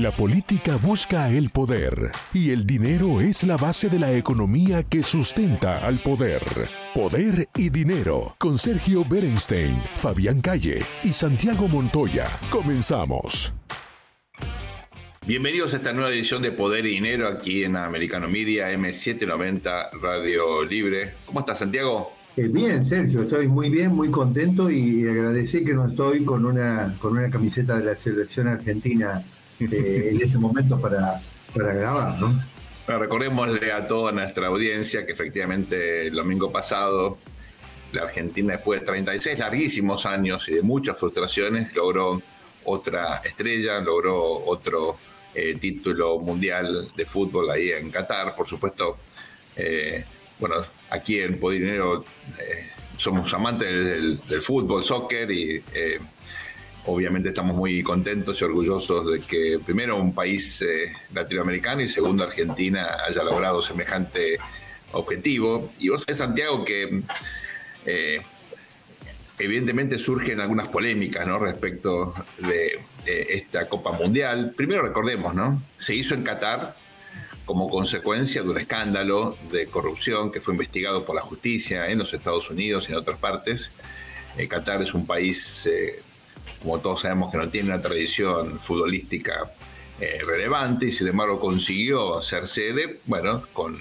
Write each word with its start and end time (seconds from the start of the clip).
La 0.00 0.12
política 0.12 0.76
busca 0.76 1.28
el 1.28 1.50
poder 1.50 2.10
y 2.32 2.52
el 2.52 2.64
dinero 2.64 3.20
es 3.20 3.42
la 3.42 3.58
base 3.58 3.90
de 3.90 3.98
la 3.98 4.10
economía 4.10 4.82
que 4.82 5.02
sustenta 5.02 5.86
al 5.86 5.98
poder. 5.98 6.40
Poder 6.94 7.50
y 7.54 7.68
dinero 7.68 8.34
con 8.38 8.56
Sergio 8.56 9.04
Berenstein, 9.04 9.76
Fabián 9.98 10.40
Calle 10.40 10.82
y 11.04 11.12
Santiago 11.12 11.68
Montoya. 11.68 12.26
Comenzamos. 12.50 13.52
Bienvenidos 15.26 15.74
a 15.74 15.76
esta 15.76 15.92
nueva 15.92 16.08
edición 16.08 16.40
de 16.40 16.52
Poder 16.52 16.86
y 16.86 16.92
Dinero 16.92 17.28
aquí 17.28 17.64
en 17.64 17.76
Americano 17.76 18.26
Media 18.26 18.72
M790 18.72 20.00
Radio 20.00 20.64
Libre. 20.64 21.12
¿Cómo 21.26 21.40
estás, 21.40 21.58
Santiago? 21.58 22.14
Eh, 22.38 22.48
bien, 22.48 22.82
Sergio, 22.82 23.24
estoy 23.24 23.48
muy 23.48 23.68
bien, 23.68 23.94
muy 23.94 24.10
contento 24.10 24.70
y 24.70 25.06
agradecer 25.06 25.62
que 25.62 25.74
no 25.74 25.88
estoy 25.88 26.24
con 26.24 26.46
una, 26.46 26.96
con 26.98 27.18
una 27.18 27.28
camiseta 27.28 27.76
de 27.76 27.84
la 27.84 27.94
selección 27.94 28.48
argentina 28.48 29.22
eh, 29.72 30.10
en 30.12 30.22
este 30.22 30.38
momento 30.38 30.80
para, 30.80 31.20
para 31.54 31.74
grabar, 31.74 32.18
¿no? 32.18 32.40
Bueno, 32.86 33.02
recordémosle 33.02 33.72
a 33.72 33.86
toda 33.86 34.10
nuestra 34.10 34.48
audiencia 34.48 35.06
que 35.06 35.12
efectivamente 35.12 36.08
el 36.08 36.14
domingo 36.14 36.50
pasado 36.50 37.18
la 37.92 38.02
Argentina, 38.02 38.54
después 38.54 38.80
de 38.80 38.86
36 38.86 39.38
larguísimos 39.38 40.06
años 40.06 40.48
y 40.48 40.54
de 40.54 40.62
muchas 40.62 40.98
frustraciones, 40.98 41.74
logró 41.74 42.22
otra 42.64 43.16
estrella, 43.24 43.80
logró 43.80 44.44
otro 44.46 44.96
eh, 45.34 45.56
título 45.60 46.18
mundial 46.18 46.90
de 46.94 47.06
fútbol 47.06 47.50
ahí 47.50 47.70
en 47.70 47.90
Qatar. 47.90 48.34
Por 48.34 48.46
supuesto, 48.46 48.98
eh, 49.56 50.04
bueno, 50.38 50.56
aquí 50.90 51.20
en 51.20 51.38
Podinero 51.38 52.04
eh, 52.38 52.70
somos 52.96 53.32
amantes 53.34 53.68
del, 53.68 54.20
del, 54.26 54.42
fútbol, 54.42 54.84
soccer 54.84 55.30
y 55.30 55.62
obviamente 56.86 57.30
estamos 57.30 57.56
muy 57.56 57.82
contentos 57.82 58.40
y 58.40 58.44
orgullosos 58.44 59.12
de 59.12 59.20
que 59.20 59.58
primero 59.64 59.96
un 59.96 60.14
país 60.14 60.62
eh, 60.62 60.92
latinoamericano 61.12 61.82
y 61.82 61.88
segundo 61.88 62.24
Argentina 62.24 62.96
haya 63.06 63.22
logrado 63.22 63.60
semejante 63.62 64.38
objetivo. 64.92 65.70
Y 65.78 65.88
vos 65.88 66.02
sabés, 66.02 66.18
Santiago, 66.18 66.64
que 66.64 67.02
eh, 67.86 68.22
evidentemente 69.38 69.98
surgen 69.98 70.40
algunas 70.40 70.68
polémicas 70.68 71.26
¿no? 71.26 71.38
respecto 71.38 72.14
de 72.38 72.80
esta 73.06 73.68
Copa 73.68 73.92
Mundial. 73.92 74.52
Primero 74.56 74.82
recordemos, 74.82 75.34
¿no? 75.34 75.62
Se 75.78 75.94
hizo 75.94 76.14
en 76.14 76.22
Qatar 76.22 76.76
como 77.44 77.68
consecuencia 77.68 78.42
de 78.42 78.48
un 78.48 78.58
escándalo 78.58 79.36
de 79.50 79.66
corrupción 79.66 80.30
que 80.30 80.40
fue 80.40 80.54
investigado 80.54 81.04
por 81.04 81.16
la 81.16 81.22
justicia 81.22 81.88
en 81.88 81.98
los 81.98 82.12
Estados 82.14 82.48
Unidos 82.50 82.88
y 82.88 82.92
en 82.92 82.98
otras 82.98 83.18
partes. 83.18 83.72
Eh, 84.36 84.46
Qatar 84.46 84.82
es 84.82 84.94
un 84.94 85.06
país 85.06 85.68
como 86.62 86.78
todos 86.80 87.02
sabemos 87.02 87.30
que 87.30 87.38
no 87.38 87.48
tiene 87.48 87.68
una 87.68 87.82
tradición 87.82 88.58
futbolística 88.58 89.52
eh, 90.00 90.18
relevante 90.24 90.86
y 90.86 90.92
sin 90.92 91.08
embargo 91.08 91.40
consiguió 91.40 92.20
ser 92.22 92.46
sede, 92.48 93.00
bueno, 93.06 93.42
con 93.52 93.78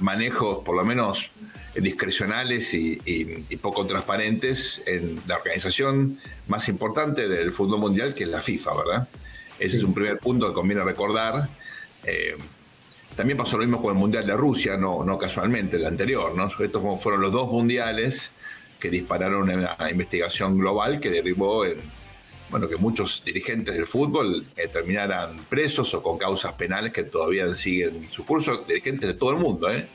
manejos 0.00 0.64
por 0.64 0.74
lo 0.74 0.84
menos 0.84 1.30
discrecionales 1.74 2.72
y, 2.74 2.96
poco 3.60 3.86
transparentes 3.86 4.82
en 4.86 5.20
la 5.26 5.36
organización 5.36 6.18
más 6.46 6.68
importante 6.68 7.28
del 7.28 7.52
fútbol 7.52 7.80
mundial, 7.80 8.14
que 8.14 8.24
es 8.24 8.30
la 8.30 8.40
FIFA, 8.40 8.70
¿verdad? 8.76 9.08
Ese 9.58 9.78
es 9.78 9.82
un 9.82 9.94
primer 9.94 10.18
punto 10.18 10.48
que 10.48 10.54
conviene 10.54 10.82
recordar. 10.84 11.48
Eh, 12.04 12.36
también 13.14 13.38
pasó 13.38 13.56
lo 13.56 13.64
mismo 13.64 13.80
con 13.80 13.94
el 13.94 13.98
Mundial 13.98 14.26
de 14.26 14.36
Rusia, 14.36 14.76
no, 14.76 15.02
no 15.02 15.18
casualmente, 15.18 15.76
el 15.76 15.86
anterior, 15.86 16.34
¿no? 16.34 16.48
Estos 16.48 17.02
fueron 17.02 17.22
los 17.22 17.32
dos 17.32 17.50
mundiales 17.50 18.30
que 18.78 18.90
dispararon 18.90 19.42
una 19.42 19.76
investigación 19.90 20.58
global 20.58 21.00
que 21.00 21.10
derivó 21.10 21.64
en 21.64 21.76
bueno, 22.50 22.68
que 22.68 22.76
muchos 22.76 23.22
dirigentes 23.24 23.74
del 23.74 23.86
fútbol 23.86 24.44
eh, 24.56 24.68
terminaran 24.72 25.36
presos 25.48 25.92
o 25.94 26.02
con 26.02 26.16
causas 26.16 26.52
penales 26.52 26.92
que 26.92 27.04
todavía 27.04 27.52
siguen 27.54 28.04
su 28.04 28.24
curso, 28.24 28.64
dirigentes 28.66 29.08
de 29.08 29.14
todo 29.14 29.30
el 29.32 29.38
mundo. 29.38 29.70
¿eh? 29.70 29.86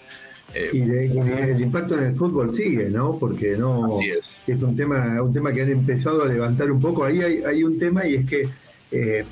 eh 0.54 0.70
y, 0.74 0.82
el 0.82 1.62
impacto 1.62 1.98
en 1.98 2.08
el 2.08 2.16
fútbol 2.16 2.54
sigue, 2.54 2.90
¿no? 2.90 3.18
Porque 3.18 3.56
no 3.56 4.00
es. 4.02 4.38
un 4.62 4.76
tema, 4.76 5.22
un 5.22 5.34
tema 5.34 5.54
que 5.54 5.62
han 5.62 5.70
empezado 5.70 6.24
a 6.24 6.26
levantar 6.26 6.72
un 6.72 6.82
poco. 6.82 7.06
Ahí 7.06 7.22
hay, 7.22 7.64
un 7.64 7.80
tema 7.80 8.06
y 8.06 8.16
es 8.16 8.30
que 8.30 8.50
eh, 8.92 9.24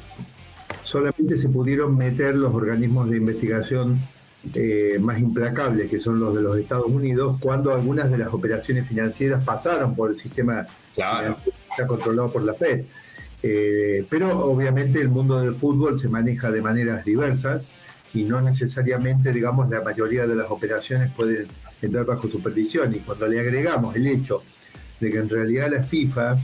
solamente 0.81 1.38
se 1.38 1.50
pudieron 1.50 1.98
meter 1.98 2.36
los 2.36 2.54
organismos 2.54 3.10
de 3.10 3.18
investigación 3.18 4.00
eh, 4.53 4.97
más 5.01 5.19
implacables, 5.19 5.89
que 5.89 6.00
son 6.00 6.19
los 6.19 6.33
de 6.33 6.41
los 6.41 6.57
Estados 6.57 6.88
Unidos, 6.88 7.38
cuando 7.41 7.73
algunas 7.73 8.09
de 8.09 8.17
las 8.17 8.33
operaciones 8.33 8.88
financieras 8.88 9.44
pasaron 9.44 9.95
por 9.95 10.11
el 10.11 10.17
sistema 10.17 10.66
claro. 10.95 11.38
que 11.44 11.51
está 11.69 11.85
controlado 11.85 12.31
por 12.31 12.44
la 12.44 12.53
Fed. 12.53 12.85
Eh, 13.44 14.05
pero 14.09 14.45
obviamente 14.45 15.01
el 15.01 15.09
mundo 15.09 15.39
del 15.41 15.55
fútbol 15.55 16.00
se 16.00 16.09
maneja 16.09 16.51
de 16.51 16.61
maneras 16.61 17.05
diversas 17.05 17.69
y 18.13 18.23
no 18.23 18.41
necesariamente, 18.41 19.31
digamos, 19.33 19.69
la 19.69 19.81
mayoría 19.81 20.25
de 20.25 20.35
las 20.35 20.50
operaciones 20.50 21.11
pueden 21.13 21.47
entrar 21.81 22.06
bajo 22.06 22.29
supervisión. 22.29 22.95
Y 22.95 23.00
cuando 23.00 23.27
le 23.27 23.41
agregamos 23.41 23.95
el 23.97 24.07
hecho 24.07 24.41
de 25.01 25.11
que 25.11 25.17
en 25.17 25.29
realidad 25.29 25.69
la 25.69 25.83
FIFA 25.83 26.38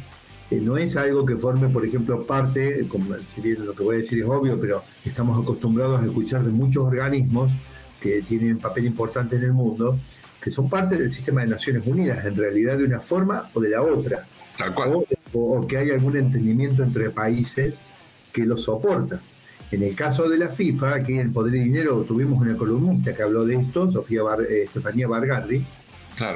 eh, 0.51 0.59
no 0.61 0.77
es 0.77 0.97
algo 0.97 1.25
que 1.25 1.37
forme, 1.37 1.69
por 1.69 1.85
ejemplo, 1.85 2.25
parte, 2.25 2.85
como 2.89 3.15
si 3.33 3.41
bien 3.41 3.65
lo 3.65 3.73
que 3.73 3.83
voy 3.83 3.95
a 3.95 3.97
decir 3.99 4.19
es 4.19 4.25
obvio, 4.25 4.59
pero 4.59 4.83
estamos 5.05 5.41
acostumbrados 5.41 6.01
a 6.01 6.05
escuchar 6.05 6.43
de 6.43 6.51
muchos 6.51 6.83
organismos 6.83 7.51
que 8.05 8.21
tienen 8.21 8.59
papel 8.59 8.85
importante 8.85 9.35
en 9.35 9.45
el 9.45 9.53
mundo, 9.53 9.97
que 10.39 10.51
son 10.51 10.69
parte 10.69 10.95
del 10.95 11.11
sistema 11.11 11.41
de 11.41 11.47
Naciones 11.47 11.87
Unidas, 11.87 12.23
en 12.23 12.35
realidad 12.35 12.77
de 12.77 12.83
una 12.83 12.99
forma 12.99 13.49
o 13.51 13.59
de 13.59 13.69
la 13.69 13.81
otra. 13.81 14.23
Tal 14.55 14.75
cual. 14.75 15.05
O, 15.33 15.65
que 15.65 15.77
hay 15.79 15.89
algún 15.89 16.15
entendimiento 16.15 16.83
entre 16.83 17.09
países 17.09 17.79
que 18.31 18.45
lo 18.45 18.57
soportan. 18.57 19.19
En 19.71 19.81
el 19.81 19.95
caso 19.95 20.29
de 20.29 20.37
la 20.37 20.49
FIFA, 20.49 20.93
aquí 20.93 21.13
en 21.13 21.33
Poder 21.33 21.55
y 21.55 21.63
Dinero 21.63 22.03
tuvimos 22.07 22.39
una 22.39 22.55
columnista 22.55 23.15
que 23.15 23.23
habló 23.23 23.43
de 23.43 23.55
esto, 23.55 23.91
Sofía 23.91 24.21
eh, 24.47 24.63
Estefanía 24.65 25.07
Bargardi, 25.07 25.65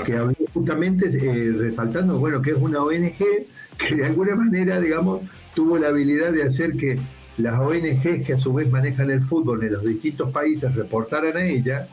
que 0.05 0.15
habló 0.15 0.33
justamente 0.51 1.05
eh, 1.05 1.51
resaltando, 1.51 2.17
bueno, 2.17 2.41
que 2.41 2.49
es 2.49 2.57
una 2.57 2.81
ONG 2.81 3.15
que 3.77 3.95
de 3.95 4.05
alguna 4.07 4.35
manera, 4.35 4.79
digamos, 4.81 5.21
tuvo 5.53 5.77
la 5.77 5.89
habilidad 5.89 6.31
de 6.33 6.41
hacer 6.41 6.73
que 6.73 6.97
las 7.39 7.57
ONGs 7.59 8.25
que 8.25 8.33
a 8.33 8.37
su 8.37 8.53
vez 8.53 8.69
manejan 8.69 9.09
el 9.09 9.21
fútbol 9.21 9.63
en 9.63 9.73
los 9.73 9.83
distintos 9.83 10.29
países 10.31 10.75
reportaran 10.75 11.37
a 11.37 11.45
ella 11.45 11.87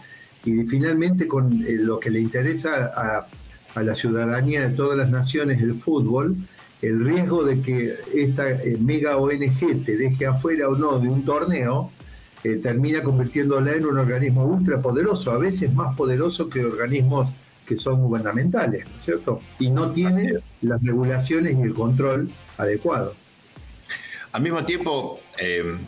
y 0.45 0.65
finalmente 0.65 1.27
con 1.27 1.65
eh, 1.65 1.77
lo 1.79 1.99
que 2.01 2.11
le 2.11 2.21
interesa 2.21 2.93
a, 2.97 3.27
la 3.81 3.95
ciudadanía 3.95 4.67
de 4.67 4.75
todas 4.75 4.97
las 4.97 5.11
naciones 5.11 5.61
el 5.61 5.75
fútbol, 5.75 6.35
el 6.81 7.05
riesgo 7.05 7.45
de 7.45 7.61
que 7.61 7.95
esta 8.15 8.49
eh, 8.49 8.79
mega 8.81 9.19
ONG 9.19 9.85
te 9.85 9.99
deje 9.99 10.25
afuera 10.25 10.69
o 10.71 10.77
no 10.77 10.99
de 10.99 11.11
un 11.11 11.27
torneo, 11.27 11.91
eh, 12.43 12.57
termina 12.57 13.03
convirtiéndola 13.03 13.75
en 13.75 13.85
un 13.85 13.99
organismo 13.99 14.47
ultrapoderoso, 14.47 15.31
a 15.31 15.37
veces 15.37 15.75
más 15.75 15.95
poderoso 15.95 16.49
que 16.49 16.65
organismos 16.65 17.29
que 17.67 17.77
son 17.77 18.01
gubernamentales, 18.01 18.87
¿no 18.87 18.99
es 18.99 19.05
cierto? 19.05 19.43
Y 19.59 19.69
no 19.69 19.91
tiene 19.91 20.33
las 20.63 20.83
regulaciones 20.83 21.55
y 21.59 21.61
el 21.61 21.75
control 21.75 22.31
adecuado. 22.57 23.13
Al 24.37 24.43
mismo 24.43 24.63
tiempo, 24.67 25.21
eh, 25.39 25.79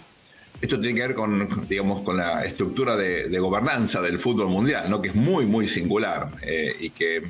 esto 0.58 0.80
tiene 0.80 0.98
que 0.98 1.08
ver 1.08 1.14
con, 1.14 1.68
digamos, 1.68 2.00
con 2.00 2.16
la 2.16 2.46
estructura 2.46 2.96
de, 2.96 3.38
gobernanza 3.38 4.00
del 4.00 4.18
fútbol 4.18 4.48
mundial, 4.48 4.88
¿no? 4.88 5.02
que 5.02 5.08
es 5.08 5.14
muy, 5.14 5.44
muy 5.44 5.68
singular 5.68 6.30
eh, 6.40 6.74
y 6.80 6.88
que 6.88 7.24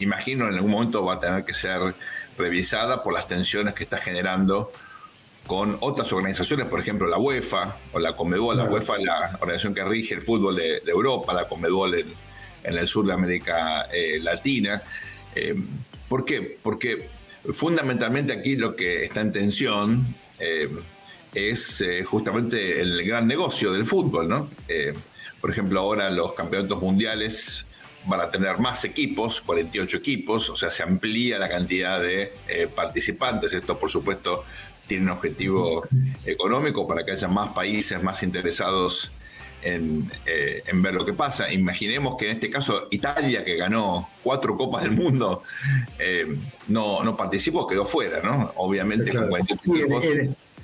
imagino 0.00 0.48
en 0.48 0.54
algún 0.54 0.72
momento 0.72 1.04
va 1.04 1.14
a 1.14 1.20
tener 1.20 1.44
que 1.44 1.54
ser 1.54 1.94
revisada 2.36 3.04
por 3.04 3.12
las 3.12 3.28
tensiones 3.28 3.72
que 3.74 3.84
está 3.84 3.98
generando 3.98 4.72
con 5.46 5.76
otras 5.78 6.12
organizaciones, 6.12 6.66
por 6.66 6.80
ejemplo 6.80 7.06
la 7.06 7.18
UEFA 7.18 7.76
o 7.92 8.00
la 8.00 8.16
Comebol. 8.16 8.56
La 8.56 8.64
UEFA 8.64 8.96
es 8.96 9.04
la 9.04 9.38
organización 9.40 9.74
que 9.74 9.84
rige 9.84 10.14
el 10.14 10.22
fútbol 10.22 10.56
de, 10.56 10.82
Europa, 10.88 11.32
la 11.34 11.46
Comebol 11.46 11.94
en, 11.94 12.08
el 12.64 12.88
sur 12.88 13.06
de 13.06 13.12
América 13.12 13.86
eh, 13.92 14.18
Latina. 14.20 14.82
¿Por 16.08 16.24
qué? 16.24 16.58
Porque 16.60 17.08
fundamentalmente 17.52 18.32
aquí 18.32 18.56
lo 18.56 18.74
que 18.74 19.04
está 19.04 19.20
en 19.20 19.30
tensión 19.30 20.16
eh, 20.38 20.68
es 21.34 21.80
eh, 21.80 22.04
justamente 22.04 22.80
el 22.80 23.04
gran 23.04 23.26
negocio 23.26 23.72
del 23.72 23.86
fútbol, 23.86 24.28
¿no? 24.28 24.48
Eh, 24.68 24.94
por 25.40 25.50
ejemplo, 25.50 25.80
ahora 25.80 26.10
los 26.10 26.34
campeonatos 26.34 26.80
mundiales 26.80 27.66
van 28.06 28.20
a 28.20 28.30
tener 28.30 28.58
más 28.58 28.84
equipos, 28.84 29.40
48 29.40 29.96
equipos, 29.96 30.50
o 30.50 30.56
sea, 30.56 30.70
se 30.70 30.82
amplía 30.82 31.38
la 31.38 31.48
cantidad 31.48 32.00
de 32.00 32.32
participantes. 32.74 33.52
Esto, 33.52 33.78
por 33.78 33.90
supuesto, 33.90 34.44
tiene 34.86 35.04
un 35.04 35.10
objetivo 35.10 35.86
económico 36.24 36.86
para 36.86 37.04
que 37.04 37.12
haya 37.12 37.28
más 37.28 37.50
países 37.50 38.02
más 38.02 38.22
interesados 38.22 39.10
en, 39.64 40.10
eh, 40.26 40.62
en, 40.66 40.82
ver 40.82 40.94
lo 40.94 41.04
que 41.04 41.12
pasa. 41.12 41.52
Imaginemos 41.52 42.16
que 42.16 42.26
en 42.26 42.32
este 42.32 42.50
caso 42.50 42.86
Italia, 42.90 43.44
que 43.44 43.56
ganó 43.56 44.08
cuatro 44.22 44.56
Copas 44.56 44.82
del 44.82 44.92
Mundo, 44.92 45.42
eh, 45.98 46.36
no, 46.68 47.02
no 47.02 47.16
participó, 47.16 47.66
quedó 47.66 47.86
fuera, 47.86 48.20
¿no? 48.22 48.52
Obviamente 48.56 49.10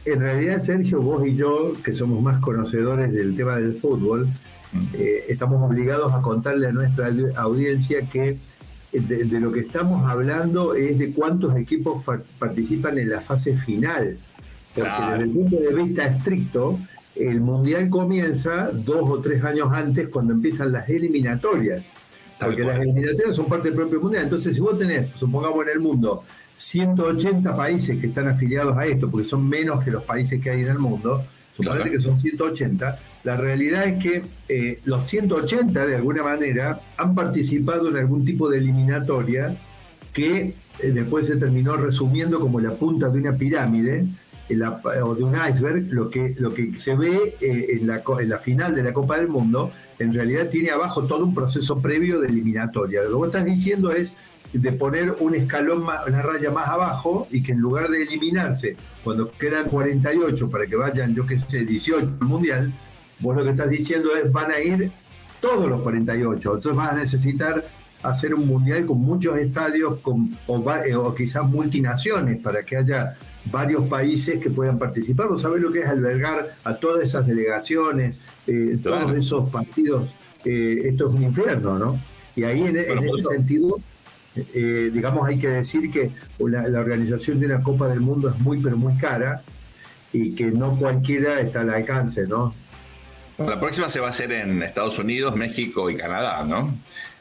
en, 0.06 0.20
realidad, 0.20 0.60
Sergio, 0.60 1.02
vos 1.02 1.26
y 1.26 1.36
yo, 1.36 1.74
que 1.84 1.94
somos 1.94 2.22
más 2.22 2.40
conocedores 2.40 3.12
del 3.12 3.36
tema 3.36 3.56
del 3.56 3.74
fútbol, 3.74 4.28
mm. 4.72 4.86
eh, 4.94 5.24
estamos 5.28 5.62
obligados 5.62 6.14
a 6.14 6.22
contarle 6.22 6.68
a 6.68 6.72
nuestra 6.72 7.10
audiencia 7.36 8.08
que 8.08 8.38
de, 8.92 9.40
lo 9.40 9.52
que 9.52 9.60
estamos 9.60 10.08
hablando 10.08 10.74
es 10.74 10.98
de 10.98 11.12
cuántos 11.12 11.54
equipos 11.56 12.04
participan 12.38 12.98
en 12.98 13.10
la 13.10 13.20
fase 13.20 13.56
final. 13.56 14.18
Porque 14.74 14.90
desde 15.10 15.24
el 15.24 15.30
punto 15.30 15.56
de 15.56 15.74
vista 15.74 16.06
estricto, 16.06 16.78
el 17.28 17.40
Mundial 17.40 17.88
comienza 17.90 18.70
dos 18.72 19.10
o 19.10 19.20
tres 19.20 19.44
años 19.44 19.68
antes 19.72 20.08
cuando 20.08 20.32
empiezan 20.32 20.72
las 20.72 20.88
eliminatorias. 20.88 21.90
porque 22.38 22.62
las 22.62 22.80
eliminatorias 22.80 23.36
son 23.36 23.46
parte 23.46 23.68
del 23.68 23.76
propio 23.76 24.00
Mundial. 24.00 24.24
Entonces, 24.24 24.54
si 24.54 24.60
vos 24.60 24.78
tenés, 24.78 25.10
supongamos 25.16 25.66
en 25.66 25.72
el 25.72 25.80
mundo, 25.80 26.24
180 26.56 27.56
países 27.56 27.98
que 27.98 28.06
están 28.06 28.28
afiliados 28.28 28.76
a 28.76 28.84
esto, 28.84 29.10
porque 29.10 29.26
son 29.26 29.48
menos 29.48 29.82
que 29.84 29.90
los 29.90 30.04
países 30.04 30.42
que 30.42 30.50
hay 30.50 30.60
en 30.60 30.68
el 30.68 30.78
mundo, 30.78 31.24
suponete 31.56 31.90
que 31.90 32.00
son 32.00 32.20
180, 32.20 32.98
la 33.24 33.36
realidad 33.36 33.86
es 33.86 34.02
que 34.02 34.22
eh, 34.48 34.80
los 34.84 35.04
180 35.04 35.86
de 35.86 35.96
alguna 35.96 36.22
manera 36.22 36.80
han 36.96 37.14
participado 37.14 37.88
en 37.88 37.96
algún 37.96 38.24
tipo 38.24 38.48
de 38.50 38.58
eliminatoria 38.58 39.56
que 40.12 40.54
eh, 40.80 40.90
después 40.92 41.26
se 41.26 41.36
terminó 41.36 41.76
resumiendo 41.76 42.40
como 42.40 42.60
la 42.60 42.72
punta 42.72 43.08
de 43.08 43.18
una 43.18 43.32
pirámide 43.32 44.04
o 45.02 45.14
de 45.14 45.22
un 45.22 45.34
iceberg, 45.34 45.92
lo 45.92 46.10
que, 46.10 46.34
lo 46.38 46.52
que 46.52 46.78
se 46.78 46.94
ve 46.94 47.36
eh, 47.40 47.78
en, 47.80 47.86
la, 47.86 48.38
final 48.38 48.74
de 48.74 48.82
la 48.82 48.92
Copa 48.92 49.18
del 49.18 49.28
Mundo, 49.28 49.70
en 49.98 50.12
realidad 50.12 50.48
tiene 50.48 50.70
abajo 50.70 51.04
todo 51.04 51.24
un 51.24 51.34
proceso 51.34 51.80
previo 51.80 52.20
de 52.20 52.28
eliminatoria. 52.28 53.02
Lo 53.02 53.08
que 53.08 53.14
vos 53.14 53.26
estás 53.28 53.44
diciendo 53.44 53.90
es 53.92 54.14
de 54.52 54.72
poner 54.72 55.14
un 55.20 55.34
escalón, 55.34 55.84
más, 55.84 56.06
una 56.06 56.22
raya 56.22 56.50
más 56.50 56.68
abajo 56.68 57.28
y 57.30 57.42
que 57.42 57.52
en 57.52 57.58
lugar 57.58 57.88
de 57.88 58.02
eliminarse 58.02 58.76
cuando 59.04 59.30
quedan 59.30 59.68
48 59.68 60.50
para 60.50 60.66
que 60.66 60.76
vayan, 60.76 61.14
yo 61.14 61.24
qué 61.24 61.38
sé, 61.38 61.64
18 61.64 62.16
al 62.20 62.26
mundial, 62.26 62.72
vos 63.20 63.36
lo 63.36 63.44
que 63.44 63.50
estás 63.50 63.70
diciendo 63.70 64.10
es 64.16 64.30
van 64.32 64.50
a 64.50 64.60
ir 64.60 64.90
todos 65.40 65.68
los 65.68 65.82
48. 65.82 66.54
Entonces 66.54 66.76
vas 66.76 66.92
a 66.92 66.96
necesitar 66.96 67.64
hacer 68.02 68.34
un 68.34 68.46
mundial 68.46 68.86
con 68.86 68.98
muchos 68.98 69.36
estadios 69.38 69.98
con, 70.00 70.36
o, 70.46 70.72
eh, 70.72 70.94
o 70.96 71.14
quizás 71.14 71.44
multinaciones 71.44 72.40
para 72.42 72.62
que 72.62 72.76
haya 72.76 73.16
varios 73.46 73.88
países 73.88 74.40
que 74.40 74.50
puedan 74.50 74.78
participar. 74.78 75.28
¿Vos 75.28 75.42
sabés 75.42 75.62
lo 75.62 75.72
que 75.72 75.80
es 75.80 75.86
albergar 75.86 76.56
a 76.64 76.74
todas 76.74 77.04
esas 77.04 77.26
delegaciones, 77.26 78.20
eh, 78.46 78.78
todos 78.82 79.14
esos 79.14 79.48
partidos? 79.50 80.08
Eh, 80.44 80.82
esto 80.84 81.08
es 81.08 81.14
un 81.14 81.22
infierno, 81.22 81.78
¿no? 81.78 82.00
Y 82.36 82.44
ahí 82.44 82.62
en, 82.62 82.76
ese 82.76 83.22
sentido, 83.30 83.78
eh, 84.36 84.90
digamos, 84.92 85.26
hay 85.28 85.38
que 85.38 85.48
decir 85.48 85.90
que 85.90 86.10
la, 86.38 86.80
organización 86.80 87.40
de 87.40 87.46
una 87.46 87.62
Copa 87.62 87.88
del 87.88 88.00
Mundo 88.00 88.30
es 88.30 88.38
muy, 88.38 88.58
pero 88.58 88.76
muy 88.76 88.96
cara 88.96 89.42
y 90.12 90.34
que 90.34 90.46
no 90.46 90.78
cualquiera 90.78 91.40
está 91.40 91.60
al 91.60 91.70
alcance, 91.70 92.26
¿no? 92.26 92.54
La 93.38 93.58
próxima 93.58 93.88
se 93.88 94.00
va 94.00 94.08
a 94.08 94.10
hacer 94.10 94.32
en 94.32 94.62
Estados 94.62 94.98
Unidos, 94.98 95.34
México 95.34 95.88
y 95.90 95.96
Canadá, 95.96 96.44
¿no? 96.44 96.74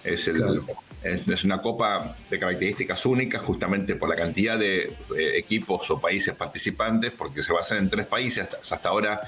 Es 0.03 0.27
el, 0.27 0.61
es, 1.03 1.43
una 1.43 1.61
copa 1.61 2.15
de 2.29 2.39
características 2.39 3.05
únicas 3.05 3.41
justamente 3.41 3.95
por 3.95 4.09
la 4.09 4.15
cantidad 4.15 4.59
de 4.59 4.83
eh, 5.17 5.37
equipos 5.37 5.89
o 5.91 5.99
países 5.99 6.35
participantes, 6.35 7.11
porque 7.11 7.41
se 7.41 7.53
basa 7.53 7.77
en 7.77 7.89
tres 7.89 8.05
países. 8.05 8.47
Hasta, 8.69 8.89
ahora 8.89 9.21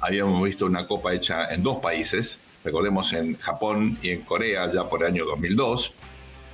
habíamos 0.00 0.42
visto 0.42 0.66
una 0.66 0.86
copa 0.86 1.12
hecha 1.12 1.52
en 1.52 1.62
dos 1.62 1.78
países, 1.78 2.38
recordemos 2.64 3.12
en 3.12 3.36
Japón 3.38 3.98
y 4.02 4.10
en 4.10 4.22
Corea 4.22 4.70
ya 4.72 4.88
por 4.88 5.02
el 5.02 5.08
año 5.08 5.24
2002. 5.26 5.92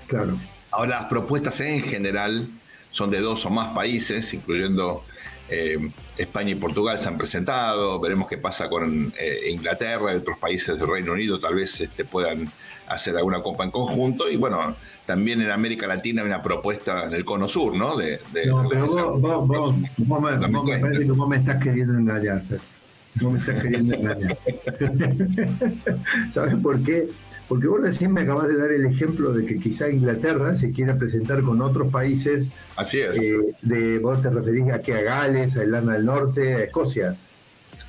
Claro. 0.08 0.38
Ahora 0.70 0.90
las 0.90 1.04
propuestas 1.04 1.60
en 1.60 1.80
general 1.82 2.48
son 2.90 3.10
de 3.10 3.20
dos 3.20 3.46
o 3.46 3.50
más 3.50 3.74
países, 3.74 4.34
incluyendo 4.34 5.04
eh, 5.48 5.78
España 6.16 6.50
y 6.50 6.54
Portugal 6.54 6.98
se 6.98 7.08
han 7.08 7.18
presentado, 7.18 8.00
veremos 8.00 8.28
qué 8.28 8.38
pasa 8.38 8.68
con 8.68 9.12
eh, 9.18 9.50
Inglaterra 9.50 10.12
y 10.12 10.16
otros 10.16 10.38
países 10.38 10.78
del 10.78 10.88
Reino 10.88 11.12
Unido, 11.12 11.38
tal 11.38 11.54
vez 11.56 11.80
este, 11.80 12.04
puedan 12.04 12.50
hacer 12.88 13.16
alguna 13.16 13.42
copa 13.42 13.64
en 13.64 13.70
conjunto. 13.70 14.30
Y 14.30 14.36
bueno, 14.36 14.74
también 15.06 15.42
en 15.42 15.50
América 15.50 15.86
Latina 15.86 16.22
hay 16.22 16.28
una 16.28 16.42
propuesta 16.42 17.08
del 17.08 17.24
Cono 17.24 17.48
Sur, 17.48 17.74
¿no? 17.74 17.96
De, 17.96 18.20
no, 18.46 18.68
pero 18.68 18.86
vos, 18.86 19.20
vos, 19.20 19.46
vos, 19.46 19.74
vos 19.98 20.22
me, 20.22 20.48
me, 20.48 20.80
parece 20.80 21.04
que 21.04 21.12
vos 21.12 21.28
me 21.28 21.36
estás 21.36 21.62
queriendo 21.62 21.98
engañar, 21.98 22.42
Vos 23.20 23.32
me 23.32 23.38
estás 23.38 23.62
queriendo 23.62 23.94
engañar. 23.94 24.36
¿Sabes 26.30 26.54
por 26.56 26.82
qué? 26.82 27.08
Porque 27.48 27.66
vos 27.66 27.80
recién 27.80 28.12
me 28.12 28.22
acabas 28.22 28.48
de 28.48 28.56
dar 28.56 28.70
el 28.72 28.86
ejemplo 28.86 29.32
de 29.32 29.44
que 29.44 29.58
quizá 29.58 29.90
Inglaterra 29.90 30.56
se 30.56 30.70
quiera 30.72 30.96
presentar 30.96 31.42
con 31.42 31.60
otros 31.60 31.90
países. 31.90 32.46
Así 32.76 33.00
es. 33.00 33.18
Eh, 33.18 33.54
de, 33.62 33.98
vos 33.98 34.22
te 34.22 34.30
referís 34.30 34.64
a, 34.70 34.76
a 34.76 35.00
Gales, 35.02 35.56
a 35.56 35.62
Irlanda 35.62 35.92
del 35.92 36.06
Norte, 36.06 36.54
a 36.54 36.64
Escocia. 36.64 37.16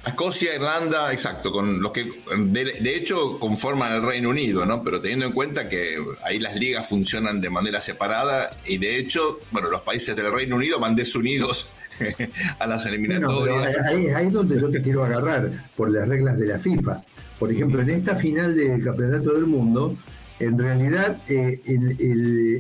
Escocia, 0.05 0.53
Irlanda, 0.53 1.11
exacto, 1.11 1.51
con 1.51 1.81
los 1.81 1.91
que 1.91 2.11
de, 2.37 2.95
hecho 2.95 3.39
conforman 3.39 3.91
el 3.93 4.03
Reino 4.03 4.29
Unido, 4.29 4.63
¿no? 4.65 4.83
Pero 4.83 5.01
teniendo 5.01 5.25
en 5.25 5.31
cuenta 5.31 5.67
que 5.67 5.97
ahí 6.23 6.37
las 6.37 6.55
ligas 6.55 6.87
funcionan 6.87 7.41
de 7.41 7.49
manera 7.49 7.81
separada 7.81 8.55
y 8.67 8.77
de 8.77 8.97
hecho, 8.97 9.39
bueno, 9.49 9.69
los 9.71 9.81
países 9.81 10.15
del 10.15 10.31
Reino 10.31 10.57
Unido 10.57 10.79
van 10.79 10.95
desunidos 10.95 11.67
a 12.59 12.67
las 12.67 12.85
eliminatorias. 12.85 13.75
ahí, 13.87 14.05
es 14.05 14.31
donde 14.31 14.61
yo 14.61 14.69
te 14.69 14.81
quiero 14.81 15.03
agarrar 15.03 15.49
por 15.75 15.89
las 15.89 16.07
reglas 16.07 16.37
de 16.37 16.47
la 16.47 16.59
FIFA. 16.59 17.01
Por 17.39 17.51
ejemplo, 17.51 17.81
en 17.81 17.89
esta 17.89 18.15
final 18.15 18.55
del 18.55 18.83
Campeonato 18.83 19.33
del 19.33 19.45
Mundo, 19.45 19.95
en 20.39 20.57
realidad 20.57 21.17
eh, 21.27 21.61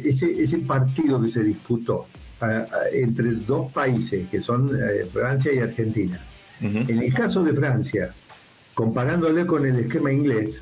ese, 0.05 0.41
ese 0.41 0.57
partido 0.59 1.21
que 1.21 1.31
se 1.31 1.43
disputó 1.43 2.07
entre 2.93 3.31
dos 3.31 3.71
países, 3.71 4.27
que 4.29 4.41
son 4.41 4.69
eh, 4.75 5.05
Francia 5.11 5.53
y 5.53 5.59
Argentina, 5.59 6.19
en 6.61 6.99
el 6.99 7.13
caso 7.13 7.43
de 7.43 7.53
Francia, 7.53 8.11
comparándole 8.73 9.45
con 9.45 9.65
el 9.65 9.79
esquema 9.79 10.11
inglés, 10.11 10.61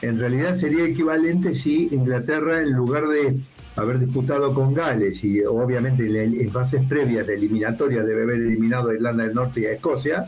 en 0.00 0.18
realidad 0.18 0.54
sería 0.54 0.84
equivalente 0.84 1.54
si 1.54 1.88
Inglaterra, 1.92 2.60
en 2.60 2.72
lugar 2.72 3.06
de 3.08 3.36
haber 3.76 3.98
disputado 3.98 4.54
con 4.54 4.74
Gales 4.74 5.24
y 5.24 5.42
obviamente 5.42 6.04
en 6.24 6.50
fases 6.50 6.86
previas 6.86 7.26
de 7.26 7.34
eliminatoria 7.34 8.02
debe 8.02 8.22
haber 8.22 8.40
eliminado 8.40 8.90
a 8.90 8.94
Irlanda 8.94 9.24
del 9.24 9.34
Norte 9.34 9.60
y 9.60 9.66
a 9.66 9.72
Escocia, 9.72 10.26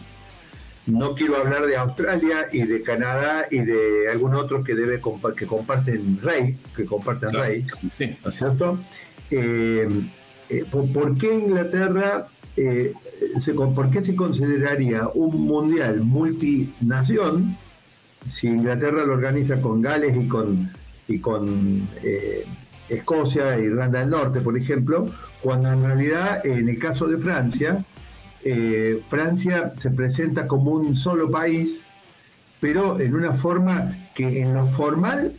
no 0.87 1.15
quiero 1.15 1.37
hablar 1.37 1.67
de 1.67 1.77
Australia 1.77 2.47
y 2.53 2.63
de 2.63 2.83
Canadá 2.83 3.47
y 3.51 3.61
de 3.61 4.09
algún 4.11 4.35
otro 4.35 4.63
que 4.63 4.75
debe 4.75 5.01
que 5.37 5.47
comparten 5.47 6.19
rey, 6.23 6.57
que 6.75 6.85
comparten 6.85 7.33
rey, 7.33 7.67
¿no 8.23 8.31
es 8.31 8.35
cierto? 8.35 8.79
Eh, 9.31 9.89
eh, 10.49 10.65
¿por, 10.71 11.19
qué 11.19 11.35
Inglaterra 11.35 12.29
eh, 12.57 12.93
¿por 13.75 13.91
qué 13.91 14.01
se 14.01 14.15
consideraría 14.15 15.09
un 15.15 15.47
mundial 15.47 16.01
multinación 16.03 17.57
si 18.31 18.49
Inglaterra 18.49 19.05
lo 19.05 19.13
organiza 19.15 19.61
con 19.61 19.83
Gales 19.83 20.17
y 20.17 20.27
con, 20.27 20.71
y 21.09 21.19
con 21.19 21.89
eh, 22.03 22.45
Escocia 22.89 23.57
e 23.57 23.65
Irlanda 23.65 24.01
del 24.01 24.11
Norte, 24.11 24.41
por 24.41 24.57
ejemplo, 24.57 25.09
cuando 25.43 25.73
en 25.73 25.83
realidad 25.83 26.45
en 26.45 26.69
el 26.69 26.79
caso 26.79 27.07
de 27.07 27.19
Francia, 27.19 27.85
eh, 28.49 29.03
Francia 29.09 29.73
se 29.79 29.91
presenta 29.91 30.47
como 30.47 30.71
un 30.73 30.97
solo 30.97 31.31
país, 31.31 31.81
pero 32.61 33.01
en 33.01 33.15
una 33.15 33.33
forma 33.33 33.97
que 34.15 34.41
en 34.41 34.55
lo 34.55 34.67
formal 34.67 35.33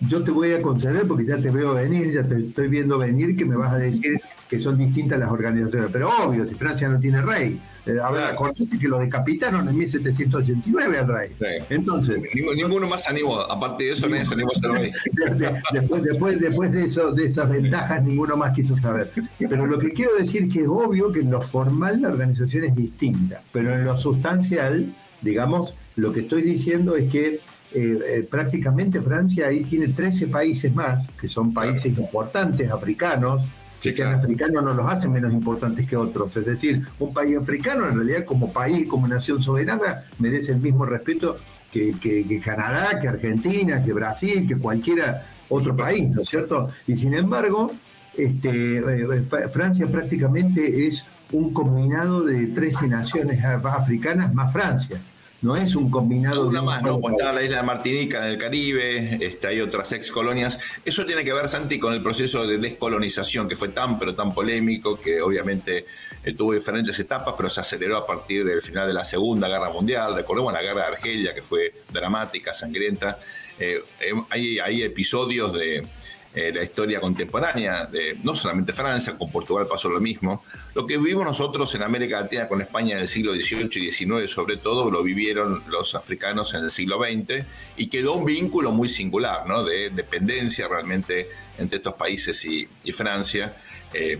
yo 0.00 0.22
te 0.22 0.30
voy 0.30 0.52
a 0.52 0.62
conceder, 0.62 1.06
porque 1.06 1.24
ya 1.24 1.38
te 1.38 1.50
veo 1.50 1.74
venir, 1.74 2.12
ya 2.12 2.22
te 2.22 2.38
estoy 2.38 2.68
viendo 2.68 2.98
venir, 2.98 3.36
que 3.36 3.44
me 3.44 3.56
vas 3.56 3.72
a 3.72 3.78
decir 3.78 4.20
que 4.48 4.60
son 4.60 4.78
distintas 4.78 5.18
las 5.18 5.30
organizaciones. 5.30 5.90
Pero 5.92 6.10
obvio, 6.22 6.46
si 6.46 6.54
Francia 6.54 6.88
no 6.88 6.98
tiene 6.98 7.22
rey. 7.22 7.60
Eh, 7.86 7.96
a 8.02 8.10
ver, 8.10 8.24
acordate 8.24 8.78
que 8.78 8.88
lo 8.88 8.98
decapitaron 8.98 9.68
en 9.68 9.76
1789 9.76 10.98
al 10.98 11.08
rey. 11.08 11.30
Entonces. 11.70 12.20
Ninguno 12.34 12.86
más 12.86 13.04
se 13.04 13.10
animó, 13.10 13.40
aparte 13.40 13.84
de 13.84 13.92
eso, 13.92 14.08
nadie 14.08 14.26
se 14.26 14.34
animó 14.34 14.50
a 14.54 14.58
ser 14.58 14.70
rey. 14.70 14.92
después, 15.72 16.02
después, 16.02 16.40
después 16.40 16.72
de, 16.72 16.84
eso, 16.84 17.12
de 17.12 17.24
esas 17.24 17.48
ventajas, 17.48 18.02
ninguno 18.02 18.36
más 18.36 18.54
quiso 18.54 18.76
saber. 18.76 19.10
Pero 19.38 19.66
lo 19.66 19.78
que 19.78 19.92
quiero 19.92 20.16
decir 20.16 20.48
que 20.48 20.62
es 20.62 20.68
obvio 20.68 21.10
que 21.12 21.20
en 21.20 21.30
lo 21.30 21.40
formal 21.40 22.02
la 22.02 22.08
organización 22.08 22.64
es 22.64 22.74
distinta, 22.74 23.42
pero 23.52 23.74
en 23.74 23.84
lo 23.84 23.96
sustancial, 23.96 24.86
digamos, 25.22 25.74
lo 25.96 26.12
que 26.12 26.20
estoy 26.20 26.42
diciendo 26.42 26.96
es 26.96 27.10
que 27.10 27.40
eh, 27.72 27.98
eh, 28.04 28.26
prácticamente 28.28 29.00
Francia 29.00 29.46
ahí 29.46 29.62
tiene 29.62 29.88
13 29.88 30.26
países 30.26 30.74
más, 30.74 31.06
que 31.20 31.28
son 31.28 31.54
países 31.54 31.86
importantes, 31.86 32.70
africanos, 32.70 33.42
que 33.80 33.92
sean 33.92 34.14
africanos 34.14 34.62
no 34.62 34.74
los 34.74 34.86
hacen 34.86 35.12
menos 35.12 35.32
importantes 35.32 35.88
que 35.88 35.96
otros. 35.96 36.36
Es 36.36 36.44
decir, 36.44 36.86
un 36.98 37.14
país 37.14 37.36
africano 37.36 37.88
en 37.88 37.96
realidad 37.96 38.24
como 38.24 38.52
país, 38.52 38.86
como 38.86 39.08
nación 39.08 39.42
soberana, 39.42 40.02
merece 40.18 40.52
el 40.52 40.60
mismo 40.60 40.84
respeto 40.84 41.38
que, 41.72 42.40
Canadá, 42.44 42.98
que 43.00 43.08
Argentina, 43.08 43.82
que 43.82 43.92
Brasil, 43.92 44.46
que 44.46 44.56
cualquiera 44.56 45.24
otro 45.48 45.76
país, 45.76 46.08
¿no 46.10 46.22
es 46.22 46.28
cierto? 46.28 46.70
Y 46.86 46.96
sin 46.96 47.14
embargo, 47.14 47.72
este, 48.16 48.78
eh, 48.78 49.22
Francia 49.50 49.86
prácticamente 49.86 50.86
es 50.86 51.06
un 51.32 51.52
combinado 51.52 52.22
de 52.22 52.48
13 52.48 52.88
naciones 52.88 53.42
africanas 53.44 54.34
más 54.34 54.52
Francia. 54.52 55.00
No 55.42 55.56
es 55.56 55.74
un 55.74 55.90
combinado. 55.90 56.46
Una 56.46 56.60
más, 56.60 56.82
¿no? 56.82 57.00
está 57.10 57.32
la 57.32 57.42
isla 57.42 57.58
de 57.58 57.62
Martinica 57.62 58.18
en 58.18 58.24
el 58.24 58.38
Caribe, 58.38 59.18
este, 59.20 59.46
hay 59.46 59.60
otras 59.60 59.90
ex 59.92 60.10
colonias. 60.10 60.58
Eso 60.84 61.06
tiene 61.06 61.24
que 61.24 61.32
ver, 61.32 61.48
Santi, 61.48 61.78
con 61.78 61.94
el 61.94 62.02
proceso 62.02 62.46
de 62.46 62.58
descolonización 62.58 63.48
que 63.48 63.56
fue 63.56 63.68
tan, 63.68 63.98
pero 63.98 64.14
tan 64.14 64.34
polémico, 64.34 65.00
que 65.00 65.22
obviamente 65.22 65.86
eh, 66.22 66.34
tuvo 66.34 66.52
diferentes 66.52 66.98
etapas, 66.98 67.34
pero 67.36 67.48
se 67.48 67.60
aceleró 67.60 67.96
a 67.96 68.06
partir 68.06 68.44
del 68.44 68.60
final 68.60 68.86
de 68.86 68.92
la 68.92 69.04
Segunda 69.04 69.48
Guerra 69.48 69.70
Mundial. 69.70 70.14
Recordemos 70.14 70.52
la 70.52 70.60
guerra 70.60 70.82
de 70.82 70.86
Argelia, 70.88 71.34
que 71.34 71.42
fue 71.42 71.72
dramática, 71.90 72.52
sangrienta. 72.52 73.18
Eh, 73.58 73.82
eh, 74.00 74.12
hay, 74.28 74.58
hay 74.58 74.82
episodios 74.82 75.54
de 75.54 75.86
eh, 76.32 76.52
la 76.54 76.62
historia 76.62 77.00
contemporánea 77.00 77.86
de 77.86 78.16
no 78.22 78.36
solamente 78.36 78.72
Francia, 78.72 79.18
con 79.18 79.32
Portugal 79.32 79.66
pasó 79.66 79.88
lo 79.88 80.00
mismo. 80.00 80.44
Lo 80.76 80.86
que 80.86 80.96
vivimos 80.96 81.24
nosotros 81.24 81.74
en 81.74 81.82
América 81.82 82.20
Latina 82.20 82.46
con 82.46 82.60
España 82.60 82.94
en 82.94 83.00
el 83.00 83.08
siglo 83.08 83.32
XVIII 83.32 83.68
y 83.74 83.90
XIX, 83.90 84.30
sobre 84.30 84.56
todo, 84.56 84.92
lo 84.92 85.02
vivieron 85.02 85.64
los 85.68 85.96
africanos 85.96 86.54
en 86.54 86.62
el 86.62 86.70
siglo 86.70 87.00
XX 87.02 87.44
y 87.76 87.88
quedó 87.88 88.14
un 88.14 88.26
vínculo 88.26 88.70
muy 88.70 88.88
singular, 88.88 89.48
¿no? 89.48 89.64
De 89.64 89.90
dependencia 89.90 90.68
realmente 90.68 91.28
entre 91.58 91.78
estos 91.78 91.94
países 91.94 92.44
y, 92.44 92.68
Francia. 92.92 93.56
Eh, 93.92 94.16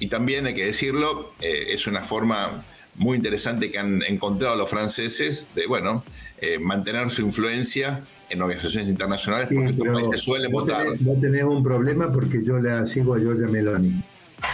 y 0.00 0.08
también 0.08 0.46
hay 0.46 0.54
que 0.54 0.66
decirlo, 0.66 1.34
eh, 1.40 1.66
es 1.68 1.86
una 1.86 2.02
forma 2.02 2.64
muy 2.96 3.16
interesante 3.16 3.70
que 3.70 3.78
han 3.78 4.02
encontrado 4.02 4.56
los 4.56 4.68
franceses 4.68 5.50
de, 5.54 5.66
bueno, 5.66 6.04
mantener 6.60 7.08
su 7.10 7.22
influencia 7.22 8.02
en 8.32 8.40
organizaciones 8.40 8.88
internacionales 8.88 9.48
porque 9.52 9.70
estos 9.70 9.86
países 9.86 10.22
suelen 10.22 10.50
votar. 10.50 10.86
no 11.00 11.20
tenés 11.20 11.42
un 11.44 11.62
problema 11.62 12.10
porque 12.10 12.42
yo 12.42 12.58
la 12.58 12.86
sigo 12.86 13.14
a 13.14 13.20
Giorgia 13.20 13.46
Meloni. 13.46 14.02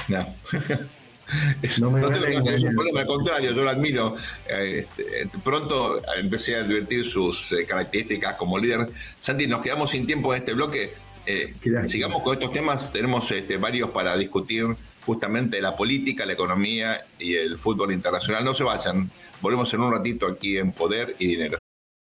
No. 0.08 0.26
no 1.80 1.90
me 1.90 2.00
no 2.00 2.10
tengo 2.10 2.44
problema, 2.44 3.00
al 3.00 3.06
contrario, 3.06 3.52
yo 3.52 3.62
lo 3.62 3.70
admiro. 3.70 4.16
Eh, 4.48 4.86
este, 4.96 5.38
pronto 5.44 6.02
empecé 6.16 6.56
a 6.56 6.60
advertir 6.60 7.04
sus 7.04 7.52
eh, 7.52 7.64
características 7.64 8.34
como 8.34 8.58
líder. 8.58 8.88
Santi, 9.20 9.46
nos 9.46 9.62
quedamos 9.62 9.90
sin 9.90 10.06
tiempo 10.06 10.34
en 10.34 10.40
este 10.40 10.54
bloque. 10.54 10.94
Eh, 11.26 11.54
sigamos 11.86 12.22
con 12.22 12.34
estos 12.34 12.52
temas. 12.52 12.90
Tenemos 12.90 13.30
este, 13.30 13.58
varios 13.58 13.90
para 13.90 14.16
discutir 14.16 14.66
justamente 15.04 15.60
la 15.60 15.76
política, 15.76 16.26
la 16.26 16.32
economía 16.32 17.02
y 17.18 17.36
el 17.36 17.58
fútbol 17.58 17.92
internacional. 17.92 18.44
No 18.44 18.54
se 18.54 18.64
vayan. 18.64 19.10
Volvemos 19.40 19.72
en 19.72 19.80
un 19.80 19.92
ratito 19.92 20.26
aquí 20.26 20.58
en 20.58 20.72
Poder 20.72 21.14
y 21.18 21.28
Dinero. 21.28 21.57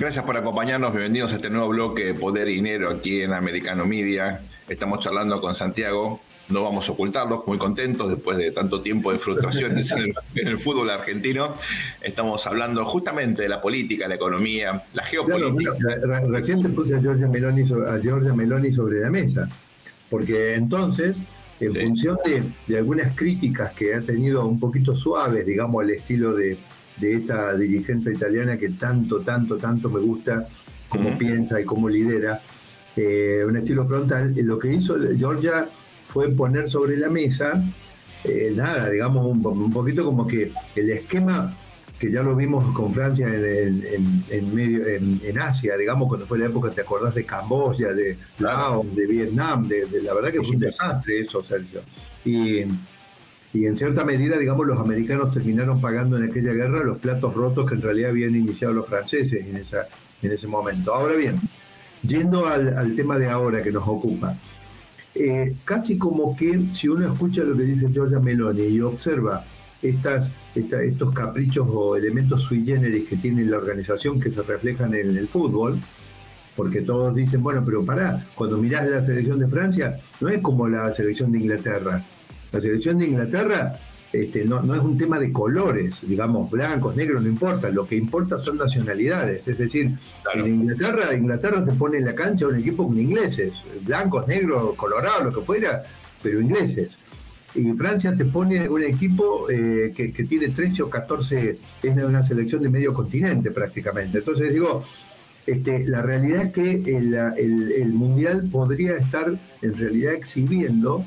Gracias 0.00 0.24
por 0.24 0.34
acompañarnos, 0.34 0.92
bienvenidos 0.92 1.30
a 1.32 1.34
este 1.34 1.50
nuevo 1.50 1.68
bloque 1.68 2.14
Poder 2.14 2.48
y 2.48 2.54
Dinero 2.54 2.88
aquí 2.88 3.20
en 3.20 3.34
Americano 3.34 3.84
Media. 3.84 4.40
Estamos 4.66 5.00
charlando 5.00 5.42
con 5.42 5.54
Santiago, 5.54 6.20
no 6.48 6.64
vamos 6.64 6.88
a 6.88 6.92
ocultarlos, 6.92 7.46
muy 7.46 7.58
contentos 7.58 8.08
después 8.08 8.38
de 8.38 8.50
tanto 8.50 8.80
tiempo 8.80 9.12
de 9.12 9.18
frustraciones 9.18 9.90
en, 9.90 10.14
el, 10.36 10.58
fútbol 10.58 10.88
argentino. 10.88 11.54
Estamos 12.00 12.46
hablando 12.46 12.82
justamente 12.86 13.42
de 13.42 13.50
la 13.50 13.60
política, 13.60 14.08
la 14.08 14.14
economía, 14.14 14.84
la 14.94 15.04
geopolítica. 15.04 15.74
recién 16.28 16.62
te 16.62 16.70
puse 16.70 16.94
a 16.94 16.98
Giorgia, 16.98 17.28
Meloni, 17.28 17.64
a 17.70 18.34
Meloni 18.34 18.72
sobre 18.72 19.00
la 19.00 19.10
mesa, 19.10 19.50
porque 20.08 20.54
entonces, 20.54 21.18
en 21.60 21.74
función 21.74 22.16
de, 22.24 22.42
de 22.66 22.78
algunas 22.78 23.14
críticas 23.14 23.74
que 23.74 23.96
ha 23.96 24.00
tenido 24.00 24.46
un 24.46 24.58
poquito 24.58 24.96
suaves, 24.96 25.44
digamos, 25.44 25.84
al 25.84 25.90
estilo 25.90 26.32
de 26.32 26.56
de 27.00 27.16
esta 27.16 27.54
dirigente 27.54 28.12
italiana 28.12 28.56
que 28.56 28.70
tanto, 28.70 29.20
tanto, 29.20 29.56
tanto 29.56 29.88
me 29.88 30.00
gusta 30.00 30.46
cómo 30.88 31.16
piensa 31.16 31.60
y 31.60 31.64
cómo 31.64 31.88
lidera, 31.88 32.40
eh, 32.96 33.42
un 33.46 33.56
estilo 33.56 33.86
frontal. 33.86 34.34
Lo 34.36 34.58
que 34.58 34.74
hizo 34.74 34.96
Georgia 35.16 35.68
fue 36.08 36.28
poner 36.28 36.68
sobre 36.68 36.96
la 36.96 37.08
mesa, 37.08 37.62
eh, 38.24 38.52
nada, 38.54 38.90
digamos, 38.90 39.24
un, 39.24 39.72
poquito 39.72 40.04
como 40.04 40.26
que 40.26 40.52
el 40.76 40.90
esquema 40.90 41.56
que 41.98 42.10
ya 42.10 42.22
lo 42.22 42.34
vimos 42.34 42.74
con 42.74 42.92
Francia 42.94 43.28
en, 43.28 44.54
medio, 44.54 44.86
en, 44.86 45.38
Asia, 45.38 45.76
digamos, 45.76 46.08
cuando 46.08 46.26
fue 46.26 46.38
la 46.38 46.46
época, 46.46 46.70
¿te 46.70 46.80
acordás 46.80 47.14
de 47.14 47.24
Camboya, 47.26 47.92
de 47.92 48.16
Laos, 48.38 48.94
de 48.94 49.06
Vietnam? 49.06 49.68
De, 49.68 49.86
la 50.02 50.14
verdad 50.14 50.32
que 50.32 50.42
fue 50.42 50.54
un 50.56 50.60
desastre 50.60 51.20
eso, 51.20 51.42
Sergio. 51.42 51.82
Y 52.24 52.64
y 53.52 53.66
en 53.66 53.76
cierta 53.76 54.04
medida, 54.04 54.38
digamos, 54.38 54.66
los 54.66 54.78
americanos 54.78 55.34
terminaron 55.34 55.80
pagando 55.80 56.16
en 56.16 56.30
aquella 56.30 56.52
guerra 56.52 56.84
los 56.84 56.98
platos 56.98 57.34
rotos 57.34 57.68
que 57.68 57.74
en 57.74 57.82
realidad 57.82 58.10
habían 58.10 58.34
iniciado 58.36 58.72
los 58.74 58.86
franceses 58.86 59.44
en, 59.44 59.56
esa, 59.56 59.86
en 60.22 60.30
ese 60.30 60.46
momento. 60.46 60.94
Ahora 60.94 61.16
bien, 61.16 61.40
yendo 62.06 62.46
al, 62.46 62.94
tema 62.94 63.18
de 63.18 63.28
ahora 63.28 63.62
que 63.62 63.72
nos 63.72 63.86
ocupa, 63.88 64.36
eh, 65.16 65.56
casi 65.64 65.98
como 65.98 66.36
que 66.36 66.66
si 66.72 66.86
uno 66.88 67.12
escucha 67.12 67.42
lo 67.42 67.56
que 67.56 67.64
dice 67.64 67.90
Giorgia 67.90 68.20
Meloni 68.20 68.62
y 68.62 68.80
observa 68.80 69.44
estas, 69.82 70.30
estos 70.54 71.12
caprichos 71.12 71.66
o 71.68 71.96
elementos 71.96 72.42
sui 72.42 72.64
generis 72.64 73.08
que 73.08 73.16
tiene 73.16 73.44
la 73.44 73.56
organización 73.56 74.20
que 74.20 74.30
se 74.30 74.42
reflejan 74.42 74.94
en 74.94 75.16
el 75.16 75.26
fútbol, 75.26 75.76
porque 76.54 76.82
todos 76.82 77.16
dicen, 77.16 77.42
bueno, 77.42 77.62
pero 77.64 77.84
pará, 77.84 78.24
cuando 78.36 78.58
mirás 78.58 78.88
la 78.88 79.04
selección 79.04 79.40
de 79.40 79.48
Francia, 79.48 79.98
no 80.20 80.28
es 80.28 80.38
como 80.38 80.68
la 80.68 80.92
selección 80.92 81.32
de 81.32 81.38
Inglaterra, 81.38 82.04
la 82.52 82.60
selección 82.60 82.98
de 82.98 83.06
Inglaterra 83.06 83.78
este, 84.12 84.44
no, 84.44 84.60
no, 84.60 84.74
es 84.74 84.80
un 84.80 84.98
tema 84.98 85.20
de 85.20 85.32
colores, 85.32 85.94
digamos, 86.02 86.50
blancos, 86.50 86.96
negros, 86.96 87.22
no 87.22 87.28
importa. 87.28 87.70
Lo 87.70 87.86
que 87.86 87.96
importa 87.96 88.42
son 88.42 88.58
nacionalidades. 88.58 89.46
Es 89.46 89.58
decir, 89.58 89.92
en 90.34 90.46
Inglaterra, 90.46 91.14
Inglaterra 91.14 91.64
te 91.64 91.72
pone 91.72 91.98
en 91.98 92.06
la 92.06 92.14
cancha 92.14 92.48
un 92.48 92.56
equipo 92.56 92.88
con 92.88 92.98
ingleses, 92.98 93.52
blancos, 93.82 94.26
negros, 94.26 94.74
colorados, 94.74 95.26
lo 95.26 95.40
que 95.40 95.46
fuera, 95.46 95.84
pero 96.22 96.40
ingleses. 96.40 96.98
Y 97.54 97.72
Francia 97.72 98.16
te 98.16 98.24
pone 98.24 98.68
un 98.68 98.82
equipo 98.82 99.48
eh, 99.48 99.92
que, 99.94 100.08
tiene 100.24 100.48
13 100.48 100.82
o 100.84 100.90
14, 100.90 101.58
es 101.82 101.96
una 101.96 102.24
selección 102.24 102.62
de 102.62 102.68
medio 102.68 102.92
continente 102.92 103.52
prácticamente. 103.52 104.18
Entonces 104.18 104.52
digo, 104.52 104.84
este, 105.46 105.86
la 105.86 106.02
realidad 106.02 106.46
es 106.46 106.52
que 106.52 106.96
el, 106.96 107.14
el 107.14 107.92
Mundial 107.92 108.48
podría 108.50 108.96
estar 108.96 109.36
en 109.62 109.74
realidad 109.78 110.14
exhibiendo 110.14 111.04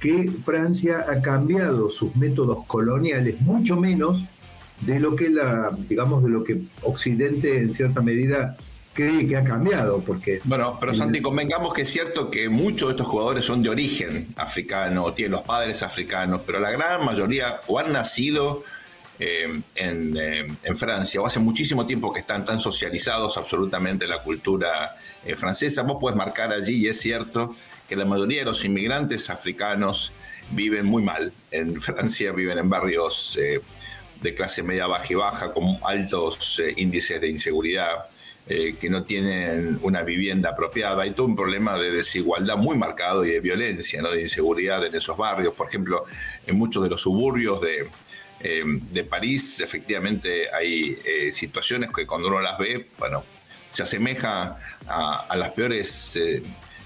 que 0.00 0.30
Francia 0.44 1.06
ha 1.08 1.22
cambiado 1.22 1.90
sus 1.90 2.14
métodos 2.16 2.64
coloniales 2.66 3.40
mucho 3.40 3.76
menos 3.76 4.24
de 4.80 5.00
lo 5.00 5.16
que 5.16 5.30
la, 5.30 5.70
digamos, 5.88 6.22
de 6.22 6.28
lo 6.28 6.44
que 6.44 6.60
Occidente 6.82 7.58
en 7.58 7.74
cierta 7.74 8.02
medida 8.02 8.56
cree 8.92 9.26
que 9.26 9.36
ha 9.36 9.44
cambiado, 9.44 10.00
porque... 10.00 10.40
Bueno, 10.44 10.78
pero 10.80 10.94
Santi, 10.94 11.20
convengamos 11.20 11.74
que 11.74 11.82
es 11.82 11.90
cierto 11.90 12.30
que 12.30 12.48
muchos 12.48 12.88
de 12.88 12.92
estos 12.92 13.06
jugadores 13.06 13.44
son 13.44 13.62
de 13.62 13.68
origen 13.68 14.28
africano, 14.36 15.04
o 15.04 15.12
tienen 15.12 15.32
los 15.32 15.42
padres 15.42 15.82
africanos, 15.82 16.40
pero 16.46 16.58
la 16.58 16.70
gran 16.70 17.04
mayoría 17.04 17.60
o 17.66 17.78
han 17.78 17.92
nacido 17.92 18.64
eh, 19.18 19.60
eh, 19.74 20.46
en, 20.62 20.76
Francia, 20.76 21.20
o 21.20 21.26
hace 21.26 21.38
muchísimo 21.38 21.86
tiempo 21.86 22.12
que 22.12 22.20
están 22.20 22.44
tan 22.44 22.60
socializados 22.60 23.36
absolutamente 23.36 24.04
en 24.04 24.10
la 24.10 24.22
cultura 24.22 24.96
eh, 25.24 25.36
francesa. 25.36 25.82
Vos 25.82 25.98
puedes 26.00 26.16
marcar 26.16 26.52
allí, 26.52 26.86
y 26.86 26.88
es 26.88 26.98
cierto, 26.98 27.54
que 27.88 27.96
la 27.96 28.04
mayoría 28.04 28.40
de 28.40 28.46
los 28.46 28.64
inmigrantes 28.64 29.30
africanos 29.30 30.12
viven 30.50 30.86
muy 30.86 31.02
mal. 31.02 31.32
En 31.50 31.80
Francia 31.80 32.32
viven 32.32 32.58
en 32.58 32.68
barrios 32.68 33.38
eh, 33.40 33.60
de 34.20 34.34
clase 34.34 34.62
media 34.62 34.86
baja 34.86 35.06
y 35.08 35.14
baja 35.14 35.52
con 35.52 35.78
altos 35.84 36.60
eh, 36.60 36.74
índices 36.76 37.20
de 37.20 37.28
inseguridad, 37.28 38.06
eh, 38.48 38.76
que 38.80 38.88
no 38.88 39.04
tienen 39.04 39.78
una 39.82 40.02
vivienda 40.02 40.50
apropiada. 40.50 41.02
Hay 41.02 41.12
todo 41.12 41.26
un 41.26 41.36
problema 41.36 41.78
de 41.78 41.90
desigualdad 41.90 42.56
muy 42.56 42.76
marcado 42.76 43.24
y 43.24 43.30
de 43.30 43.40
violencia, 43.40 44.00
¿no? 44.02 44.10
de 44.10 44.22
inseguridad 44.22 44.84
en 44.84 44.94
esos 44.94 45.16
barrios. 45.16 45.54
Por 45.54 45.68
ejemplo, 45.68 46.04
en 46.46 46.56
muchos 46.56 46.82
de 46.82 46.90
los 46.90 47.00
suburbios 47.00 47.60
de, 47.60 47.88
de 48.92 49.04
París, 49.04 49.60
efectivamente 49.60 50.46
hay 50.52 50.96
situaciones 51.32 51.90
que 51.90 52.06
cuando 52.06 52.28
uno 52.28 52.40
las 52.40 52.56
ve, 52.58 52.86
bueno, 52.98 53.24
se 53.72 53.82
asemeja 53.82 54.58
a, 54.86 55.36
las 55.36 55.50
peores 55.50 56.16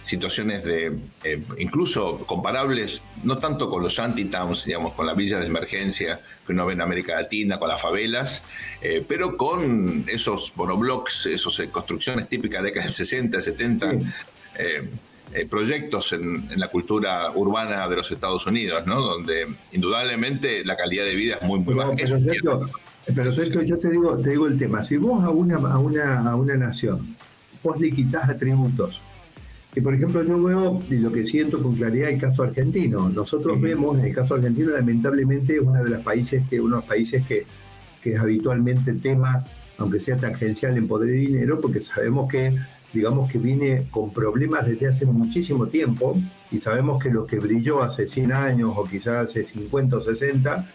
situaciones 0.03 0.65
de 0.65 0.99
incluso 1.59 2.19
comparables, 2.27 3.03
no 3.23 3.39
tanto 3.39 3.69
con 3.69 3.83
los 3.83 3.99
antitowns, 3.99 4.65
digamos, 4.65 4.95
con 4.95 5.07
las 5.07 5.17
villas 5.17 5.41
de 5.41 5.47
emergencia 5.47 6.21
que 6.47 6.53
uno 6.53 6.67
ve 6.67 6.73
en 6.73 6.81
América 6.81 7.17
Latina, 7.17 7.59
con 7.59 7.69
las 7.69 7.81
favelas, 7.81 8.43
pero 9.07 9.37
con 9.37 10.05
esos 10.09 10.57
monoblocks, 10.57 11.27
esas 11.27 11.61
construcciones 11.71 12.29
típicas 12.29 12.63
de 12.63 12.63
la 12.63 12.67
década 12.69 12.87
del 12.87 12.95
60, 12.95 13.41
70, 13.41 13.93
eh, 15.33 15.47
proyectos 15.47 16.13
en, 16.13 16.49
la 16.57 16.67
cultura 16.69 17.31
urbana 17.33 17.87
de 17.87 17.95
los 17.95 18.11
Estados 18.11 18.45
Unidos, 18.49 18.85
¿no? 18.85 19.01
Donde 19.01 19.47
indudablemente 19.71 20.65
la 20.65 20.77
calidad 20.77 21.05
de 21.05 21.15
vida 21.15 21.39
es 21.41 21.47
muy, 21.47 21.61
muy 21.61 21.75
baja. 21.75 21.93
Pero, 23.15 23.33
Sergio, 23.33 23.63
yo 23.63 23.79
te 23.79 23.91
digo, 23.91 24.19
te 24.19 24.31
digo 24.31 24.49
el 24.49 24.59
tema. 24.59 24.83
Si 24.83 24.97
vos 24.97 25.23
a 25.23 25.31
una, 25.31 25.57
a 25.57 25.79
una, 25.79 26.31
a 26.31 26.35
una 26.35 26.57
nación, 26.57 27.17
vos 27.63 27.79
le 27.79 27.93
quitas 27.93 28.29
atributos, 28.29 29.01
y 29.75 29.81
por 29.81 29.95
ejemplo 29.95 30.23
yo 30.23 30.43
veo, 30.43 30.83
y 30.91 30.97
lo 30.97 31.13
que 31.13 31.25
siento 31.25 31.63
con 31.63 31.77
claridad, 31.77 32.11
el 32.11 32.21
caso 32.21 32.43
argentino. 32.43 33.09
Nosotros 33.09 33.61
vemos, 33.61 33.99
en 33.99 34.07
el 34.07 34.15
caso 34.15 34.35
argentino, 34.35 34.71
lamentablemente 34.71 35.57
es 35.57 35.61
uno 35.61 35.85
de 35.85 35.91
los 35.91 36.03
países 36.03 36.43
que, 36.49 36.61
unos 36.61 36.85
países 36.85 37.25
que, 37.27 37.47
que 38.03 38.15
es 38.15 38.21
habitualmente 38.21 38.93
tema, 38.95 39.45
aunque 39.79 40.01
sea 40.01 40.17
tangencial 40.17 40.77
en 40.77 40.89
poder 40.89 41.15
y 41.15 41.27
dinero, 41.27 41.61
porque 41.61 41.81
sabemos 41.81 42.29
que 42.29 42.55
digamos 42.93 43.31
que 43.31 43.39
viene 43.39 43.87
con 43.91 44.13
problemas 44.13 44.67
desde 44.67 44.89
hace 44.89 45.07
muchísimo 45.07 45.67
tiempo 45.69 46.19
y 46.51 46.59
sabemos 46.59 47.01
que 47.01 47.11
lo 47.11 47.25
que 47.25 47.39
brilló 47.39 47.83
hace 47.83 48.09
100 48.09 48.33
años 48.33 48.73
o 48.77 48.85
quizás 48.85 49.31
hace 49.31 49.45
50 49.45 49.97
o 49.97 50.01
60 50.01 50.67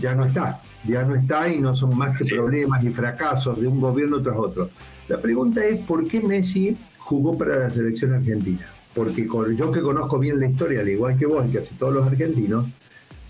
ya 0.00 0.14
no 0.14 0.24
está, 0.24 0.60
ya 0.84 1.04
no 1.04 1.14
está 1.14 1.48
y 1.48 1.58
no 1.58 1.74
son 1.74 1.96
más 1.96 2.18
que 2.18 2.24
problemas 2.24 2.82
y 2.84 2.90
fracasos 2.90 3.60
de 3.60 3.68
un 3.68 3.80
gobierno 3.80 4.20
tras 4.20 4.36
otro. 4.36 4.70
La 5.08 5.20
pregunta 5.20 5.64
es, 5.64 5.84
¿por 5.86 6.06
qué 6.08 6.20
Messi 6.20 6.76
jugó 7.04 7.36
para 7.36 7.58
la 7.58 7.70
selección 7.70 8.14
argentina? 8.14 8.66
Porque 8.94 9.26
yo 9.56 9.72
que 9.72 9.80
conozco 9.80 10.18
bien 10.18 10.38
la 10.38 10.48
historia, 10.48 10.80
al 10.80 10.88
igual 10.88 11.16
que 11.16 11.26
vos 11.26 11.46
y 11.48 11.52
casi 11.52 11.74
todos 11.74 11.94
los 11.94 12.06
argentinos, 12.06 12.66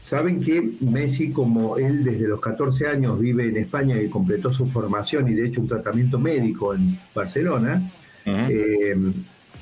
saben 0.00 0.40
que 0.40 0.70
Messi, 0.80 1.30
como 1.30 1.78
él 1.78 2.02
desde 2.04 2.26
los 2.26 2.40
14 2.40 2.88
años 2.88 3.20
vive 3.20 3.48
en 3.48 3.56
España 3.56 4.00
y 4.00 4.08
completó 4.08 4.52
su 4.52 4.66
formación 4.66 5.28
y 5.28 5.34
de 5.34 5.46
hecho 5.46 5.60
un 5.60 5.68
tratamiento 5.68 6.18
médico 6.18 6.74
en 6.74 6.98
Barcelona, 7.14 7.90
eh, 8.24 8.96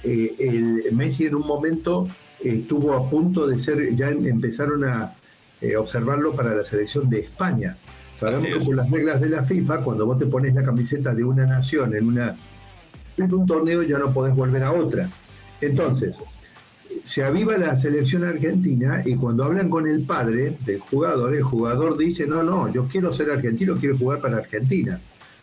eh, 0.03 0.35
el 0.39 0.93
Messi 0.93 1.27
en 1.27 1.35
un 1.35 1.47
momento 1.47 2.09
estuvo 2.43 2.95
a 2.95 3.09
punto 3.09 3.47
de 3.47 3.59
ser, 3.59 3.95
ya 3.95 4.09
em, 4.09 4.27
empezaron 4.27 4.85
a 4.85 5.13
eh, 5.61 5.77
observarlo 5.77 6.33
para 6.33 6.55
la 6.55 6.65
selección 6.65 7.09
de 7.11 7.21
España. 7.21 7.77
Sabemos 8.17 8.47
que 8.47 8.65
por 8.65 8.77
las 8.77 8.91
reglas 8.91 9.21
de 9.21 9.29
la 9.31 9.43
FIFA, 9.43 9.79
cuando 9.79 10.07
vos 10.07 10.19
te 10.19 10.27
pones 10.27 10.55
la 10.55 10.63
camiseta 10.63 11.15
de 11.15 11.25
una 11.25 11.47
nación 11.47 11.95
en, 11.95 12.07
una, 12.07 12.37
un 13.29 13.47
torneo, 13.47 13.83
ya 13.83 13.99
no 13.99 14.13
podés 14.13 14.35
volver 14.35 14.63
a 14.63 14.73
otra. 14.73 15.09
Entonces, 15.61 16.15
se 17.05 17.23
aviva 17.23 17.57
la 17.57 17.77
selección 17.77 18.25
argentina 18.25 19.03
y 19.05 19.15
cuando 19.17 19.45
hablan 19.45 19.69
con 19.69 19.87
el 19.87 20.03
padre 20.03 20.57
del 20.65 20.81
jugador, 20.81 21.35
el 21.35 21.43
jugador 21.43 21.97
dice, 21.97 22.27
no, 22.27 22.43
no, 22.43 22.73
yo 22.73 22.87
quiero 22.87 23.13
ser 23.13 23.31
argentino, 23.31 23.77
quiero 23.77 23.97
jugar 23.97 24.21
para 24.21 24.39
Argentina. 24.39 25.01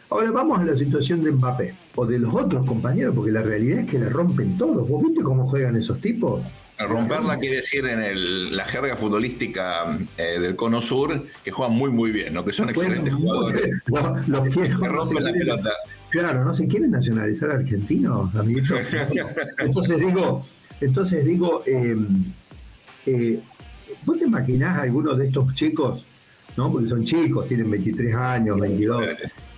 Ahora 0.09 0.31
vamos 0.31 0.59
a 0.59 0.63
la 0.63 0.75
situación 0.75 1.21
de 1.23 1.31
Mbappé 1.31 1.73
o 1.95 2.05
de 2.05 2.19
los 2.19 2.33
otros 2.33 2.65
compañeros, 2.65 3.13
porque 3.13 3.31
la 3.31 3.41
realidad 3.41 3.79
es 3.79 3.91
que 3.91 3.99
le 3.99 4.09
rompen 4.09 4.57
todos. 4.57 4.87
¿Vos 4.87 5.03
viste 5.03 5.21
cómo 5.21 5.47
juegan 5.47 5.75
esos 5.75 5.99
tipos? 5.99 6.41
Romperla 6.79 7.39
quiere 7.39 7.57
decir 7.57 7.85
en 7.87 8.55
la 8.55 8.63
jerga 8.65 8.95
futbolística 8.95 9.97
eh, 10.17 10.39
del 10.39 10.55
Cono 10.55 10.81
Sur 10.81 11.25
que 11.43 11.49
juegan 11.49 11.75
muy 11.75 11.89
muy 11.89 12.11
bien, 12.11 12.35
¿no? 12.35 12.45
que 12.45 12.53
son 12.53 12.69
excelentes 12.69 13.15
jugadores. 13.15 13.71
los 14.27 14.53
que 14.53 14.67
rompen 14.87 15.23
la 15.23 15.33
pelota. 15.33 15.71
Claro, 16.17 16.43
no 16.43 16.51
se 16.51 16.67
quieren 16.67 16.89
nacionalizar 16.89 17.51
argentinos, 17.51 18.33
amiguitos. 18.35 18.79
entonces 19.59 19.99
digo, 19.99 20.45
entonces 20.81 21.23
digo, 21.23 21.61
em, 21.67 22.07
eh, 23.05 23.39
¿vos 24.03 24.17
te 24.17 24.25
imaginás 24.25 24.79
a 24.79 24.81
algunos 24.81 25.15
de 25.19 25.27
estos 25.27 25.53
chicos, 25.53 26.03
¿no? 26.55 26.71
Porque 26.71 26.87
son 26.87 27.03
chicos, 27.03 27.47
tienen 27.47 27.69
23 27.69 28.15
años, 28.15 28.59
22 28.59 29.05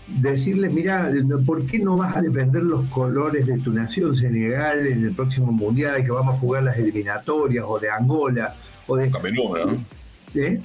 decirles, 0.07 0.73
mira, 0.73 1.10
¿por 1.45 1.65
qué 1.65 1.79
no 1.79 1.95
vas 1.95 2.17
a 2.17 2.21
defender 2.21 2.63
los 2.63 2.86
colores 2.89 3.45
de 3.45 3.60
tu 3.60 3.71
nación 3.71 4.13
Senegal 4.13 4.86
en 4.86 5.05
el 5.05 5.12
próximo 5.13 5.53
mundial 5.53 6.03
que 6.03 6.12
vamos 6.12 6.36
a 6.36 6.39
jugar 6.39 6.63
las 6.63 6.77
eliminatorias 6.77 7.63
o 7.65 7.79
de 7.79 7.89
Angola 7.89 8.53
o 8.88 8.97
de 8.97 9.10
Camerún, 9.10 9.86
¿Eh? 10.35 10.61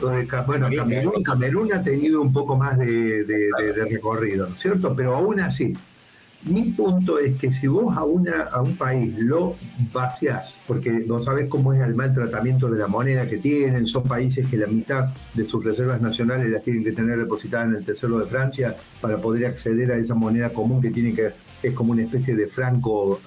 bueno, 0.46 0.68
Camerún, 1.24 1.72
ha 1.72 1.82
tenido 1.82 2.20
un 2.20 2.32
poco 2.32 2.56
más 2.56 2.78
de, 2.78 3.24
de 3.24 3.84
recorrido, 3.90 4.48
¿cierto? 4.56 4.94
Pero 4.94 5.16
aún 5.16 5.40
así, 5.40 5.74
mi 6.44 6.64
punto 6.72 7.18
es 7.18 7.36
que 7.36 7.50
si 7.50 7.66
vos 7.66 7.96
a, 7.96 8.04
una, 8.04 8.42
a 8.42 8.60
un 8.60 8.76
país 8.76 9.18
lo 9.18 9.56
vaciás, 9.92 10.54
porque 10.66 10.90
no 10.90 11.18
sabes 11.18 11.48
cómo 11.48 11.72
es 11.72 11.80
el 11.80 11.94
mal 11.94 12.12
tratamiento 12.12 12.68
de 12.68 12.78
la 12.78 12.86
moneda 12.86 13.26
que 13.26 13.38
tienen, 13.38 13.86
son 13.86 14.02
países 14.02 14.46
que 14.48 14.58
la 14.58 14.66
mitad 14.66 15.08
de 15.32 15.44
sus 15.46 15.64
reservas 15.64 16.02
nacionales 16.02 16.50
las 16.50 16.62
tienen 16.62 16.84
que 16.84 16.92
tener 16.92 17.18
depositadas 17.18 17.68
en 17.68 17.76
el 17.76 17.84
Tesoro 17.84 18.18
de 18.18 18.26
Francia 18.26 18.76
para 19.00 19.16
poder 19.18 19.46
acceder 19.46 19.90
a 19.92 19.96
esa 19.96 20.14
moneda 20.14 20.50
común 20.50 20.82
que 20.82 20.90
tiene 20.90 21.14
que 21.14 21.32
es 21.62 21.72
como 21.72 21.92
una 21.92 22.02
especie 22.02 22.36
de 22.36 22.46
franco 22.46 23.18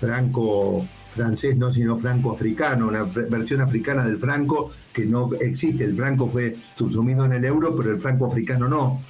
franco 0.00 0.84
francés, 1.14 1.56
no 1.56 1.70
sino 1.70 1.96
franco 1.98 2.32
africano, 2.32 2.88
una 2.88 3.04
versión 3.04 3.60
africana 3.60 4.04
del 4.04 4.18
franco 4.18 4.72
que 4.92 5.04
no 5.04 5.30
existe. 5.40 5.84
El 5.84 5.94
franco 5.94 6.28
fue 6.28 6.56
subsumido 6.74 7.24
en 7.24 7.32
el 7.32 7.44
euro, 7.44 7.74
pero 7.76 7.90
el 7.90 8.00
franco 8.00 8.26
africano 8.26 8.68
no. 8.68 9.00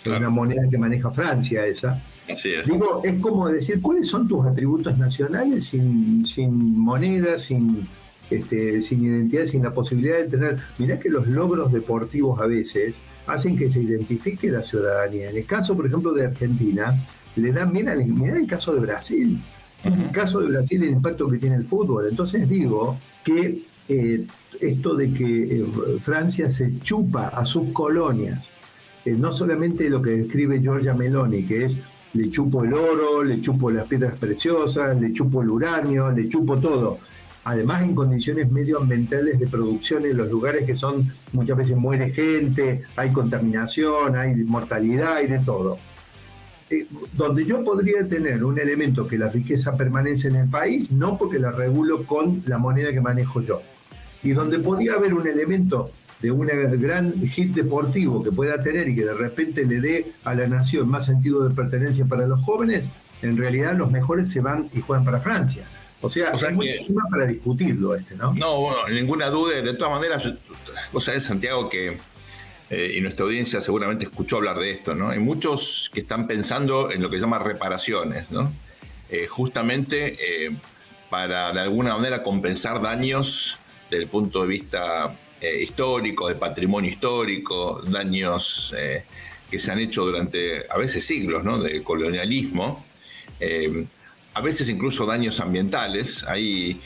Es 0.00 0.06
una 0.06 0.30
moneda 0.30 0.68
que 0.70 0.78
maneja 0.78 1.10
Francia 1.10 1.66
esa. 1.66 2.02
es. 2.26 2.66
Digo, 2.66 3.00
es 3.04 3.20
como 3.20 3.48
decir, 3.48 3.80
¿cuáles 3.80 4.08
son 4.08 4.28
tus 4.28 4.46
atributos 4.46 4.96
nacionales 4.96 5.66
sin, 5.66 6.24
sin 6.24 6.78
moneda, 6.78 7.36
sin, 7.36 7.86
este, 8.30 8.80
sin 8.80 9.04
identidad, 9.04 9.44
sin 9.46 9.62
la 9.62 9.72
posibilidad 9.72 10.18
de 10.18 10.24
tener... 10.26 10.58
Mirá 10.78 10.98
que 10.98 11.10
los 11.10 11.26
logros 11.26 11.72
deportivos 11.72 12.40
a 12.40 12.46
veces 12.46 12.94
hacen 13.26 13.56
que 13.56 13.70
se 13.70 13.82
identifique 13.82 14.50
la 14.50 14.62
ciudadanía. 14.62 15.30
En 15.30 15.36
el 15.36 15.44
caso, 15.44 15.76
por 15.76 15.86
ejemplo, 15.86 16.12
de 16.12 16.26
Argentina, 16.26 16.96
le 17.36 17.52
dan, 17.52 17.72
mira, 17.72 17.92
el 17.92 18.46
caso 18.46 18.74
de 18.74 18.80
Brasil. 18.80 19.38
En 19.84 19.94
el 19.94 20.10
caso 20.10 20.40
de 20.40 20.48
Brasil, 20.48 20.82
el 20.82 20.90
impacto 20.90 21.28
que 21.28 21.38
tiene 21.38 21.56
el 21.56 21.64
fútbol. 21.64 22.06
Entonces 22.08 22.48
digo 22.48 22.98
que 23.24 23.62
eh, 23.88 24.24
esto 24.60 24.94
de 24.94 25.12
que 25.12 25.60
eh, 25.60 25.66
Francia 26.00 26.50
se 26.50 26.80
chupa 26.80 27.28
a 27.28 27.44
sus 27.44 27.72
colonias 27.72 28.48
eh, 29.08 29.16
no 29.16 29.32
solamente 29.32 29.88
lo 29.88 30.02
que 30.02 30.10
describe 30.10 30.60
Giorgia 30.60 30.92
Meloni, 30.92 31.44
que 31.44 31.64
es 31.64 31.78
le 32.12 32.30
chupo 32.30 32.64
el 32.64 32.74
oro, 32.74 33.22
le 33.24 33.40
chupo 33.40 33.70
las 33.70 33.86
piedras 33.86 34.18
preciosas, 34.18 35.00
le 35.00 35.12
chupo 35.14 35.42
el 35.42 35.48
uranio, 35.48 36.10
le 36.10 36.28
chupo 36.28 36.58
todo. 36.58 36.98
Además, 37.44 37.82
en 37.82 37.94
condiciones 37.94 38.50
medioambientales 38.50 39.38
de 39.38 39.46
producción 39.46 40.04
en 40.04 40.16
los 40.16 40.28
lugares 40.28 40.66
que 40.66 40.76
son 40.76 41.10
muchas 41.32 41.56
veces 41.56 41.76
muere 41.76 42.10
gente, 42.10 42.82
hay 42.96 43.10
contaminación, 43.10 44.16
hay 44.16 44.34
mortalidad, 44.34 45.16
hay 45.16 45.28
de 45.28 45.38
todo. 45.38 45.78
Donde 47.14 47.46
yo 47.46 47.64
podría 47.64 48.06
tener 48.06 48.44
un 48.44 48.58
elemento 48.58 49.08
que 49.08 49.16
la 49.16 49.30
riqueza 49.30 49.74
permanece 49.74 50.28
en 50.28 50.36
el 50.36 50.50
país, 50.50 50.90
no 50.92 51.16
porque 51.16 51.38
la 51.38 51.50
regulo 51.50 52.04
con 52.04 52.42
la 52.46 52.58
moneda 52.58 52.92
que 52.92 53.00
manejo 53.00 53.40
yo. 53.40 53.62
Y 54.22 54.30
donde 54.30 54.58
podría 54.58 54.94
haber 54.94 55.14
un 55.14 55.26
elemento 55.26 55.90
de 56.20 56.30
un 56.30 56.46
gran 56.80 57.14
hit 57.28 57.54
deportivo 57.54 58.22
que 58.22 58.32
pueda 58.32 58.60
tener 58.60 58.88
y 58.88 58.94
que 58.94 59.04
de 59.04 59.14
repente 59.14 59.64
le 59.64 59.80
dé 59.80 60.12
a 60.24 60.34
la 60.34 60.48
nación 60.48 60.88
más 60.88 61.06
sentido 61.06 61.48
de 61.48 61.54
pertenencia 61.54 62.04
para 62.06 62.26
los 62.26 62.42
jóvenes, 62.42 62.86
en 63.22 63.36
realidad 63.36 63.76
los 63.76 63.90
mejores 63.90 64.30
se 64.30 64.40
van 64.40 64.68
y 64.74 64.80
juegan 64.80 65.04
para 65.04 65.20
Francia. 65.20 65.64
O 66.00 66.08
sea, 66.08 66.32
o 66.32 66.50
muy 66.52 66.68
tema 66.86 67.02
para 67.10 67.26
discutirlo 67.26 67.94
este, 67.94 68.14
¿no? 68.14 68.32
No, 68.34 68.60
bueno, 68.60 68.88
ninguna 68.88 69.30
duda. 69.30 69.60
De 69.60 69.74
todas 69.74 69.94
maneras, 69.94 70.32
vos 70.92 71.04
sabés, 71.04 71.24
Santiago, 71.24 71.68
que, 71.68 71.98
eh, 72.70 72.94
y 72.96 73.00
nuestra 73.00 73.24
audiencia 73.24 73.60
seguramente 73.60 74.04
escuchó 74.04 74.36
hablar 74.36 74.58
de 74.58 74.70
esto, 74.70 74.94
¿no? 74.94 75.08
Hay 75.08 75.18
muchos 75.18 75.90
que 75.92 76.00
están 76.00 76.28
pensando 76.28 76.92
en 76.92 77.02
lo 77.02 77.10
que 77.10 77.16
se 77.16 77.22
llama 77.22 77.40
reparaciones, 77.40 78.30
¿no? 78.30 78.52
Eh, 79.10 79.26
justamente 79.26 80.46
eh, 80.46 80.56
para 81.10 81.52
de 81.52 81.60
alguna 81.60 81.96
manera 81.96 82.22
compensar 82.22 82.80
daños 82.80 83.58
desde 83.90 84.04
el 84.04 84.08
punto 84.08 84.42
de 84.42 84.48
vista 84.48 85.14
eh, 85.40 85.62
histórico, 85.62 86.26
de 86.26 86.34
patrimonio 86.34 86.90
histórico, 86.90 87.80
daños 87.86 88.74
eh, 88.76 89.04
que 89.48 89.60
se 89.60 89.70
han 89.70 89.78
hecho 89.78 90.04
durante 90.04 90.64
a 90.68 90.76
veces 90.76 91.04
siglos 91.04 91.44
¿no? 91.44 91.62
de 91.62 91.80
colonialismo, 91.84 92.84
eh, 93.38 93.84
a 94.34 94.40
veces 94.40 94.68
incluso 94.68 95.06
daños 95.06 95.38
ambientales. 95.38 96.24
Hay 96.24 96.80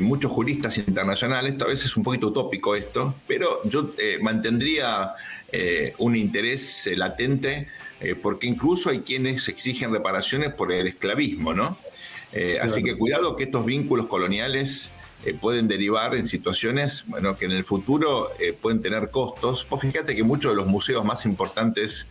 muchos 0.00 0.32
juristas 0.32 0.76
internacionales, 0.76 1.54
a 1.60 1.66
veces 1.66 1.86
es 1.86 1.96
un 1.96 2.02
poquito 2.02 2.28
utópico 2.28 2.74
esto, 2.74 3.14
pero 3.26 3.60
yo 3.64 3.92
mantendría 4.20 5.14
un 5.96 6.14
interés 6.14 6.90
latente 6.96 7.68
porque 8.20 8.48
incluso 8.48 8.90
hay 8.90 9.00
quienes 9.00 9.48
exigen 9.48 9.92
reparaciones 9.92 10.52
por 10.52 10.72
el 10.72 10.88
esclavismo, 10.88 11.54
¿no? 11.54 11.78
así 12.60 12.82
que 12.82 12.98
cuidado 12.98 13.34
que 13.34 13.44
estos 13.44 13.64
vínculos 13.64 14.06
coloniales 14.06 14.92
eh, 15.24 15.34
pueden 15.34 15.68
derivar 15.68 16.14
en 16.14 16.26
situaciones 16.26 17.04
bueno, 17.06 17.36
que 17.36 17.44
en 17.44 17.52
el 17.52 17.64
futuro 17.64 18.30
eh, 18.38 18.52
pueden 18.52 18.80
tener 18.80 19.10
costos. 19.10 19.66
Pues 19.68 19.82
fíjate 19.82 20.16
que 20.16 20.22
muchos 20.22 20.52
de 20.52 20.56
los 20.56 20.66
museos 20.66 21.04
más 21.04 21.24
importantes 21.26 22.08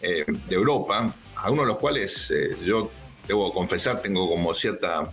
de 0.00 0.24
Europa, 0.48 1.12
algunos 1.34 1.64
de 1.64 1.72
los 1.72 1.78
cuales 1.78 2.32
yo 2.64 2.88
debo 3.26 3.52
confesar 3.52 4.00
tengo 4.00 4.28
como 4.28 4.54
cierta 4.54 5.10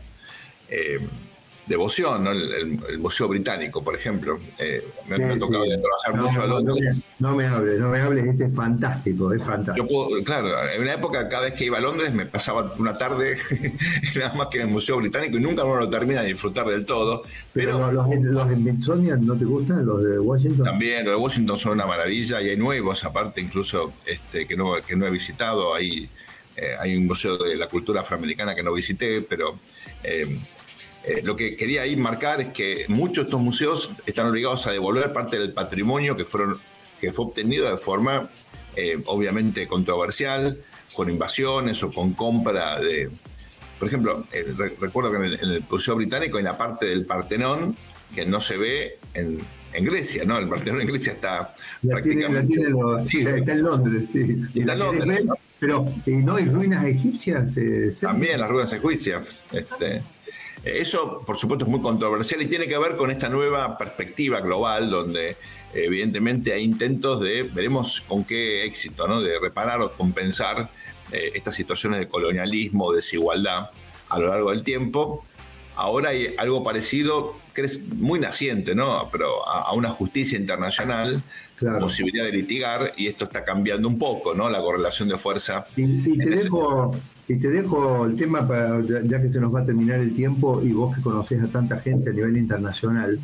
devoción, 1.67 2.23
¿no? 2.23 2.32
el, 2.32 2.99
Museo 2.99 3.28
Británico, 3.28 3.84
por 3.84 3.95
ejemplo. 3.95 4.39
Eh, 4.60 4.86
me, 5.08 5.15
ha 5.15 5.39
tocado 5.39 5.63
trabajar 5.63 6.15
mucho 6.15 6.41
a 6.41 6.47
Londres. 6.47 6.97
No 7.19 7.36
me, 7.36 7.47
hables, 7.47 7.80
no 7.80 7.89
me 7.89 7.99
hables, 7.99 8.28
este 8.28 8.45
es 8.45 8.56
fantástico, 8.56 9.34
es 9.34 9.43
fantástico. 9.43 10.10
claro, 10.23 10.49
en 10.69 10.82
una 10.82 10.93
época 10.93 11.28
cada 11.28 11.45
vez 11.45 11.54
que 11.54 11.65
iba 11.65 11.78
a 11.78 11.82
Londres 11.82 12.13
me 12.13 12.25
pasaba 12.25 12.73
una 12.78 12.97
tarde 12.97 13.38
nada 14.15 14.34
más 14.34 14.47
que 14.47 14.60
en 14.60 14.67
el 14.67 14.73
Museo 14.73 14.97
Británico 14.97 15.38
y 15.38 15.39
nunca 15.39 15.63
uno 15.63 15.78
lo 15.78 15.89
termina 15.89 16.21
de 16.21 16.30
disfrutar 16.30 16.67
del 16.67 16.86
todo. 16.86 17.23
Pero, 17.54 17.91
los, 17.91 18.08
los 18.21 18.49
de 18.49 18.56
Smithsonian, 18.56 19.25
¿no 19.25 19.36
te 19.36 19.45
gustan? 19.45 19.86
Los 19.86 20.04
de 20.04 20.19
Washington. 20.19 20.65
También, 20.65 21.06
los 21.06 21.15
de 21.15 21.21
Washington 21.21 21.58
son 21.58 21.71
una 21.73 21.88
maravilla 21.88 22.41
y 22.41 22.49
hay 22.49 22.58
nuevos 22.58 23.04
aparte 23.04 23.41
incluso 23.41 23.93
este, 24.06 24.47
que, 24.47 24.56
no, 24.56 24.75
que 24.86 24.95
no 24.95 25.06
he 25.06 25.12
visitado. 25.12 25.73
Hay, 25.73 26.10
eh, 26.56 26.75
hay 26.80 26.95
un 26.95 27.08
museo 27.08 27.38
de 27.38 27.56
la 27.56 27.67
cultura 27.67 28.01
afroamericana 28.01 28.56
que 28.56 28.63
no 28.63 28.73
visité, 28.73 29.21
pero... 29.21 29.58
Eh, 30.04 30.28
eh, 31.07 31.21
lo 31.23 31.35
que 31.35 31.55
quería 31.55 31.83
ahí 31.83 31.95
marcar 31.95 32.41
es 32.41 32.47
que 32.49 32.85
muchos 32.87 33.25
de 33.25 33.29
estos 33.29 33.41
museos 33.41 33.91
están 34.05 34.27
obligados 34.27 34.65
a 34.65 34.71
devolver 34.71 35.13
parte 35.13 35.37
del 35.37 35.53
patrimonio 35.53 36.15
que, 36.15 36.25
fueron, 36.25 36.57
que 36.99 37.11
fue 37.11 37.25
obtenido 37.25 37.69
de 37.69 37.77
forma 37.77 38.29
eh, 38.75 39.01
obviamente 39.05 39.67
controversial, 39.67 40.57
con 40.93 41.09
invasiones 41.09 41.83
o 41.83 41.91
con 41.91 42.13
compra 42.13 42.79
de... 42.79 43.09
Por 43.77 43.87
ejemplo, 43.87 44.25
eh, 44.31 44.53
recuerdo 44.79 45.11
que 45.11 45.17
en 45.17 45.23
el, 45.23 45.63
Museo 45.69 45.95
Británico 45.95 46.37
hay 46.37 46.43
una 46.43 46.57
parte 46.57 46.85
del 46.85 47.05
Partenón 47.05 47.75
que 48.13 48.25
no 48.25 48.41
se 48.41 48.57
ve 48.57 48.99
en, 49.13 49.39
Grecia, 49.77 50.23
¿no? 50.23 50.39
El 50.39 50.47
Partenón 50.47 50.79
en 50.81 50.87
Grecia 50.87 51.11
está 51.11 51.53
prácticamente... 51.85 52.53
está 52.55 53.51
en 53.51 53.61
Londres, 53.61 54.09
sí. 54.09 54.21
Está 54.55 54.73
en 54.73 54.79
Londres. 54.79 55.23
Pero 55.59 55.91
no 56.05 56.35
hay 56.35 56.45
ruinas 56.45 56.85
egipcias. 56.85 57.53
También 57.99 58.39
las 58.39 58.49
ruinas 58.49 58.71
egipcias. 58.71 59.43
Este, 59.51 60.01
eso, 60.65 61.21
por 61.25 61.38
supuesto, 61.38 61.65
es 61.65 61.71
muy 61.71 61.80
controversial 61.80 62.41
y 62.41 62.47
tiene 62.47 62.67
que 62.67 62.78
ver 62.78 62.95
con 62.95 63.12
esta 63.12 63.30
nueva 63.30 63.78
perspectiva 63.78 64.41
global 64.41 64.89
donde 64.89 65.38
evidentemente 65.73 66.54
hay 66.54 66.63
intentos 66.63 67.21
de, 67.21 67.43
veremos 67.43 68.01
con 68.01 68.23
qué 68.23 68.63
éxito, 68.63 69.08
¿no? 69.08 69.21
de 69.21 69.39
reparar 69.39 69.82
o 69.82 69.91
compensar 69.91 70.69
eh, 71.12 71.32
estas 71.36 71.56
situaciones 71.56 71.99
de 71.99 72.08
colonialismo, 72.08 72.91
desigualdad 72.91 73.69
a 74.10 74.19
lo 74.19 74.28
largo 74.28 74.51
del 74.51 74.63
tiempo. 74.63 75.23
Ahora 75.75 76.10
hay 76.10 76.34
algo 76.38 76.63
parecido, 76.63 77.36
muy 77.95 78.19
naciente, 78.19 78.75
¿no? 78.75 79.08
Pero 79.12 79.47
a, 79.47 79.73
una 79.73 79.89
justicia 79.89 80.38
internacional, 80.38 81.21
posibilidad 81.79 82.25
de 82.25 82.31
litigar, 82.31 82.93
y 82.97 83.07
esto 83.07 83.25
está 83.25 83.43
cambiando 83.43 83.87
un 83.87 83.97
poco, 83.97 84.35
¿no? 84.35 84.49
La 84.49 84.61
correlación 84.61 85.09
de 85.09 85.17
fuerza. 85.17 85.65
Y, 85.75 86.17
te 86.17 86.29
dejo, 86.29 86.95
y 87.27 87.35
te 87.35 87.49
dejo 87.49 88.05
el 88.05 88.15
tema, 88.15 88.47
para, 88.47 88.81
ya 89.03 89.21
que 89.21 89.29
se 89.29 89.39
nos 89.39 89.53
va 89.53 89.61
a 89.61 89.65
terminar 89.65 89.99
el 89.99 90.15
tiempo 90.15 90.61
y 90.63 90.71
vos 90.71 90.95
que 90.95 91.01
conocés 91.01 91.41
a 91.43 91.47
tanta 91.47 91.79
gente 91.79 92.09
a 92.09 92.13
nivel 92.13 92.37
internacional, 92.37 93.19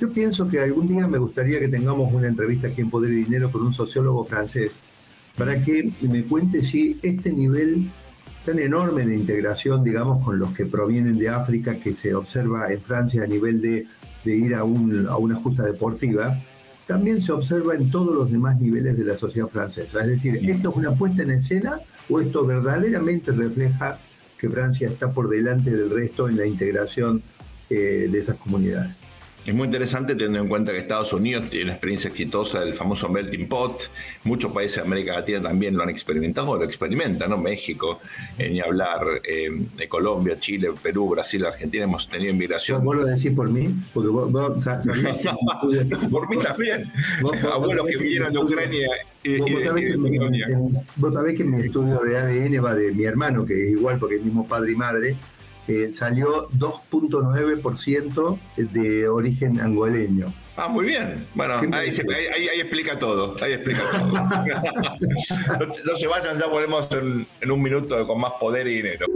yo 0.00 0.10
pienso 0.10 0.48
que 0.48 0.60
algún 0.60 0.88
día 0.88 1.06
me 1.06 1.18
gustaría 1.18 1.60
que 1.60 1.68
tengamos 1.68 2.12
una 2.12 2.26
entrevista 2.26 2.68
aquí 2.68 2.80
en 2.80 2.90
Poder 2.90 3.12
y 3.12 3.24
Dinero 3.24 3.50
con 3.50 3.62
un 3.62 3.72
sociólogo 3.72 4.24
francés, 4.24 4.80
para 5.36 5.62
que 5.62 5.92
me 6.02 6.24
cuente 6.24 6.62
si 6.64 6.98
este 7.02 7.32
nivel 7.32 7.88
tan 8.44 8.58
enorme 8.58 9.06
de 9.06 9.14
integración, 9.14 9.84
digamos, 9.84 10.24
con 10.24 10.38
los 10.38 10.52
que 10.52 10.66
provienen 10.66 11.16
de 11.16 11.28
África, 11.28 11.76
que 11.76 11.94
se 11.94 12.14
observa 12.14 12.72
en 12.72 12.80
Francia 12.80 13.22
a 13.22 13.26
nivel 13.26 13.60
de, 13.60 13.86
ir 14.24 14.54
a, 14.54 14.60
a 14.60 14.64
una 14.64 15.36
justa 15.36 15.62
deportiva, 15.62 16.36
también 16.92 17.22
se 17.22 17.32
observa 17.32 17.74
en 17.74 17.90
todos 17.90 18.14
los 18.14 18.30
demás 18.30 18.60
niveles 18.60 18.98
de 18.98 19.04
la 19.04 19.16
sociedad 19.16 19.48
francesa. 19.48 20.02
Es 20.02 20.08
decir, 20.08 20.36
¿esto 20.50 20.68
es 20.68 20.76
una 20.76 20.90
puesta 20.92 21.22
en 21.22 21.30
escena 21.30 21.80
o 22.10 22.20
esto 22.20 22.44
verdaderamente 22.44 23.32
refleja 23.32 23.98
que 24.36 24.50
Francia 24.50 24.88
está 24.88 25.10
por 25.10 25.30
delante 25.30 25.70
del 25.70 25.88
resto 25.88 26.28
en 26.28 26.36
la 26.36 26.44
integración 26.44 27.22
eh, 27.70 28.08
de 28.12 28.18
esas 28.18 28.36
comunidades? 28.36 29.01
Es 29.44 29.52
muy 29.52 29.64
interesante 29.64 30.14
teniendo 30.14 30.38
en 30.38 30.48
cuenta 30.48 30.70
que 30.70 30.78
Estados 30.78 31.12
Unidos 31.12 31.50
tiene 31.50 31.64
una 31.64 31.72
experiencia 31.72 32.08
exitosa 32.08 32.60
del 32.60 32.74
famoso 32.74 33.08
melting 33.08 33.48
pot. 33.48 33.90
Muchos 34.22 34.52
países 34.52 34.76
de 34.76 34.82
América 34.82 35.14
Latina 35.14 35.42
también 35.42 35.76
lo 35.76 35.82
han 35.82 35.88
experimentado 35.88 36.50
o 36.50 36.56
lo 36.56 36.64
experimentan, 36.64 37.30
¿no? 37.30 37.38
México, 37.38 37.98
eh, 38.38 38.50
ni 38.50 38.60
hablar, 38.60 39.04
eh, 39.24 39.50
de 39.76 39.88
Colombia, 39.88 40.38
Chile, 40.38 40.70
Perú, 40.80 41.08
Brasil, 41.08 41.44
Argentina 41.44 41.84
hemos 41.84 42.08
tenido 42.08 42.30
inmigración. 42.30 42.84
¿Vos 42.84 42.94
lo 42.94 43.04
decís 43.04 43.32
por 43.32 43.50
mí? 43.50 43.74
Porque 43.92 44.10
vos, 44.10 44.30
por 46.10 46.30
mí 46.30 46.36
también. 46.36 46.92
Abuelos 47.52 47.86
que 47.86 47.96
vinieron 47.96 48.32
de 48.32 48.38
Ucrania. 48.38 48.88
vos, 50.96 51.14
sabés 51.14 51.36
que 51.36 51.42
mi 51.42 51.60
estudio 51.62 51.98
de 51.98 52.16
ADN 52.16 52.64
va 52.64 52.76
de 52.76 52.92
mi 52.92 53.02
hermano, 53.02 53.44
que 53.44 53.64
es 53.64 53.72
igual 53.72 53.98
porque 53.98 54.16
es 54.16 54.22
mismo 54.22 54.46
padre 54.46 54.70
y 54.70 54.76
madre, 54.76 55.16
eh, 55.68 55.90
salió 55.92 56.48
2.9% 56.50 58.38
de 58.56 59.08
origen 59.08 59.60
angoleño. 59.60 60.32
Ah, 60.56 60.68
muy 60.68 60.84
bien. 60.86 61.26
Bueno, 61.34 61.54
ahí, 61.72 61.88
explica 62.60 62.98
todo. 62.98 63.36
Ahí 63.42 63.52
explica 63.52 63.82
todo. 63.90 64.08
no, 65.86 65.96
se 65.96 66.06
vayan, 66.06 66.38
ya 66.38 66.46
volvemos 66.46 66.88
en, 66.92 67.26
en 67.40 67.50
un 67.50 67.62
minuto 67.62 68.06
con 68.06 68.20
más 68.20 68.32
poder 68.38 68.66
y 68.66 68.74
dinero. 68.74 69.06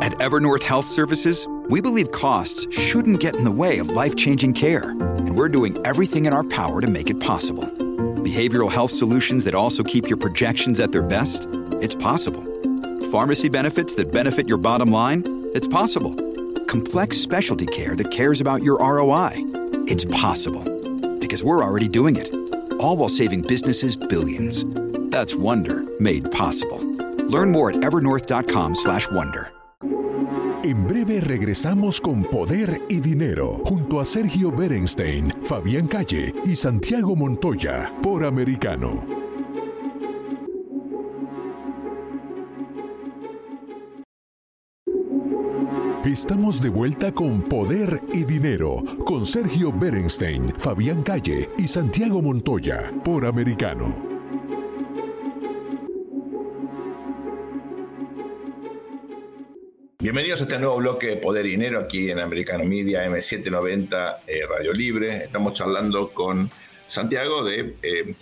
At 0.00 0.18
Evernorth 0.20 0.62
Health 0.62 0.86
Services, 0.86 1.46
we 1.68 1.82
believe 1.82 2.10
costs 2.12 2.66
shouldn't 2.70 3.20
get 3.20 3.36
in 3.36 3.44
the 3.44 3.50
way 3.50 3.78
of 3.78 3.90
life-changing 3.90 4.54
care, 4.54 4.90
and 4.90 5.36
we're 5.36 5.50
doing 5.50 5.76
everything 5.84 6.24
in 6.24 6.32
our 6.32 6.44
power 6.44 6.80
to 6.80 6.88
make 6.88 7.10
it 7.10 7.20
possible. 7.20 7.64
Behavioral 8.24 8.70
health 8.70 8.90
solutions 8.90 9.44
that 9.44 9.54
also 9.54 9.82
keep 9.82 10.08
your 10.08 10.16
projections 10.16 10.80
at 10.80 10.92
their 10.92 11.02
best? 11.02 11.46
It's 11.82 11.94
possible. 11.94 12.42
Pharmacy 13.10 13.50
benefits 13.50 13.94
that 13.96 14.10
benefit 14.10 14.48
your 14.48 14.58
bottom 14.58 14.90
line? 14.90 15.39
It's 15.52 15.66
possible. 15.66 16.14
Complex 16.66 17.16
specialty 17.16 17.66
care 17.66 17.96
that 17.96 18.10
cares 18.10 18.40
about 18.40 18.62
your 18.62 18.78
ROI. 18.78 19.32
It's 19.88 20.04
possible. 20.04 20.62
Because 21.18 21.42
we're 21.42 21.64
already 21.64 21.88
doing 21.88 22.16
it. 22.16 22.32
All 22.78 22.96
while 22.96 23.08
saving 23.08 23.42
businesses 23.42 23.96
billions. 23.96 24.64
That's 25.10 25.34
Wonder 25.34 25.82
made 25.98 26.30
possible. 26.30 26.78
Learn 27.26 27.50
more 27.50 27.70
at 27.70 27.76
evernorth.com/wonder. 27.82 29.52
En 30.62 30.86
breve 30.86 31.20
regresamos 31.20 32.00
con 32.00 32.22
Poder 32.22 32.82
y 32.88 33.00
Dinero 33.00 33.62
junto 33.64 33.98
a 33.98 34.04
Sergio 34.04 34.52
Berenstein, 34.52 35.32
Fabián 35.42 35.88
Calle 35.88 36.34
y 36.44 36.54
Santiago 36.54 37.16
Montoya 37.16 37.92
por 38.02 38.24
Americano. 38.24 39.29
Estamos 46.04 46.62
de 46.62 46.70
vuelta 46.70 47.12
con 47.12 47.42
Poder 47.42 48.00
y 48.12 48.24
Dinero 48.24 48.82
con 49.04 49.26
Sergio 49.26 49.72
Berenstein, 49.72 50.54
Fabián 50.58 51.02
Calle 51.02 51.48
y 51.58 51.68
Santiago 51.68 52.22
Montoya 52.22 52.92
por 53.04 53.26
Americano. 53.26 54.10
Bienvenidos 59.98 60.40
a 60.40 60.44
este 60.44 60.58
nuevo 60.58 60.76
bloque 60.78 61.08
de 61.08 61.16
Poder 61.18 61.44
y 61.44 61.50
Dinero 61.50 61.78
aquí 61.78 62.10
en 62.10 62.18
Americano 62.18 62.64
Media 62.64 63.06
M790 63.06 64.16
eh, 64.26 64.40
Radio 64.48 64.72
Libre. 64.72 65.24
Estamos 65.24 65.52
charlando 65.52 66.10
con 66.10 66.50
Santiago 66.86 67.44
de 67.44 67.74
eh, 67.82 68.14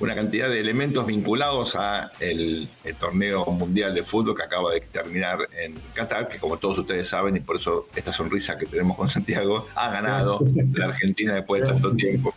una 0.00 0.14
cantidad 0.14 0.48
de 0.48 0.60
elementos 0.60 1.06
vinculados 1.06 1.76
a 1.76 2.10
el, 2.20 2.68
torneo 2.98 3.44
mundial 3.46 3.94
de 3.94 4.02
fútbol 4.02 4.34
que 4.34 4.42
acaba 4.42 4.72
de 4.72 4.80
terminar 4.80 5.38
en 5.62 5.74
Qatar, 5.94 6.28
que 6.28 6.38
como 6.38 6.56
todos 6.56 6.78
ustedes 6.78 7.08
saben, 7.08 7.36
y 7.36 7.40
por 7.40 7.56
eso 7.56 7.86
esta 7.94 8.12
sonrisa 8.12 8.56
que 8.58 8.66
tenemos 8.66 8.96
con 8.96 9.08
Santiago, 9.08 9.68
ha 9.74 9.90
ganado 9.90 10.40
la 10.74 10.86
Argentina 10.86 11.34
después 11.34 11.62
de 11.62 11.68
tanto 11.68 11.94
tiempo. 11.94 12.34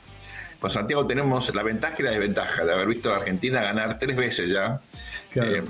Con 0.59 0.69
Santiago 0.69 1.05
tenemos 1.07 1.53
la 1.53 1.63
ventaja 1.63 1.95
y 1.99 2.03
la 2.03 2.11
desventaja 2.11 2.63
de 2.63 2.73
haber 2.73 2.87
visto 2.87 3.13
a 3.13 3.17
Argentina 3.17 3.61
ganar 3.61 3.97
tres 3.97 4.15
veces 4.15 4.49
ya. 4.49 4.81
Eh, 5.35 5.63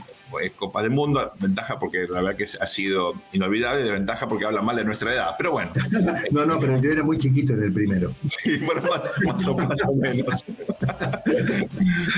Copa 0.56 0.82
del 0.82 0.92
Mundo, 0.92 1.32
ventaja 1.40 1.80
porque 1.80 2.08
la 2.10 2.22
verdad 2.22 2.36
que 2.36 2.46
ha 2.60 2.68
sido 2.68 3.14
inolvidable, 3.32 3.84
desventaja 3.84 4.28
porque 4.28 4.46
habla 4.46 4.62
mal 4.62 4.76
de 4.76 4.84
nuestra 4.84 5.14
edad, 5.14 5.36
pero 5.38 5.52
bueno. 5.52 5.72
no, 6.32 6.46
no, 6.46 6.60
pero 6.60 6.82
yo 6.82 6.92
era 6.92 7.04
muy 7.04 7.18
chiquito 7.18 7.54
en 7.54 7.64
el 7.64 7.74
primero. 7.74 8.14
Sí, 8.28 8.58
bueno, 8.58 8.82
más, 9.26 9.48
o, 9.48 9.56
menos. 9.96 10.46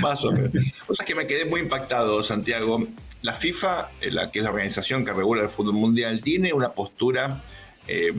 más 0.00 0.24
o 0.24 0.32
menos. 0.32 0.50
O 0.86 0.94
sea 0.94 1.06
que 1.06 1.14
me 1.14 1.26
quedé 1.26 1.44
muy 1.44 1.60
impactado, 1.60 2.22
Santiago. 2.22 2.86
La 3.22 3.32
FIFA, 3.32 3.90
eh, 4.00 4.10
la, 4.10 4.30
que 4.30 4.40
es 4.40 4.44
la 4.44 4.50
organización 4.50 5.04
que 5.04 5.12
regula 5.12 5.42
el 5.42 5.48
fútbol 5.48 5.74
mundial, 5.74 6.20
tiene 6.22 6.52
una 6.52 6.72
postura... 6.72 7.42
Eh, 7.88 8.12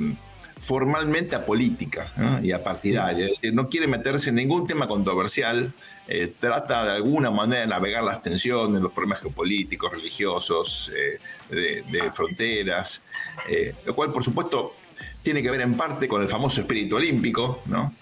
formalmente 0.59 1.35
apolítica 1.35 2.11
y 2.41 2.51
apartidaria, 2.51 3.25
es 3.25 3.39
decir, 3.39 3.53
no 3.53 3.69
quiere 3.69 3.87
meterse 3.87 4.29
en 4.29 4.35
ningún 4.35 4.65
tema 4.65 4.87
controversial, 4.87 5.71
eh, 6.07 6.33
trata 6.39 6.85
de 6.85 6.91
alguna 6.91 7.29
manera 7.29 7.61
de 7.61 7.67
navegar 7.67 8.01
las 8.01 8.21
tensiones, 8.21 8.81
los 8.81 8.93
problemas 8.93 9.21
geopolíticos, 9.21 9.91
religiosos, 9.91 10.91
eh, 10.95 11.19
de, 11.49 12.11
fronteras, 12.13 13.01
eh, 13.49 13.75
lo 13.85 13.93
cual 13.93 14.13
por 14.13 14.23
supuesto 14.23 14.75
tiene 15.21 15.41
que 15.41 15.51
ver 15.51 15.61
en 15.61 15.75
parte 15.75 16.07
con 16.07 16.21
el 16.21 16.29
famoso 16.29 16.61
espíritu 16.61 16.95
olímpico, 16.95 17.61
¿no? 17.65 17.93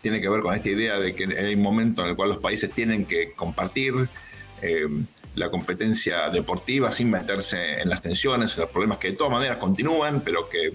tiene 0.00 0.20
que 0.20 0.28
ver 0.28 0.40
con 0.40 0.54
esta 0.54 0.68
idea 0.68 1.00
de 1.00 1.16
que 1.16 1.24
hay 1.24 1.54
un 1.54 1.62
momento 1.62 2.02
en 2.02 2.10
el 2.10 2.16
cual 2.16 2.28
los 2.28 2.38
países 2.38 2.70
tienen 2.70 3.06
que 3.06 3.32
compartir 3.32 4.08
la 5.34 5.50
competencia 5.50 6.30
deportiva 6.30 6.92
sin 6.92 7.10
meterse 7.10 7.80
en 7.80 7.88
las 7.88 8.02
tensiones, 8.02 8.54
en 8.54 8.60
los 8.60 8.70
problemas 8.70 8.98
que 8.98 9.10
de 9.10 9.16
todas 9.16 9.32
maneras 9.32 9.56
continúan, 9.56 10.20
pero 10.20 10.48
que 10.48 10.74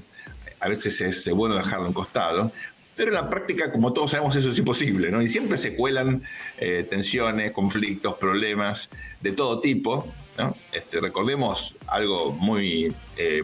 a 0.60 0.68
veces 0.68 1.00
es 1.00 1.30
bueno 1.30 1.56
dejarlo 1.56 1.88
en 1.88 1.94
costado. 1.94 2.52
Pero 2.96 3.10
en 3.10 3.16
la 3.16 3.30
práctica, 3.30 3.72
como 3.72 3.94
todos 3.94 4.12
sabemos, 4.12 4.36
eso 4.36 4.50
es 4.50 4.58
imposible, 4.58 5.12
¿no? 5.12 5.22
Y 5.22 5.30
siempre 5.30 5.58
se 5.58 5.76
cuelan 5.76 6.24
eh, 6.58 6.86
tensiones, 6.90 7.52
conflictos, 7.52 8.16
problemas 8.16 8.90
de 9.22 9.32
todo 9.32 9.60
tipo, 9.60 10.08
¿no? 10.38 10.56
Este, 10.72 11.00
recordemos 11.00 11.76
algo 11.88 12.32
muy, 12.32 12.94
eh, 13.18 13.44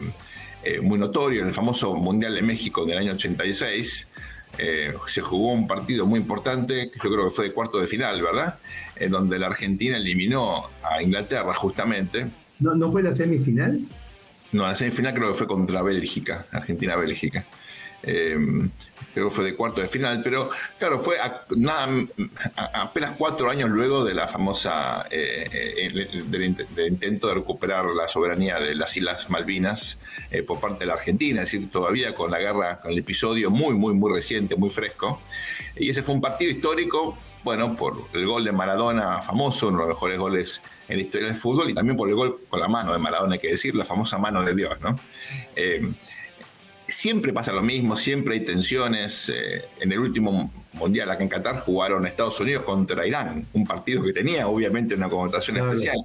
eh, 0.62 0.80
muy 0.80 0.98
notorio, 0.98 1.42
en 1.42 1.48
el 1.48 1.54
famoso 1.54 1.94
Mundial 1.94 2.34
de 2.34 2.42
México 2.42 2.84
del 2.84 2.98
año 2.98 3.12
86, 3.12 4.08
eh, 4.56 4.94
se 5.06 5.20
jugó 5.20 5.52
un 5.52 5.66
partido 5.66 6.06
muy 6.06 6.18
importante, 6.18 6.90
yo 7.02 7.10
creo 7.10 7.24
que 7.26 7.30
fue 7.30 7.44
de 7.46 7.52
cuarto 7.52 7.78
de 7.78 7.86
final, 7.86 8.20
¿verdad? 8.22 8.58
En 8.96 9.10
donde 9.10 9.38
la 9.38 9.46
Argentina 9.46 9.96
eliminó 9.96 10.68
a 10.82 11.02
Inglaterra 11.02 11.54
justamente. 11.54 12.26
¿No, 12.58 12.74
¿no 12.74 12.90
fue 12.90 13.02
la 13.02 13.14
semifinal? 13.14 13.80
No, 14.52 14.62
la 14.64 14.74
semifinal 14.74 15.14
creo 15.14 15.28
que 15.32 15.38
fue 15.38 15.46
contra 15.46 15.82
Bélgica, 15.82 16.46
Argentina-Bélgica. 16.50 17.44
Eh, 18.02 18.36
creo 19.14 19.28
que 19.28 19.34
fue 19.34 19.44
de 19.44 19.56
cuarto 19.56 19.80
de 19.80 19.88
final, 19.88 20.20
pero 20.22 20.50
claro, 20.78 21.00
fue 21.00 21.16
apenas 22.74 23.12
cuatro 23.16 23.50
años 23.50 23.70
luego 23.70 24.04
de 24.04 24.14
la 24.14 24.28
famosa, 24.28 25.06
eh, 25.10 25.48
eh, 25.52 26.22
del, 26.26 26.44
intento 26.44 27.28
de 27.28 27.34
recuperar 27.34 27.86
la 27.86 28.08
soberanía 28.08 28.58
de 28.58 28.74
las 28.74 28.96
Islas 28.96 29.28
Malvinas 29.30 30.00
por 30.46 30.60
parte 30.60 30.80
de 30.80 30.86
la 30.86 30.94
Argentina, 30.94 31.42
es 31.42 31.50
decir, 31.50 31.70
todavía 31.70 32.14
con 32.14 32.30
la 32.30 32.38
guerra, 32.38 32.80
con 32.80 32.92
el 32.92 32.98
episodio 32.98 33.50
muy, 33.50 33.74
muy, 33.74 33.94
muy 33.94 34.12
reciente, 34.12 34.56
muy 34.56 34.70
fresco. 34.70 35.20
Y 35.76 35.88
ese 35.90 36.02
fue 36.02 36.14
un 36.14 36.20
partido 36.20 36.50
histórico, 36.50 37.16
bueno, 37.44 37.76
por 37.76 38.08
el 38.12 38.26
gol 38.26 38.44
de 38.44 38.52
Maradona 38.52 39.22
famoso, 39.22 39.68
uno 39.68 39.78
de 39.78 39.88
los 39.88 39.96
mejores 39.96 40.18
goles 40.18 40.62
en 40.88 40.96
la 40.96 41.02
historia 41.02 41.28
del 41.28 41.36
fútbol, 41.36 41.70
y 41.70 41.74
también 41.74 41.96
por 41.96 42.08
el 42.08 42.14
gol 42.14 42.40
con 42.48 42.60
la 42.60 42.68
mano 42.68 42.92
de 42.92 42.98
Maradona, 42.98 43.34
hay 43.34 43.38
que 43.40 43.48
decir, 43.48 43.74
la 43.74 43.84
famosa 43.84 44.18
mano 44.18 44.42
de 44.42 44.54
Dios, 44.54 44.76
¿no? 44.80 44.98
Siempre 46.88 47.32
pasa 47.32 47.52
lo 47.52 47.62
mismo, 47.62 47.96
siempre 47.96 48.34
hay 48.34 48.40
tensiones. 48.40 49.28
Eh, 49.28 49.64
en 49.78 49.92
el 49.92 49.98
último 49.98 50.50
mundial 50.72 51.10
acá 51.10 51.22
en 51.22 51.28
Qatar 51.28 51.60
jugaron 51.60 52.06
Estados 52.06 52.40
Unidos 52.40 52.64
contra 52.64 53.06
Irán, 53.06 53.46
un 53.52 53.66
partido 53.66 54.02
que 54.02 54.12
tenía 54.12 54.48
obviamente 54.48 54.94
una 54.94 55.08
connotación 55.08 55.58
especial. 55.58 55.98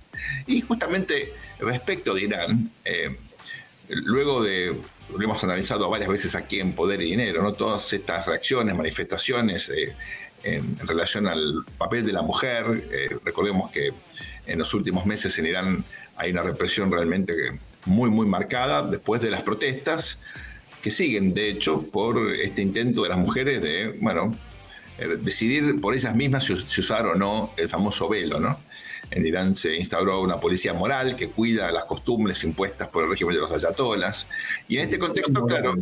Y 0.46 0.62
justamente 0.62 1.34
respecto 1.60 2.14
de 2.14 2.22
Irán, 2.22 2.72
eh, 2.84 3.16
luego 3.88 4.44
de, 4.44 4.76
lo 5.10 5.22
hemos 5.22 5.44
analizado 5.44 5.90
varias 5.90 6.10
veces 6.10 6.36
aquí 6.36 6.60
en 6.60 6.74
Poder 6.74 7.02
y 7.02 7.12
Dinero, 7.12 7.42
¿no? 7.42 7.54
todas 7.54 7.92
estas 7.94 8.26
reacciones, 8.26 8.76
manifestaciones 8.76 9.70
eh, 9.70 9.96
en, 10.44 10.78
relación 10.80 11.28
al 11.28 11.64
papel 11.78 12.06
de 12.06 12.12
la 12.12 12.22
mujer, 12.22 12.66
recordemos 13.24 13.72
que 13.72 13.94
en 14.46 14.60
los 14.60 14.74
últimos 14.74 15.06
meses 15.06 15.38
en 15.40 15.46
Irán 15.46 15.86
hay 16.18 16.32
una 16.32 16.44
represión 16.44 16.92
realmente 16.92 17.34
muy, 17.86 18.10
muy 18.10 18.28
marcada 18.28 18.84
después 18.84 19.22
de 19.22 19.32
las 19.32 19.42
protestas 19.44 20.20
que 20.84 20.92
siguen, 20.92 21.34
de 21.34 21.50
hecho, 21.50 21.82
por 21.82 22.20
este 22.36 22.62
intento 22.62 23.04
de 23.04 23.10
las 23.10 23.18
mujeres 23.18 23.62
de, 23.62 23.98
bueno, 24.02 24.36
eh, 24.98 25.18
decidir 25.22 25.80
por 25.80 25.96
ellas 25.96 26.14
mismas 26.14 26.44
si, 26.44 26.54
usar 26.54 27.06
o 27.08 27.16
no 27.16 27.54
el 27.56 27.70
famoso 27.70 28.10
velo, 28.10 28.38
¿no? 28.42 28.60
En 29.10 29.26
Irán 29.26 29.56
se 29.56 29.78
instauró 29.78 30.22
una 30.22 30.42
policía 30.42 30.74
moral 30.74 31.16
que 31.16 31.30
cuida 31.30 31.72
las 31.72 31.86
costumbres 31.86 32.44
impuestas 32.44 32.90
por 32.90 33.06
el 33.06 33.12
régimen 33.12 33.34
de 33.34 33.42
los 33.42 33.52
ayatolas. 33.52 34.28
Y 34.68 34.76
en 34.76 34.84
este 34.84 35.00
contexto, 35.00 35.46
claro, 35.46 35.76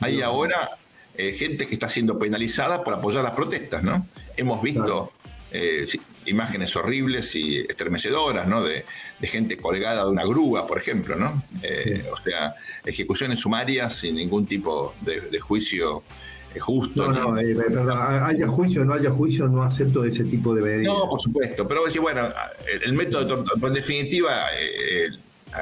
hay 0.00 0.22
ahora 0.22 0.70
eh, 1.16 1.34
gente 1.38 1.68
que 1.68 1.74
está 1.74 1.88
siendo 1.88 2.18
penalizada 2.18 2.82
por 2.82 2.94
apoyar 2.94 3.22
las 3.22 3.36
protestas, 3.36 3.84
¿no? 3.84 4.08
Hemos 4.36 4.60
visto 4.60 5.12
eh, 5.52 5.86
imágenes 6.26 6.74
horribles 6.76 7.34
y 7.34 7.58
estremecedoras, 7.58 8.46
¿no? 8.46 8.62
De, 8.62 8.84
gente 9.22 9.56
colgada 9.56 10.04
de 10.04 10.10
una 10.10 10.24
grúa, 10.24 10.66
por 10.66 10.78
ejemplo, 10.78 11.16
¿no? 11.16 11.42
Eh, 11.62 12.04
o 12.12 12.16
sea, 12.20 12.54
ejecuciones 12.84 13.40
sumarias 13.40 13.94
sin 13.94 14.16
ningún 14.16 14.46
tipo 14.46 14.94
de, 15.00 15.38
juicio 15.40 16.02
eh, 16.54 16.58
justo. 16.58 17.10
No, 17.10 17.32
no, 17.32 18.24
haya 18.26 18.48
juicio 18.48 18.82
o 18.82 18.84
no 18.84 18.94
haya 18.94 19.10
juicio, 19.10 19.48
no 19.48 19.62
acepto 19.62 20.04
ese 20.04 20.24
tipo 20.24 20.54
de 20.54 20.62
medidas. 20.62 20.94
No, 20.94 21.08
por 21.08 21.22
supuesto, 21.22 21.66
pero 21.68 21.84
decir, 21.84 22.00
bueno, 22.00 22.28
el, 22.84 22.92
método, 22.94 23.44
en 23.62 23.72
definitiva, 23.72 24.46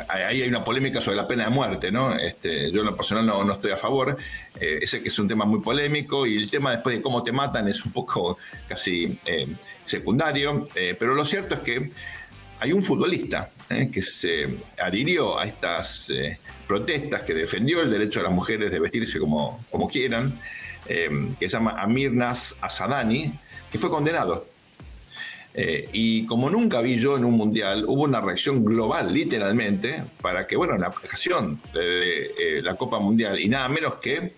ahí 0.08 0.42
hay 0.42 0.48
una 0.48 0.64
polémica 0.64 1.00
sobre 1.00 1.16
la 1.16 1.26
pena 1.26 1.44
de 1.44 1.50
muerte, 1.50 1.90
¿no? 1.90 2.14
Este, 2.14 2.70
yo 2.70 2.80
en 2.80 2.86
lo 2.86 2.96
personal 2.96 3.26
no, 3.26 3.44
no 3.44 3.54
estoy 3.54 3.72
a 3.72 3.76
favor, 3.76 4.16
eh, 4.60 4.78
ese 4.82 5.02
que 5.02 5.08
es 5.08 5.18
un 5.18 5.28
tema 5.28 5.44
muy 5.44 5.60
polémico 5.60 6.26
y 6.26 6.36
el 6.36 6.50
tema 6.50 6.72
después 6.72 6.96
de 6.96 7.02
cómo 7.02 7.22
te 7.22 7.32
matan 7.32 7.68
es 7.68 7.84
un 7.84 7.92
poco 7.92 8.38
casi 8.68 9.18
eh, 9.26 9.48
secundario, 9.90 10.68
eh, 10.74 10.96
pero 10.98 11.14
lo 11.14 11.24
cierto 11.24 11.56
es 11.56 11.60
que 11.60 11.90
hay 12.60 12.72
un 12.72 12.82
futbolista 12.82 13.50
que 13.92 14.02
se 14.02 14.48
adhirió 14.78 15.38
a 15.38 15.46
estas 15.46 16.12
protestas, 16.66 17.22
que 17.22 17.32
defendió 17.32 17.80
el 17.80 17.90
derecho 17.90 18.18
de 18.18 18.24
las 18.24 18.34
mujeres 18.34 18.70
de 18.70 18.80
vestirse 18.80 19.18
como, 19.18 19.64
como 19.70 19.88
quieran, 19.88 20.38
que 20.86 21.36
se 21.38 21.48
llama 21.48 21.80
Amir 21.80 22.12
Nas 22.12 22.56
Asadani, 22.60 23.32
que 23.70 23.78
fue 23.78 23.88
condenado. 23.88 24.44
Eh, 25.52 25.88
y 25.92 26.26
como 26.26 26.48
nunca 26.48 26.80
vi 26.80 26.96
yo 26.96 27.16
en 27.16 27.24
un 27.24 27.34
mundial, 27.34 27.84
hubo 27.86 28.04
una 28.04 28.20
reacción 28.20 28.64
global, 28.64 29.12
literalmente, 29.12 30.04
para 30.20 30.46
que, 30.46 30.56
bueno, 30.56 30.74
en 30.74 30.82
la 30.82 30.88
ocasión 30.88 31.60
de, 31.74 32.26
eh, 32.26 32.62
la 32.62 32.76
Copa 32.76 33.00
Mundial, 33.00 33.40
y 33.40 33.48
nada 33.48 33.68
menos 33.68 33.94
que 33.94 34.32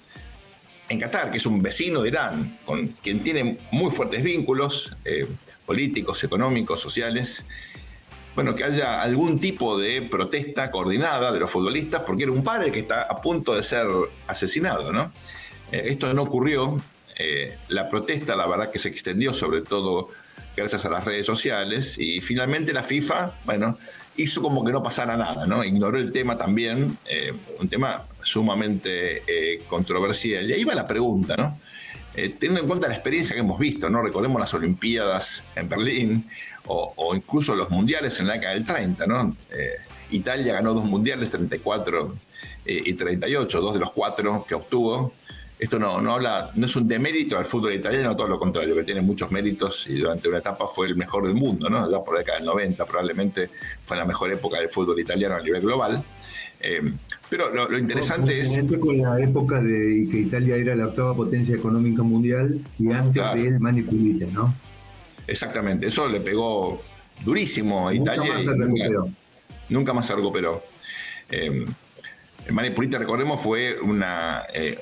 en 0.93 1.01
Qatar, 1.01 1.31
que 1.31 1.39
es 1.39 1.47
un 1.47 1.63
vecino 1.63 2.03
de 2.03 2.09
Irán, 2.09 2.59
con 2.65 2.89
quien 3.03 3.23
tiene 3.23 3.59
muy 3.71 3.91
fuertes 3.91 4.23
vínculos 4.23 4.95
eh, 5.05 5.27
políticos, 5.67 6.23
económicos, 6.25 6.81
sociales, 6.81 7.45
bueno, 8.35 8.55
que 8.55 8.65
haya 8.65 9.03
algún 9.03 9.41
tipo 9.41 9.79
de 9.79 10.03
protesta 10.03 10.71
coordinada 10.71 11.33
de 11.33 11.41
los 11.41 11.51
futbolistas, 11.51 12.03
porque 12.07 12.23
era 12.23 12.33
un 12.33 12.45
padre 12.45 12.73
que 12.73 12.81
está 12.81 13.03
a 13.03 13.21
punto 13.21 13.55
de 13.55 13.63
ser 13.63 13.87
asesinado, 14.27 14.93
¿no? 14.93 15.13
esto 15.71 16.13
no 16.13 16.23
ocurrió. 16.23 16.81
la 17.69 17.89
protesta, 17.89 18.37
la 18.37 18.47
verdad, 18.47 18.71
que 18.71 18.79
se 18.79 18.89
extendió 18.89 19.33
sobre 19.33 19.63
todo 19.63 20.09
gracias 20.57 20.85
a 20.85 20.91
las 20.91 21.05
redes 21.05 21.27
sociales. 21.27 21.99
Y 21.99 22.21
finalmente 22.21 22.73
la 22.73 22.83
FIFA, 22.83 23.33
bueno, 23.45 23.79
hizo 24.17 24.43
como 24.43 24.65
que 24.65 24.73
no 24.73 24.83
pasara 24.83 25.17
nada, 25.17 25.47
¿no? 25.47 25.65
Ignoró 25.65 25.99
el 25.99 26.13
tema 26.13 26.37
también, 26.37 26.99
eh, 27.07 27.33
un 27.61 27.69
tema 27.69 28.05
sumamente 28.23 29.23
eh, 29.27 29.63
controversial. 29.69 30.49
Y 30.49 30.53
ahí 30.53 30.65
va 30.65 30.75
la 30.75 30.87
pregunta, 30.87 31.37
¿no? 31.37 31.59
Eh, 32.15 32.37
teniendo 32.39 32.61
en 32.61 32.69
cuenta 32.69 32.89
la 32.89 32.95
experiencia 32.95 33.35
que 33.35 33.41
hemos 33.41 33.59
visto, 33.59 33.89
¿no? 33.89 34.03
Recordemos 34.03 34.39
las 34.39 34.53
Olimpiadas 34.53 35.45
en 35.57 35.69
Berlín 35.69 36.29
o, 36.67 37.15
incluso 37.15 37.55
los 37.55 37.71
mundiales 37.71 38.21
en 38.21 38.27
la 38.27 38.35
década 38.35 38.55
del 38.55 38.65
30, 38.65 39.07
¿no? 39.07 39.37
Italia 40.11 40.53
ganó 40.53 40.75
dos 40.75 40.85
mundiales, 40.85 41.31
34 41.31 42.15
y 42.67 42.93
38, 42.93 43.61
dos 43.61 43.75
de 43.75 43.81
los 43.81 43.91
cuatro 43.93 44.45
que 44.47 44.55
obtuvo 44.55 45.13
esto 45.59 45.79
no, 45.79 46.01
no 46.01 46.15
habla, 46.15 46.51
no 46.55 46.67
es 46.67 46.75
un 46.75 46.89
demérito 46.89 47.39
al 47.39 47.45
fútbol 47.45 47.73
italiano, 47.73 48.17
todo 48.17 48.27
lo 48.27 48.39
contrario, 48.39 48.75
que 48.75 48.83
tiene 48.83 49.01
muchos 49.01 49.31
méritos 49.31 49.87
y 49.89 49.99
durante 49.99 50.29
una 50.29 50.39
etapa 50.39 50.67
fue 50.67 50.89
el 50.89 50.97
mejor 50.97 51.27
del 51.27 51.35
mundo, 51.35 51.71
¿no? 51.71 51.89
Ya 51.91 52.03
por 52.03 52.15
la 52.15 52.21
década 52.21 52.39
del 52.39 52.47
90 52.47 52.85
probablemente 52.85 53.51
fue 53.85 53.97
la 53.97 54.05
mejor 54.05 54.33
época 54.33 54.59
del 54.59 54.69
fútbol 54.69 54.99
italiano 54.99 55.37
a 55.37 55.41
nivel 55.41 55.63
global. 55.63 56.03
Eh, 56.61 56.93
pero 57.29 57.53
lo, 57.53 57.79
interesante 57.79 58.41
es... 58.41 58.61
Con 58.79 58.99
la 58.99 59.21
época 59.21 59.61
de 59.61 60.07
que 60.11 60.19
Italia 60.19 60.57
era 60.57 60.75
la 60.75 60.87
octava 60.87 61.15
potencia 61.15 61.55
económica 61.55 62.03
mundial 62.03 62.59
y 62.79 62.93
antes 62.93 63.23
de 63.35 63.47
él 63.47 63.61
Manipulite, 63.61 64.27
¿no? 64.27 64.55
Exactamente, 65.27 65.87
eso 65.87 66.09
le 66.09 66.21
pegó 66.21 66.83
durísimo 67.25 67.89
a 67.89 67.95
Italia. 67.95 68.35
Nunca 68.35 68.35
más 68.35 68.45
se 68.45 68.55
recuperó. 68.55 69.09
Nunca, 69.69 69.93
más 69.93 70.07
se 70.07 70.17
recuperó. 70.17 70.63
Eh, 71.31 71.67
Manipulite, 72.51 72.99
recordemos, 72.99 73.41
fue 73.41 73.79
una... 73.81 74.43
Eh, 74.53 74.79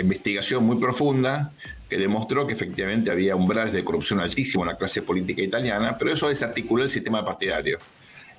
investigación 0.00 0.64
muy 0.64 0.78
profunda 0.78 1.52
que 1.88 1.96
demostró 1.96 2.46
que 2.46 2.52
efectivamente 2.52 3.10
había 3.10 3.34
umbrales 3.34 3.72
de 3.72 3.82
corrupción 3.82 4.20
altísimo 4.20 4.62
en 4.64 4.68
la 4.68 4.76
clase 4.76 5.02
política 5.02 5.42
italiana, 5.42 5.96
pero 5.98 6.12
eso 6.12 6.28
desarticuló 6.28 6.82
el 6.82 6.90
sistema 6.90 7.24
partidario. 7.24 7.78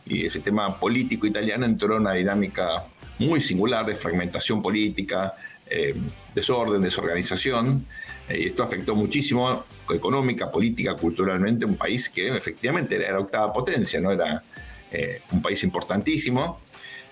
Y 0.06 0.26
el 0.26 0.32
sistema 0.32 0.80
político 0.80 1.26
italiano 1.26 1.66
entró 1.66 1.96
en 1.96 2.02
una 2.02 2.14
dinámica 2.14 2.86
muy 3.18 3.42
singular 3.42 3.86
de 3.86 3.96
fragmentación 3.96 4.62
política, 4.62 5.34
eh, 5.68 5.96
desorden, 6.34 6.82
desorganización, 6.82 7.86
eh, 8.28 8.40
y 8.40 8.48
esto 8.48 8.64
afectó 8.64 8.96
muchísimo 8.96 9.66
económica, 9.94 10.52
política, 10.52 10.96
culturalmente, 10.96 11.66
un 11.66 11.76
país 11.76 12.10
que 12.10 12.28
efectivamente 12.36 12.96
era 12.96 13.20
octava 13.20 13.52
potencia, 13.52 14.00
¿no? 14.00 14.12
era 14.12 14.44
eh, 14.92 15.22
un 15.32 15.42
país 15.42 15.64
importantísimo, 15.64 16.60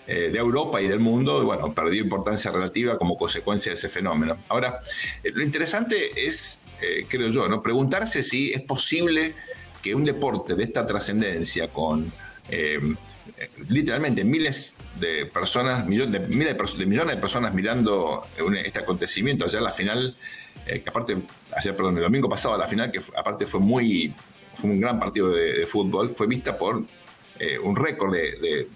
eh, 0.10 0.30
de 0.32 0.39
Europa 0.39 0.82
y 0.82 0.88
del 0.88 1.02
mundo, 1.02 1.43
bueno, 1.43 1.74
perdió 1.74 2.02
importancia 2.02 2.50
relativa 2.50 2.98
como 2.98 3.17
consecuencia 3.17 3.72
de 3.72 3.74
ese 3.74 3.89
fenómeno. 3.89 4.38
Ahora, 4.48 4.80
eh, 5.22 5.32
lo 5.34 5.43
interesante 5.43 6.26
es, 6.26 6.65
eh, 6.82 7.06
creo 7.10 7.28
yo, 7.28 7.50
¿no? 7.50 7.62
preguntarse 7.62 8.24
si 8.24 8.54
es 8.54 8.62
posible 8.62 9.36
que 9.84 9.93
un 9.93 10.06
deporte 10.06 10.56
de 10.56 10.63
esta 10.63 10.88
trascendencia, 10.88 11.67
con 11.67 12.13
literalmente 13.67 14.24
miles 14.24 14.78
de 14.98 15.26
personas, 15.26 15.86
millones 15.86 16.22
de, 16.22 16.28
miles 16.38 16.58
de, 16.78 16.86
millones 16.86 17.15
de 17.15 17.22
personas 17.22 17.54
mirando 17.54 18.26
este 18.63 18.80
acontecimiento. 18.80 19.43
Ayer 19.43 19.62
la 19.62 19.72
final, 19.72 20.15
que 20.65 20.84
aparte, 20.86 21.17
ayer, 21.58 21.76
perdón, 21.76 21.98
el 21.98 22.04
domingo 22.04 22.30
pasado 22.30 22.58
la 22.58 22.65
final, 22.65 22.89
que 22.89 23.02
aparte 23.17 23.46
fue 23.46 23.60
muy, 23.60 24.13
fue 24.56 24.70
un 24.70 24.80
gran 24.80 24.98
partido 24.98 25.32
de, 25.32 25.65
fútbol, 25.67 26.15
fue 26.15 26.28
vista 26.28 26.58
por 26.58 26.82
un 27.62 27.76
récord 27.76 28.13
de, 28.13 28.70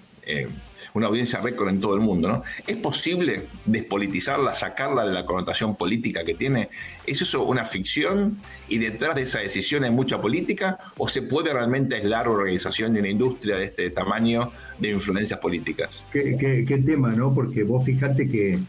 una 0.93 1.08
audiencia 1.08 1.39
récord 1.41 1.69
en 1.69 1.80
todo 1.80 1.95
el 1.95 2.01
mundo. 2.01 2.27
¿no? 2.27 2.43
¿Es 2.67 2.77
posible 2.77 3.43
despolitizarla, 3.65 4.56
sacarla 4.56 5.06
de 5.06 5.13
la 5.13 5.25
connotación 5.25 5.75
política 5.75 6.23
que 6.23 6.34
tiene? 6.34 6.69
¿Es 7.06 7.21
eso 7.21 7.43
una 7.43 7.65
ficción 7.65 8.38
y 8.67 8.77
detrás 8.77 9.15
de 9.15 9.23
esa 9.23 9.39
decisión 9.39 9.84
hay 9.84 9.91
mucha 9.91 10.21
política? 10.21 10.77
¿O 10.97 11.08
se 11.08 11.21
puede 11.21 11.54
realmente 11.54 11.95
aislar 11.95 12.27
organización 12.27 12.95
y 12.95 12.99
una 12.99 13.10
industria 13.10 13.58
de 13.58 13.65
este 13.65 13.89
tamaño 13.89 14.51
de 14.80 14.89
influencias 14.89 15.39
políticas? 15.39 16.06
¿Qué, 16.12 16.84
tema, 16.86 17.12
no? 17.12 17.34
Porque 17.34 17.63
vos 17.63 17.86
fijate 17.86 18.30
que, 18.30 18.60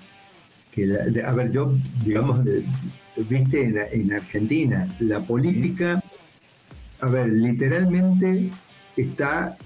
a 1.25 1.33
ver, 1.33 1.53
yo, 1.53 1.73
digamos, 2.05 2.41
viste 3.17 3.89
en 3.93 4.13
Argentina, 4.13 4.89
la 5.01 5.21
política, 5.21 6.03
a 7.01 7.07
ver, 7.07 7.29
literalmente 7.29 8.51
está 8.97 9.57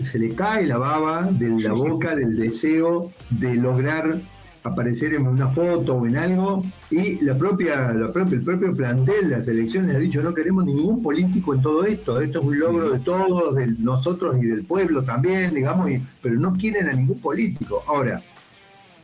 se 0.00 0.18
le 0.18 0.34
cae 0.34 0.66
la 0.66 0.78
baba 0.78 1.28
de 1.30 1.48
la 1.48 1.72
boca 1.72 2.14
del 2.14 2.36
deseo 2.36 3.10
de 3.30 3.54
lograr 3.54 4.18
aparecer 4.64 5.12
en 5.14 5.26
una 5.26 5.48
foto 5.48 5.94
o 5.94 6.06
en 6.06 6.16
algo 6.16 6.64
y 6.90 7.22
la 7.22 7.36
propia, 7.36 7.92
la 7.92 8.10
propia, 8.10 8.36
el 8.36 8.42
propio 8.42 8.74
plantel 8.74 9.28
de 9.28 9.36
las 9.36 9.46
elecciones 9.46 9.94
ha 9.94 9.98
dicho 9.98 10.22
no 10.22 10.32
queremos 10.32 10.64
ningún 10.64 11.02
político 11.02 11.54
en 11.54 11.60
todo 11.60 11.84
esto, 11.84 12.18
esto 12.20 12.38
es 12.40 12.44
un 12.44 12.58
logro 12.58 12.90
de 12.90 12.98
todos, 13.00 13.54
de 13.54 13.66
nosotros 13.78 14.36
y 14.40 14.46
del 14.46 14.64
pueblo 14.64 15.02
también, 15.04 15.54
digamos, 15.54 15.90
pero 16.22 16.36
no 16.36 16.54
quieren 16.54 16.88
a 16.88 16.94
ningún 16.94 17.20
político. 17.20 17.84
Ahora, 17.86 18.22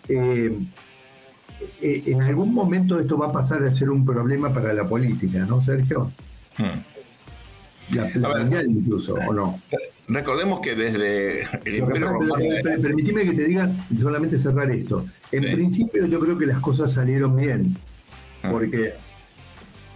eh, 0.08 0.58
eh, 1.82 2.02
en 2.06 2.22
algún 2.22 2.54
momento 2.54 2.98
esto 2.98 3.18
va 3.18 3.26
a 3.26 3.32
pasar 3.32 3.62
a 3.64 3.74
ser 3.74 3.90
un 3.90 4.04
problema 4.04 4.52
para 4.52 4.72
la 4.72 4.84
política, 4.84 5.44
¿no, 5.44 5.62
Sergio? 5.62 6.10
Hmm. 6.56 6.80
La, 7.92 8.62
incluso, 8.62 9.14
¿o 9.14 9.32
no? 9.32 9.60
Recordemos 10.08 10.60
que 10.60 10.74
desde 10.74 11.42
el 11.64 11.76
Imperio 11.76 12.08
Romano. 12.08 12.44
Permitime 12.82 13.24
que 13.24 13.32
te 13.32 13.44
diga 13.44 13.70
solamente 14.00 14.38
cerrar 14.38 14.70
esto. 14.70 15.06
En 15.30 15.42
principio, 15.42 16.06
yo 16.06 16.18
creo 16.18 16.36
que 16.36 16.46
las 16.46 16.60
cosas 16.60 16.92
salieron 16.92 17.36
bien. 17.36 17.76
Ah. 18.42 18.50
Porque, 18.50 18.94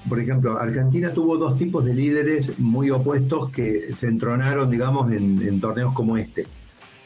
por 0.09 0.21
ejemplo, 0.21 0.59
Argentina 0.59 1.13
tuvo 1.13 1.37
dos 1.37 1.59
tipos 1.59 1.85
de 1.85 1.95
líderes 1.95 2.59
muy 2.59 2.91
opuestos 2.91 3.51
que 3.51 3.93
se 3.99 4.07
entronaron, 4.07 4.71
digamos, 4.71 5.11
en, 5.13 5.61
torneos 5.61 5.93
como 5.95 6.17
este. 6.17 6.47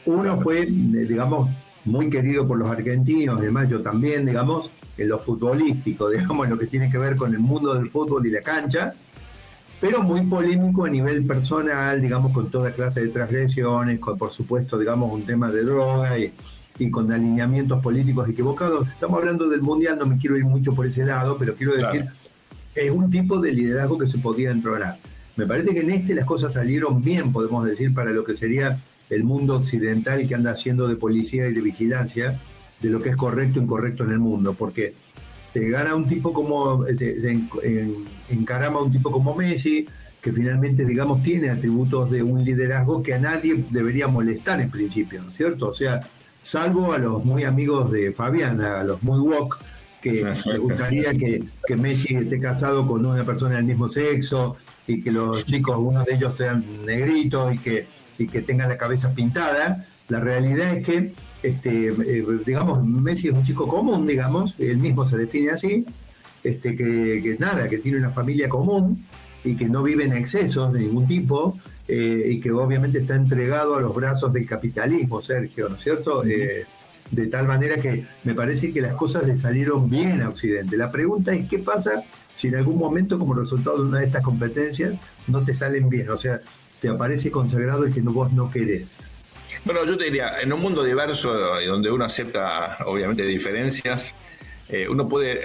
Uno 0.05 0.39
fue, 0.39 0.65
digamos, 0.65 1.49
muy 1.85 2.09
querido 2.09 2.47
por 2.47 2.57
los 2.57 2.69
argentinos, 2.69 3.39
además 3.39 3.69
yo 3.69 3.81
también, 3.81 4.25
digamos, 4.25 4.71
en 4.97 5.09
lo 5.09 5.17
futbolístico, 5.17 6.09
digamos, 6.11 6.45
en 6.45 6.51
lo 6.51 6.59
que 6.59 6.67
tiene 6.67 6.91
que 6.91 6.97
ver 6.97 7.15
con 7.15 7.33
el 7.33 7.39
mundo 7.39 7.73
del 7.73 7.89
fútbol 7.89 8.25
y 8.27 8.31
la 8.31 8.41
cancha 8.41 8.93
pero 9.79 10.03
muy 10.03 10.21
polémico 10.21 10.85
a 10.85 10.89
nivel 10.89 11.25
personal, 11.25 12.01
digamos, 12.01 12.33
con 12.33 12.49
toda 12.49 12.71
clase 12.71 13.01
de 13.01 13.09
transgresiones, 13.09 13.99
con, 13.99 14.17
por 14.17 14.31
supuesto, 14.31 14.77
digamos, 14.77 15.11
un 15.13 15.23
tema 15.23 15.51
de 15.51 15.63
droga 15.63 16.17
y, 16.17 16.31
con 16.91 17.11
alineamientos 17.11 17.81
políticos 17.81 18.29
equivocados. 18.29 18.87
Estamos 18.87 19.19
hablando 19.19 19.49
del 19.49 19.61
Mundial, 19.61 19.99
no 19.99 20.05
me 20.05 20.17
quiero 20.17 20.37
ir 20.37 20.45
mucho 20.45 20.73
por 20.73 20.85
ese 20.85 21.03
lado, 21.03 21.37
pero 21.37 21.53
quiero 21.55 21.75
decir, 21.75 22.05
es 22.73 22.91
un 22.91 23.09
tipo 23.09 23.37
de 23.39 23.51
liderazgo 23.51 23.97
que 23.97 24.07
se 24.07 24.17
podía 24.17 24.51
entronar. 24.51 24.97
Me 25.35 25.45
parece 25.45 25.73
que 25.73 25.81
en 25.81 25.89
este 25.89 26.13
las 26.13 26.25
cosas 26.25 26.53
salieron 26.53 27.03
bien, 27.03 27.33
podemos 27.33 27.65
decir, 27.65 27.93
para 27.93 28.11
lo 28.11 28.23
que 28.23 28.33
sería 28.33 28.79
el 29.09 29.23
mundo 29.23 29.55
occidental 29.57 30.25
que 30.25 30.35
anda 30.35 30.51
haciendo 30.51 30.87
de 30.87 30.95
policía 30.95 31.49
y 31.49 31.53
de 31.53 31.61
vigilancia 31.61 32.39
de 32.81 32.89
lo 32.89 33.01
que 33.01 33.09
es 33.09 33.17
correcto 33.17 33.59
e 33.59 33.63
incorrecto 33.63 34.05
en 34.05 34.11
el 34.11 34.19
mundo, 34.19 34.53
porque 34.53 34.93
te 35.53 35.69
gana 35.69 35.95
un 35.95 36.07
tipo 36.07 36.33
como, 36.33 36.85
se, 36.85 37.15
encarama 38.29 38.81
un 38.81 38.91
tipo 38.91 39.11
como 39.11 39.35
Messi, 39.35 39.87
que 40.21 40.31
finalmente, 40.31 40.85
digamos, 40.85 41.23
tiene 41.23 41.49
atributos 41.49 42.11
de 42.11 42.21
un 42.21 42.43
liderazgo 42.43 43.01
que 43.01 43.13
a 43.13 43.19
nadie 43.19 43.63
debería 43.69 44.07
molestar 44.07 44.59
en 44.59 44.69
principio, 44.69 45.23
¿no 45.23 45.29
es 45.29 45.37
cierto? 45.37 45.69
O 45.69 45.73
sea, 45.73 46.01
salvo 46.41 46.93
a 46.93 46.97
los 46.97 47.23
muy 47.23 47.43
amigos 47.43 47.91
de 47.91 48.11
Fabián, 48.11 48.61
a 48.61 48.83
los 48.83 49.01
muy 49.01 49.19
woke, 49.19 49.57
que 50.01 50.25
le 50.45 50.57
gustaría 50.57 51.13
que, 51.13 51.43
que, 51.65 51.75
Messi 51.75 52.15
esté 52.15 52.39
casado 52.39 52.85
con 52.87 53.05
una 53.05 53.23
persona 53.23 53.55
del 53.55 53.65
mismo 53.65 53.89
sexo 53.89 54.57
y 54.87 55.01
que 55.01 55.11
los 55.11 55.45
chicos, 55.45 55.77
uno 55.79 56.03
de 56.03 56.15
ellos 56.15 56.35
sean 56.37 56.63
negritos 56.85 57.55
y 57.55 57.57
que, 57.59 57.87
y 58.17 58.27
que 58.27 58.41
tengan 58.41 58.69
la 58.69 58.77
cabeza 58.77 59.13
pintada. 59.13 59.85
La 60.09 60.19
realidad 60.19 60.75
es 60.75 60.85
que 60.85 61.13
este, 61.41 61.87
eh, 61.87 62.25
digamos, 62.45 62.83
Messi 62.85 63.29
es 63.29 63.33
un 63.33 63.43
chico 63.43 63.67
común, 63.67 64.05
digamos, 64.05 64.55
él 64.59 64.77
mismo 64.77 65.05
se 65.05 65.17
define 65.17 65.51
así, 65.51 65.85
este, 66.43 66.75
que, 66.75 67.35
nada, 67.39 67.67
que 67.67 67.77
tiene 67.77 67.97
una 67.97 68.09
familia 68.09 68.49
común 68.49 69.05
y 69.43 69.55
que 69.55 69.69
no 69.69 69.83
vive 69.83 70.05
en 70.05 70.13
excesos 70.13 70.73
de 70.73 70.79
ningún 70.81 71.07
tipo 71.07 71.57
eh, 71.87 72.27
y 72.29 72.39
que 72.39 72.51
obviamente 72.51 72.99
está 72.99 73.15
entregado 73.15 73.75
a 73.75 73.81
los 73.81 73.95
brazos 73.95 74.33
del 74.33 74.45
capitalismo, 74.45 75.21
Sergio, 75.21 75.69
¿no 75.69 75.75
es 75.75 75.83
cierto? 75.83 76.25
Eh, 76.25 76.65
de 77.11 77.27
tal 77.27 77.47
manera 77.47 77.77
que 77.77 78.05
me 78.23 78.35
parece 78.35 78.71
que 78.71 78.81
las 78.81 78.93
cosas 78.93 79.25
le 79.25 79.37
salieron 79.37 79.89
bien 79.89 80.21
a 80.21 80.29
Occidente. 80.29 80.77
La 80.77 80.91
pregunta 80.91 81.33
es 81.33 81.49
qué 81.49 81.57
pasa 81.57 82.03
si 82.35 82.49
en 82.49 82.55
algún 82.55 82.77
momento 82.77 83.17
como 83.17 83.33
resultado 83.33 83.77
de 83.77 83.89
una 83.89 83.99
de 83.99 84.05
estas 84.05 84.23
competencias 84.23 84.93
no 85.27 85.43
te 85.43 85.53
salen 85.53 85.89
bien, 85.89 86.09
o 86.09 86.17
sea, 86.17 86.39
te 86.79 86.89
aparece 86.89 87.31
consagrado 87.31 87.85
el 87.85 87.93
que 87.93 88.01
vos 88.01 88.31
no 88.31 88.51
querés. 88.51 89.03
Bueno, 89.65 89.85
yo 89.85 89.97
te 89.97 90.05
diría, 90.05 90.39
en 90.41 90.53
un 90.53 90.61
mundo 90.61 90.83
diverso 90.83 91.61
y 91.61 91.65
donde 91.65 91.91
uno 91.91 92.05
acepta 92.05 92.77
obviamente 92.85 93.23
diferencias, 93.23 94.13
eh, 94.69 94.87
uno 94.87 95.09
puede 95.09 95.41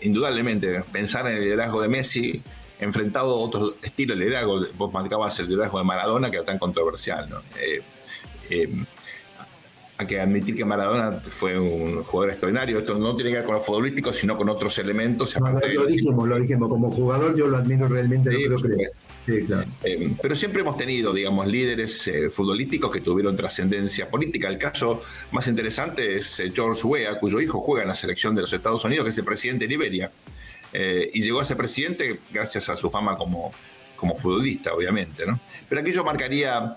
indudablemente 0.00 0.82
pensar 0.92 1.26
en 1.28 1.36
el 1.36 1.44
liderazgo 1.44 1.80
de 1.80 1.88
Messi 1.88 2.42
enfrentado 2.80 3.30
a 3.30 3.38
otro 3.38 3.76
estilo 3.82 4.14
de 4.14 4.20
liderazgo. 4.20 4.66
Vos 4.76 4.92
marcabas 4.92 5.38
el 5.38 5.48
liderazgo 5.48 5.78
de 5.78 5.84
Maradona, 5.84 6.30
que 6.30 6.36
era 6.36 6.44
tan 6.44 6.58
controversial. 6.58 7.30
¿no? 7.30 7.38
Eh, 7.60 7.80
eh, 8.50 8.68
hay 9.96 10.06
que 10.06 10.20
admitir 10.20 10.56
que 10.56 10.64
Maradona 10.64 11.12
fue 11.20 11.58
un 11.58 12.02
jugador 12.02 12.32
extraordinario. 12.32 12.80
Esto 12.80 12.98
no 12.98 13.14
tiene 13.14 13.30
que 13.30 13.36
ver 13.36 13.46
con 13.46 13.54
lo 13.54 13.60
futbolístico, 13.60 14.12
sino 14.12 14.36
con 14.36 14.48
otros 14.48 14.76
elementos. 14.78 15.36
lo 15.38 15.86
dijimos, 15.86 16.28
lo 16.28 16.38
dijimos. 16.38 16.68
Como 16.68 16.90
jugador 16.90 17.36
yo 17.36 17.46
lo 17.46 17.58
admiro 17.58 17.86
realmente. 17.88 18.30
creo 18.30 18.58
que 19.24 19.46
eh, 19.84 20.14
pero 20.20 20.36
siempre 20.36 20.62
hemos 20.62 20.76
tenido, 20.76 21.12
digamos, 21.12 21.46
líderes 21.46 22.06
eh, 22.08 22.30
futbolísticos 22.30 22.90
que 22.90 23.00
tuvieron 23.00 23.36
trascendencia 23.36 24.10
política. 24.10 24.48
El 24.48 24.58
caso 24.58 25.02
más 25.30 25.46
interesante 25.46 26.16
es 26.16 26.40
eh, 26.40 26.52
George 26.54 26.86
Weah, 26.86 27.18
cuyo 27.18 27.40
hijo 27.40 27.60
juega 27.60 27.82
en 27.82 27.88
la 27.88 27.94
selección 27.94 28.34
de 28.34 28.42
los 28.42 28.52
Estados 28.52 28.84
Unidos, 28.84 29.04
que 29.04 29.10
es 29.10 29.18
el 29.18 29.24
presidente 29.24 29.64
de 29.64 29.68
Liberia. 29.68 30.10
y 30.72 31.22
llegó 31.22 31.40
a 31.40 31.44
ser 31.44 31.56
presidente 31.56 32.20
gracias 32.32 32.68
a 32.70 32.76
su 32.76 32.88
fama 32.90 33.16
como, 33.16 33.52
como 33.94 34.16
futbolista, 34.16 34.72
obviamente. 34.72 35.26
¿no? 35.26 35.38
Pero 35.68 35.80
aquí 35.82 35.92
yo 35.92 36.02
marcaría 36.02 36.76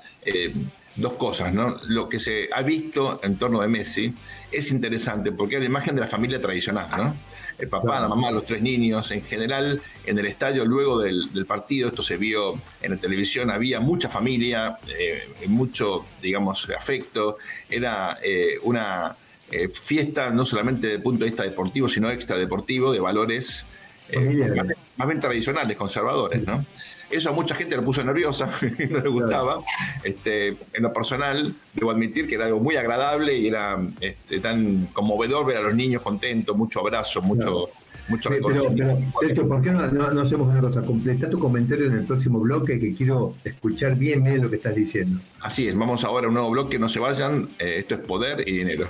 dos 0.95 1.13
cosas, 1.13 1.53
¿no? 1.53 1.77
Lo 1.83 2.07
que 2.07 2.19
se 2.19 2.49
ha 2.53 2.61
visto 2.61 3.19
en 3.23 3.37
torno 3.37 3.61
de 3.61 3.67
Messi 3.67 4.13
es 4.51 4.71
interesante 4.71 5.31
porque 5.31 5.55
es 5.55 5.61
la 5.61 5.67
imagen 5.67 5.95
de 5.95 6.01
la 6.01 6.07
familia 6.07 6.39
tradicional, 6.39 6.89
¿no? 6.95 7.15
El 7.57 7.69
papá, 7.69 8.01
la 8.01 8.07
mamá, 8.09 8.31
los 8.31 8.45
tres 8.45 8.61
niños, 8.61 9.11
en 9.11 9.23
general 9.23 9.81
en 10.05 10.17
el 10.17 10.25
estadio 10.25 10.65
luego 10.65 10.99
del, 10.99 11.45
partido, 11.47 11.87
esto 11.87 12.01
se 12.01 12.17
vio 12.17 12.59
en 12.81 12.91
la 12.91 12.97
televisión, 12.97 13.49
había 13.49 13.79
mucha 13.79 14.09
familia, 14.09 14.77
eh, 14.87 15.29
mucho, 15.47 16.05
digamos, 16.21 16.69
afecto, 16.77 17.37
era 17.69 18.17
eh, 18.21 18.57
una 18.63 19.15
eh, 19.51 19.69
fiesta 19.69 20.31
no 20.31 20.45
solamente 20.45 20.87
desde 20.87 20.97
el 20.97 21.03
punto 21.03 21.23
de 21.23 21.31
vista 21.31 21.43
deportivo, 21.43 21.87
sino 21.87 22.09
extra 22.09 22.37
deportivo, 22.37 22.91
de 22.91 22.99
valores 22.99 23.65
más, 24.13 24.65
más, 24.97 25.07
bien 25.07 25.19
tradicionales, 25.19 25.77
conservadores, 25.77 26.45
¿no? 26.45 26.65
Eso 27.09 27.29
a 27.29 27.31
mucha 27.31 27.55
gente 27.55 27.75
le 27.75 27.81
puso 27.81 28.03
nerviosa, 28.03 28.49
no 28.89 28.99
le 28.99 29.09
gustaba. 29.09 29.59
Este, 30.03 30.49
en 30.49 30.83
lo 30.83 30.91
personal, 30.91 31.53
debo 31.73 31.91
admitir 31.91 32.27
que 32.27 32.35
era 32.35 32.45
algo 32.45 32.59
muy 32.59 32.75
agradable 32.75 33.35
y 33.35 33.47
era 33.47 33.77
este, 34.01 34.39
tan 34.39 34.87
conmovedor 34.87 35.45
ver 35.45 35.57
a 35.57 35.61
los 35.61 35.75
niños 35.75 36.01
contentos, 36.01 36.55
mucho 36.55 36.79
abrazo, 36.79 37.21
mucho, 37.21 37.69
mucho 38.07 38.29
reconocimiento. 38.29 38.97
Pero, 39.19 39.27
Sergio, 39.27 39.47
¿por 39.47 39.61
qué 39.61 39.71
no, 39.71 40.21
hacemos 40.21 40.47
una 40.47 40.61
cosa? 40.61 40.81
Completa 40.81 41.29
tu 41.29 41.39
comentario 41.39 41.87
en 41.87 41.93
el 41.93 42.05
próximo 42.05 42.39
bloque 42.39 42.79
que 42.79 42.93
quiero 42.95 43.35
escuchar 43.43 43.95
bien 43.95 44.23
bien 44.23 44.41
lo 44.41 44.49
que 44.49 44.57
estás 44.57 44.75
diciendo. 44.75 45.19
Así 45.41 45.67
es, 45.67 45.77
vamos 45.77 46.03
ahora 46.03 46.25
a 46.25 46.29
un 46.29 46.35
nuevo 46.35 46.49
bloque, 46.49 46.79
no 46.79 46.89
se 46.89 46.99
vayan. 46.99 47.49
Eh, 47.59 47.75
esto 47.79 47.95
es 47.95 48.01
Poder 48.01 48.47
y 48.47 48.57
Dinero. 48.57 48.89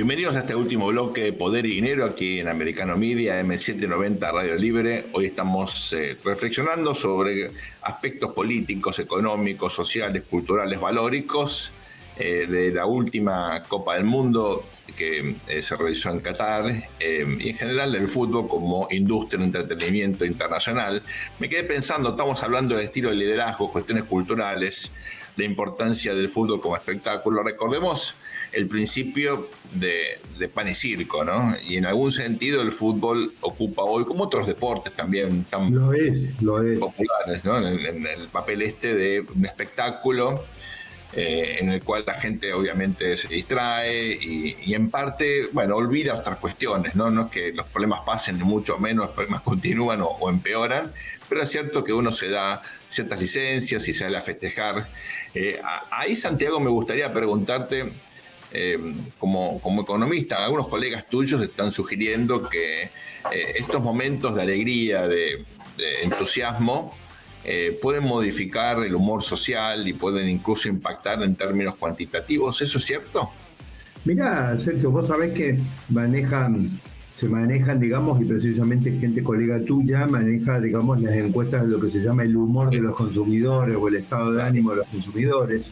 Bienvenidos 0.00 0.34
a 0.34 0.38
este 0.38 0.54
último 0.54 0.86
bloque 0.86 1.24
de 1.24 1.34
Poder 1.34 1.66
y 1.66 1.74
Dinero 1.74 2.06
aquí 2.06 2.40
en 2.40 2.48
Americano 2.48 2.96
Media, 2.96 3.38
M790 3.42 4.32
Radio 4.32 4.56
Libre. 4.56 5.04
Hoy 5.12 5.26
estamos 5.26 5.92
eh, 5.92 6.16
reflexionando 6.24 6.94
sobre 6.94 7.50
aspectos 7.82 8.32
políticos, 8.32 8.98
económicos, 8.98 9.74
sociales, 9.74 10.22
culturales, 10.22 10.80
valóricos 10.80 11.70
eh, 12.18 12.46
de 12.48 12.72
la 12.72 12.86
última 12.86 13.62
Copa 13.64 13.96
del 13.96 14.04
Mundo 14.04 14.64
que 14.96 15.34
eh, 15.46 15.62
se 15.62 15.76
realizó 15.76 16.08
en 16.08 16.20
Qatar 16.20 16.88
y 16.98 17.50
en 17.50 17.56
general 17.58 17.92
del 17.92 18.08
fútbol 18.08 18.48
como 18.48 18.88
industria 18.90 19.44
entretenimiento 19.44 20.24
internacional. 20.24 21.02
Me 21.38 21.50
quedé 21.50 21.64
pensando, 21.64 22.12
estamos 22.12 22.42
hablando 22.42 22.74
de 22.74 22.84
estilo 22.84 23.10
de 23.10 23.16
liderazgo, 23.16 23.70
cuestiones 23.70 24.04
culturales, 24.04 24.92
la 25.40 25.46
importancia 25.46 26.14
del 26.14 26.28
fútbol 26.28 26.60
como 26.60 26.76
espectáculo. 26.76 27.42
Recordemos 27.42 28.14
el 28.52 28.68
principio 28.68 29.48
de, 29.72 30.20
pan 30.54 30.68
y 30.68 30.74
circo, 30.74 31.24
¿no? 31.24 31.54
Y 31.66 31.76
en 31.76 31.86
algún 31.86 32.12
sentido 32.12 32.62
el 32.62 32.72
fútbol 32.72 33.32
ocupa 33.40 33.82
hoy, 33.82 34.04
como 34.04 34.24
otros 34.24 34.46
deportes 34.46 34.92
también 34.92 35.44
tan 35.44 35.72
populares, 36.78 37.44
¿no? 37.44 37.58
En, 37.66 38.06
el 38.06 38.28
papel 38.28 38.62
este 38.62 38.94
de 38.94 39.20
un 39.20 39.44
espectáculo 39.46 40.44
eh, 41.12 41.56
en 41.60 41.70
el 41.70 41.82
cual 41.82 42.04
la 42.06 42.14
gente 42.14 42.52
obviamente 42.52 43.16
se 43.16 43.28
distrae 43.28 44.12
y, 44.12 44.74
en 44.74 44.90
parte, 44.90 45.48
bueno, 45.52 45.76
olvida 45.76 46.14
otras 46.14 46.38
cuestiones, 46.38 46.94
¿no? 46.94 47.10
No 47.10 47.26
es 47.26 47.30
que 47.32 47.52
los 47.52 47.66
problemas 47.66 48.00
pasen, 48.06 48.38
ni 48.38 48.44
mucho 48.44 48.78
menos, 48.78 49.06
los 49.06 49.14
problemas 49.14 49.40
continúan 49.50 50.00
o, 50.02 50.28
empeoran, 50.28 50.92
pero 51.28 51.42
es 51.42 51.50
cierto 51.50 51.82
que 51.82 51.92
uno 51.92 52.12
se 52.12 52.28
da 52.28 52.62
ciertas 52.90 53.18
licencias 53.18 53.88
y 53.88 53.94
sale 53.94 54.18
a 54.18 54.20
festejar. 54.20 54.86
Eh, 55.34 55.58
ahí, 55.90 56.14
Santiago, 56.14 56.60
me 56.60 56.68
gustaría 56.68 57.10
preguntarte 57.10 57.90
eh, 58.52 58.78
como, 59.18 59.60
como 59.60 59.82
economista, 59.82 60.44
algunos 60.44 60.66
colegas 60.66 61.06
tuyos 61.08 61.40
están 61.40 61.70
sugiriendo 61.70 62.48
que 62.48 62.82
eh, 62.82 63.52
estos 63.56 63.80
momentos 63.80 64.34
de 64.34 64.42
alegría, 64.42 65.06
de, 65.06 65.44
entusiasmo, 66.02 66.94
eh, 67.44 67.78
pueden 67.80 68.04
modificar 68.04 68.84
el 68.84 68.94
humor 68.94 69.22
social 69.22 69.86
y 69.86 69.92
pueden 69.92 70.28
incluso 70.28 70.68
impactar 70.68 71.22
en 71.22 71.36
términos 71.36 71.76
cuantitativos. 71.76 72.60
¿Eso 72.60 72.78
es 72.78 72.84
cierto? 72.84 73.30
Mira, 74.04 74.58
Sergio, 74.58 74.90
vos 74.90 75.06
sabés 75.06 75.32
que 75.32 75.58
manejan, 75.88 76.70
se 77.20 77.28
manejan, 77.28 77.78
digamos, 77.78 78.18
y 78.22 78.24
precisamente 78.24 78.98
gente 78.98 79.22
colega 79.22 79.62
tuya 79.62 80.06
maneja, 80.06 80.58
digamos, 80.58 81.02
las 81.02 81.14
encuestas 81.14 81.64
de 81.64 81.68
lo 81.68 81.78
que 81.78 81.90
se 81.90 82.02
llama 82.02 82.22
el 82.22 82.34
humor 82.34 82.70
de 82.70 82.78
los 82.78 82.96
consumidores 82.96 83.76
o 83.78 83.88
el 83.88 83.96
estado 83.96 84.32
de 84.32 84.42
ánimo 84.42 84.70
de 84.70 84.78
los 84.78 84.86
consumidores. 84.86 85.70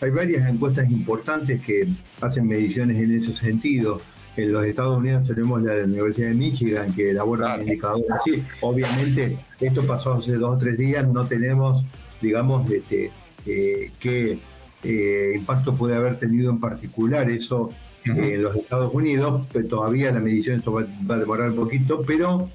Hay 0.00 0.10
varias 0.10 0.48
encuestas 0.48 0.90
importantes 0.90 1.62
que 1.62 1.86
hacen 2.20 2.48
mediciones 2.48 3.00
en 3.00 3.12
ese 3.12 3.32
sentido. 3.32 4.00
En 4.36 4.52
los 4.52 4.64
Estados 4.64 4.98
Unidos 4.98 5.24
tenemos 5.24 5.62
la 5.62 5.84
Universidad 5.84 6.30
de 6.30 6.34
Michigan 6.34 6.92
que 6.92 7.10
elabora 7.10 7.62
indicadores 7.62 8.10
así. 8.10 8.42
Obviamente, 8.60 9.38
esto 9.60 9.86
pasó 9.86 10.14
hace 10.14 10.32
dos 10.32 10.56
o 10.56 10.58
tres 10.58 10.76
días, 10.76 11.06
no 11.06 11.28
tenemos, 11.28 11.84
digamos, 12.20 12.68
este, 12.72 13.12
eh, 13.46 13.92
qué 14.00 14.40
eh, 14.82 15.32
impacto 15.36 15.76
puede 15.76 15.94
haber 15.94 16.18
tenido 16.18 16.50
en 16.50 16.58
particular 16.58 17.30
eso 17.30 17.70
en 18.04 18.42
los 18.42 18.56
Estados 18.56 18.92
Unidos. 18.94 19.46
Todavía 19.68 20.10
la 20.12 20.20
medición 20.20 20.62
va, 20.66 21.14
a 21.14 21.18
demorar 21.18 21.50
un 21.50 21.56
poquito, 21.56 22.02
pero 22.06 22.48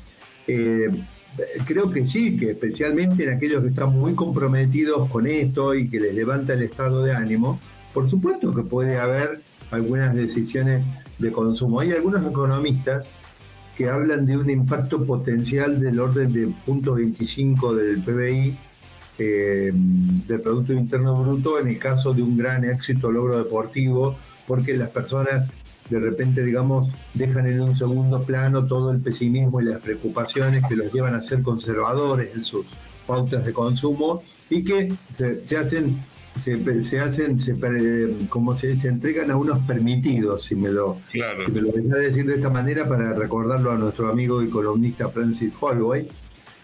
eh, 0.47 0.89
creo 1.65 1.91
que 1.91 2.05
sí, 2.05 2.37
que 2.37 2.51
especialmente 2.51 3.23
en 3.23 3.35
aquellos 3.35 3.63
que 3.63 3.69
están 3.69 3.97
muy 3.97 4.13
comprometidos 4.13 5.09
con 5.09 5.27
esto 5.27 5.73
y 5.75 5.89
que 5.89 5.99
les 5.99 6.15
levanta 6.15 6.53
el 6.53 6.63
estado 6.63 7.03
de 7.03 7.13
ánimo, 7.13 7.59
por 7.93 8.09
supuesto 8.09 8.53
que 8.53 8.63
puede 8.63 8.97
haber 8.97 9.41
algunas 9.71 10.15
decisiones 10.15 10.83
de 11.19 11.31
consumo. 11.31 11.79
Hay 11.79 11.91
algunos 11.91 12.25
economistas 12.25 13.05
que 13.77 13.89
hablan 13.89 14.25
de 14.25 14.37
un 14.37 14.49
impacto 14.49 15.03
potencial 15.03 15.79
del 15.79 15.99
orden 15.99 16.31
de 16.31 16.47
0.25 16.47 17.73
del 17.75 18.01
PBI, 18.01 18.57
eh, 19.19 19.71
del 19.73 20.41
Producto 20.41 20.73
Interno 20.73 21.15
Bruto, 21.23 21.59
en 21.59 21.67
el 21.67 21.77
caso 21.79 22.13
de 22.13 22.21
un 22.21 22.37
gran 22.37 22.63
éxito 22.65 23.11
logro 23.11 23.37
deportivo, 23.37 24.15
porque 24.47 24.75
las 24.75 24.89
personas 24.89 25.49
de 25.89 25.99
repente, 25.99 26.43
digamos, 26.43 26.91
dejan 27.13 27.47
en 27.47 27.61
un 27.61 27.77
segundo 27.77 28.23
plano 28.23 28.65
todo 28.65 28.91
el 28.91 28.99
pesimismo 28.99 29.61
y 29.61 29.65
las 29.65 29.79
preocupaciones 29.79 30.63
que 30.67 30.75
los 30.75 30.93
llevan 30.93 31.13
a 31.15 31.21
ser 31.21 31.41
conservadores 31.41 32.33
en 32.35 32.43
sus 32.43 32.65
pautas 33.05 33.45
de 33.45 33.53
consumo 33.53 34.23
y 34.49 34.63
que 34.63 34.93
se, 35.13 35.57
hacen 35.57 35.99
se, 36.39 36.99
hacen, 36.99 37.39
se, 37.39 37.55
como 38.29 38.55
se, 38.55 38.75
se 38.75 38.87
entregan 38.87 39.29
a 39.29 39.35
unos 39.35 39.63
permitidos, 39.65 40.45
si 40.45 40.55
me 40.55 40.69
lo, 40.69 40.97
si 41.11 41.19
me 41.51 41.61
lo 41.61 41.71
deja 41.71 41.97
decir 41.97 42.25
de 42.25 42.35
esta 42.35 42.49
manera 42.49 42.87
para 42.87 43.13
recordarlo 43.13 43.71
a 43.71 43.77
nuestro 43.77 44.09
amigo 44.09 44.41
y 44.41 44.49
columnista 44.49 45.09
Francis 45.09 45.53
Holloway, 45.59 46.07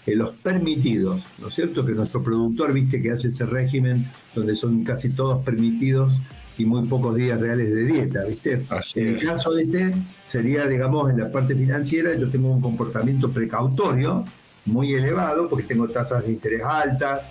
que 0.06 0.16
los 0.16 0.32
permitidos, 0.38 1.24
¿no 1.40 1.50
es 1.50 1.54
cierto? 1.54 1.86
Que 1.86 1.92
nuestro 1.92 2.24
productor, 2.24 2.74
viste, 2.74 3.02
que 3.02 3.12
hace 3.12 3.28
ese 3.28 3.46
régimen 3.46 4.08
donde 4.34 4.56
son 4.56 4.84
casi 4.84 5.10
todos 5.10 5.44
permitidos 5.44 6.14
y 6.60 6.66
muy 6.66 6.86
pocos 6.88 7.16
días 7.16 7.40
reales 7.40 7.74
de 7.74 7.86
dieta, 7.86 8.26
¿viste? 8.26 8.66
en 8.96 9.08
el 9.08 9.26
caso 9.26 9.54
de 9.54 9.64
este 9.64 9.94
sería, 10.26 10.68
digamos, 10.68 11.10
en 11.10 11.20
la 11.20 11.32
parte 11.32 11.56
financiera, 11.56 12.14
yo 12.16 12.30
tengo 12.30 12.52
un 12.52 12.62
comportamiento 12.62 13.32
precautorio 13.32 14.26
muy 14.66 14.94
elevado 14.94 15.48
porque 15.48 15.64
tengo 15.64 15.88
tasas 15.88 16.26
de 16.26 16.32
interés 16.34 16.62
altas, 16.64 17.30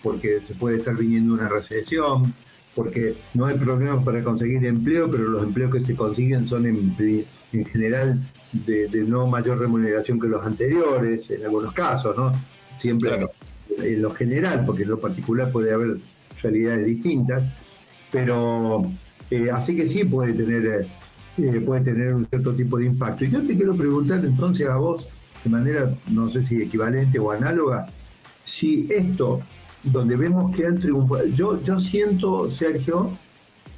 porque 0.00 0.38
se 0.46 0.54
puede 0.54 0.76
estar 0.76 0.94
viniendo 0.94 1.34
una 1.34 1.48
recesión, 1.48 2.32
porque 2.76 3.16
no 3.34 3.46
hay 3.46 3.58
problemas 3.58 4.04
para 4.04 4.22
conseguir 4.22 4.64
empleo, 4.64 5.10
pero 5.10 5.24
los 5.24 5.42
empleos 5.42 5.74
que 5.74 5.82
se 5.82 5.96
consiguen 5.96 6.46
son 6.46 6.64
en, 6.64 6.94
en 7.52 7.64
general 7.64 8.20
de, 8.52 8.88
no 9.08 9.26
mayor 9.26 9.58
remuneración 9.58 10.20
que 10.20 10.28
los 10.28 10.46
anteriores, 10.46 11.28
en 11.30 11.44
algunos 11.44 11.72
casos, 11.72 12.16
¿no? 12.16 12.32
Siempre 12.80 13.26
en 13.82 14.02
lo 14.02 14.12
general, 14.12 14.64
porque 14.64 14.84
en 14.84 14.90
lo 14.90 15.00
particular 15.00 15.50
puede 15.50 15.74
haber 15.74 15.96
realidades 16.40 16.86
distintas 16.86 17.42
pero 18.10 18.84
eh, 19.30 19.50
así 19.50 19.76
que 19.76 19.88
sí 19.88 20.04
puede 20.04 20.32
tener, 20.32 20.86
eh, 21.38 21.60
puede 21.64 21.82
tener 21.82 22.14
un 22.14 22.26
cierto 22.26 22.54
tipo 22.54 22.78
de 22.78 22.86
impacto. 22.86 23.24
Y 23.24 23.30
yo 23.30 23.42
te 23.42 23.56
quiero 23.56 23.76
preguntar 23.76 24.24
entonces 24.24 24.68
a 24.68 24.76
vos, 24.76 25.08
de 25.44 25.50
manera, 25.50 25.94
no 26.08 26.28
sé 26.28 26.44
si 26.44 26.62
equivalente 26.62 27.18
o 27.18 27.30
análoga, 27.30 27.86
si 28.44 28.88
esto, 28.90 29.40
donde 29.82 30.16
vemos 30.16 30.54
que 30.56 30.66
han 30.66 30.78
triunfado, 30.78 31.26
yo, 31.26 31.62
yo 31.62 31.80
siento, 31.80 32.50
Sergio, 32.50 33.16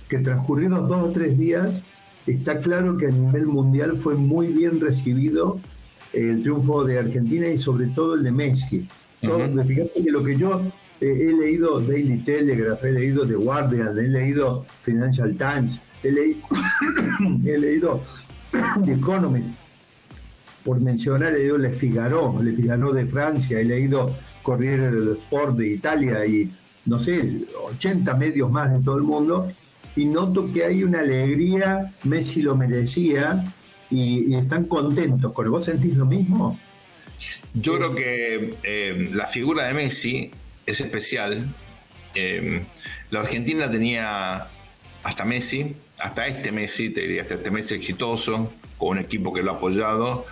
que 0.08 0.18
transcurridos 0.18 0.88
dos 0.88 1.08
o 1.08 1.10
tres 1.10 1.36
días, 1.36 1.84
está 2.26 2.60
claro 2.60 2.96
que 2.96 3.06
a 3.06 3.10
nivel 3.10 3.46
mundial 3.46 3.96
fue 3.96 4.14
muy 4.14 4.48
bien 4.48 4.80
recibido 4.80 5.58
el 6.12 6.42
triunfo 6.42 6.84
de 6.84 6.98
Argentina 6.98 7.48
y 7.48 7.58
sobre 7.58 7.86
todo 7.86 8.14
el 8.14 8.22
de 8.22 8.32
Messi. 8.32 8.88
Fíjate 9.20 10.02
que 10.02 10.10
lo 10.10 10.24
que 10.24 10.36
yo 10.36 10.62
he 11.00 11.32
leído 11.32 11.80
Daily 11.80 12.18
Telegraph, 12.18 12.84
he 12.84 12.92
leído 12.92 13.26
The 13.26 13.34
Guardian, 13.34 13.98
he 13.98 14.08
leído 14.08 14.66
Financial 14.82 15.34
Times, 15.36 15.80
he, 16.02 16.10
leído 17.58 18.02
The 18.84 18.92
Economist, 18.92 19.56
por 20.64 20.80
mencionar, 20.80 21.32
he 21.32 21.38
leído 21.38 21.58
Le 21.58 21.70
Figaro, 21.70 22.40
Le 22.42 22.52
Figaro 22.52 22.92
de 22.92 23.06
Francia, 23.06 23.60
he 23.60 23.64
leído 23.64 24.14
Corriere 24.42 24.90
dello 24.90 25.12
Sport 25.14 25.56
de 25.56 25.68
Italia 25.68 26.24
y 26.26 26.50
no 26.86 26.98
sé, 26.98 27.46
80 27.74 28.14
medios 28.14 28.50
más 28.50 28.72
de 28.72 28.80
todo 28.80 28.96
el 28.96 29.02
mundo, 29.02 29.52
y 29.96 30.04
noto 30.06 30.50
que 30.52 30.64
hay 30.64 30.82
una 30.82 31.00
alegría, 31.00 31.92
Messi 32.04 32.42
lo 32.42 32.56
merecía, 32.56 33.44
y, 33.90 34.34
están 34.34 34.64
contentos. 34.64 35.32
¿Con 35.32 35.50
vos 35.50 35.64
sentís 35.64 35.96
lo 35.96 36.06
mismo? 36.06 36.58
Yo 37.54 37.76
creo 37.76 37.94
que 37.94 38.54
eh, 38.62 39.10
la 39.12 39.26
figura 39.26 39.66
de 39.66 39.74
Messi 39.74 40.30
es 40.70 40.80
especial. 40.80 41.46
Em, 42.14 42.64
la 43.10 43.20
Argentina 43.20 43.70
tenía 43.70 44.48
hasta 45.02 45.24
Messi, 45.24 45.76
hasta 45.98 46.26
este 46.26 46.52
Messi, 46.52 46.90
te 46.90 47.02
diría, 47.02 47.22
hasta 47.22 47.34
este 47.34 47.50
Messi 47.50 47.74
exitoso, 47.74 48.52
con 48.78 48.90
un 48.90 48.98
equipo 48.98 49.32
que 49.32 49.42
lo 49.42 49.52
ha 49.52 49.54
apoyado, 49.54 50.26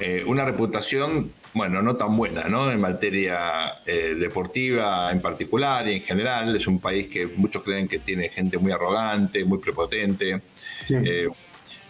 eh, 0.00 0.22
una 0.26 0.44
reputación, 0.44 1.32
bueno, 1.54 1.82
no 1.82 1.96
tan 1.96 2.16
buena, 2.16 2.44
¿no? 2.44 2.70
En 2.70 2.80
materia 2.80 3.80
eh, 3.84 4.14
deportiva 4.14 5.10
en 5.10 5.20
particular 5.20 5.88
y 5.88 5.94
en 5.94 6.02
general. 6.02 6.54
Es 6.54 6.68
un 6.68 6.78
país 6.78 7.08
que 7.08 7.26
muchos 7.26 7.62
creen 7.62 7.88
que 7.88 7.98
tiene 7.98 8.28
gente 8.28 8.58
muy 8.58 8.70
arrogante, 8.70 9.44
muy 9.44 9.58
prepotente. 9.58 10.40
Eh, 10.88 11.28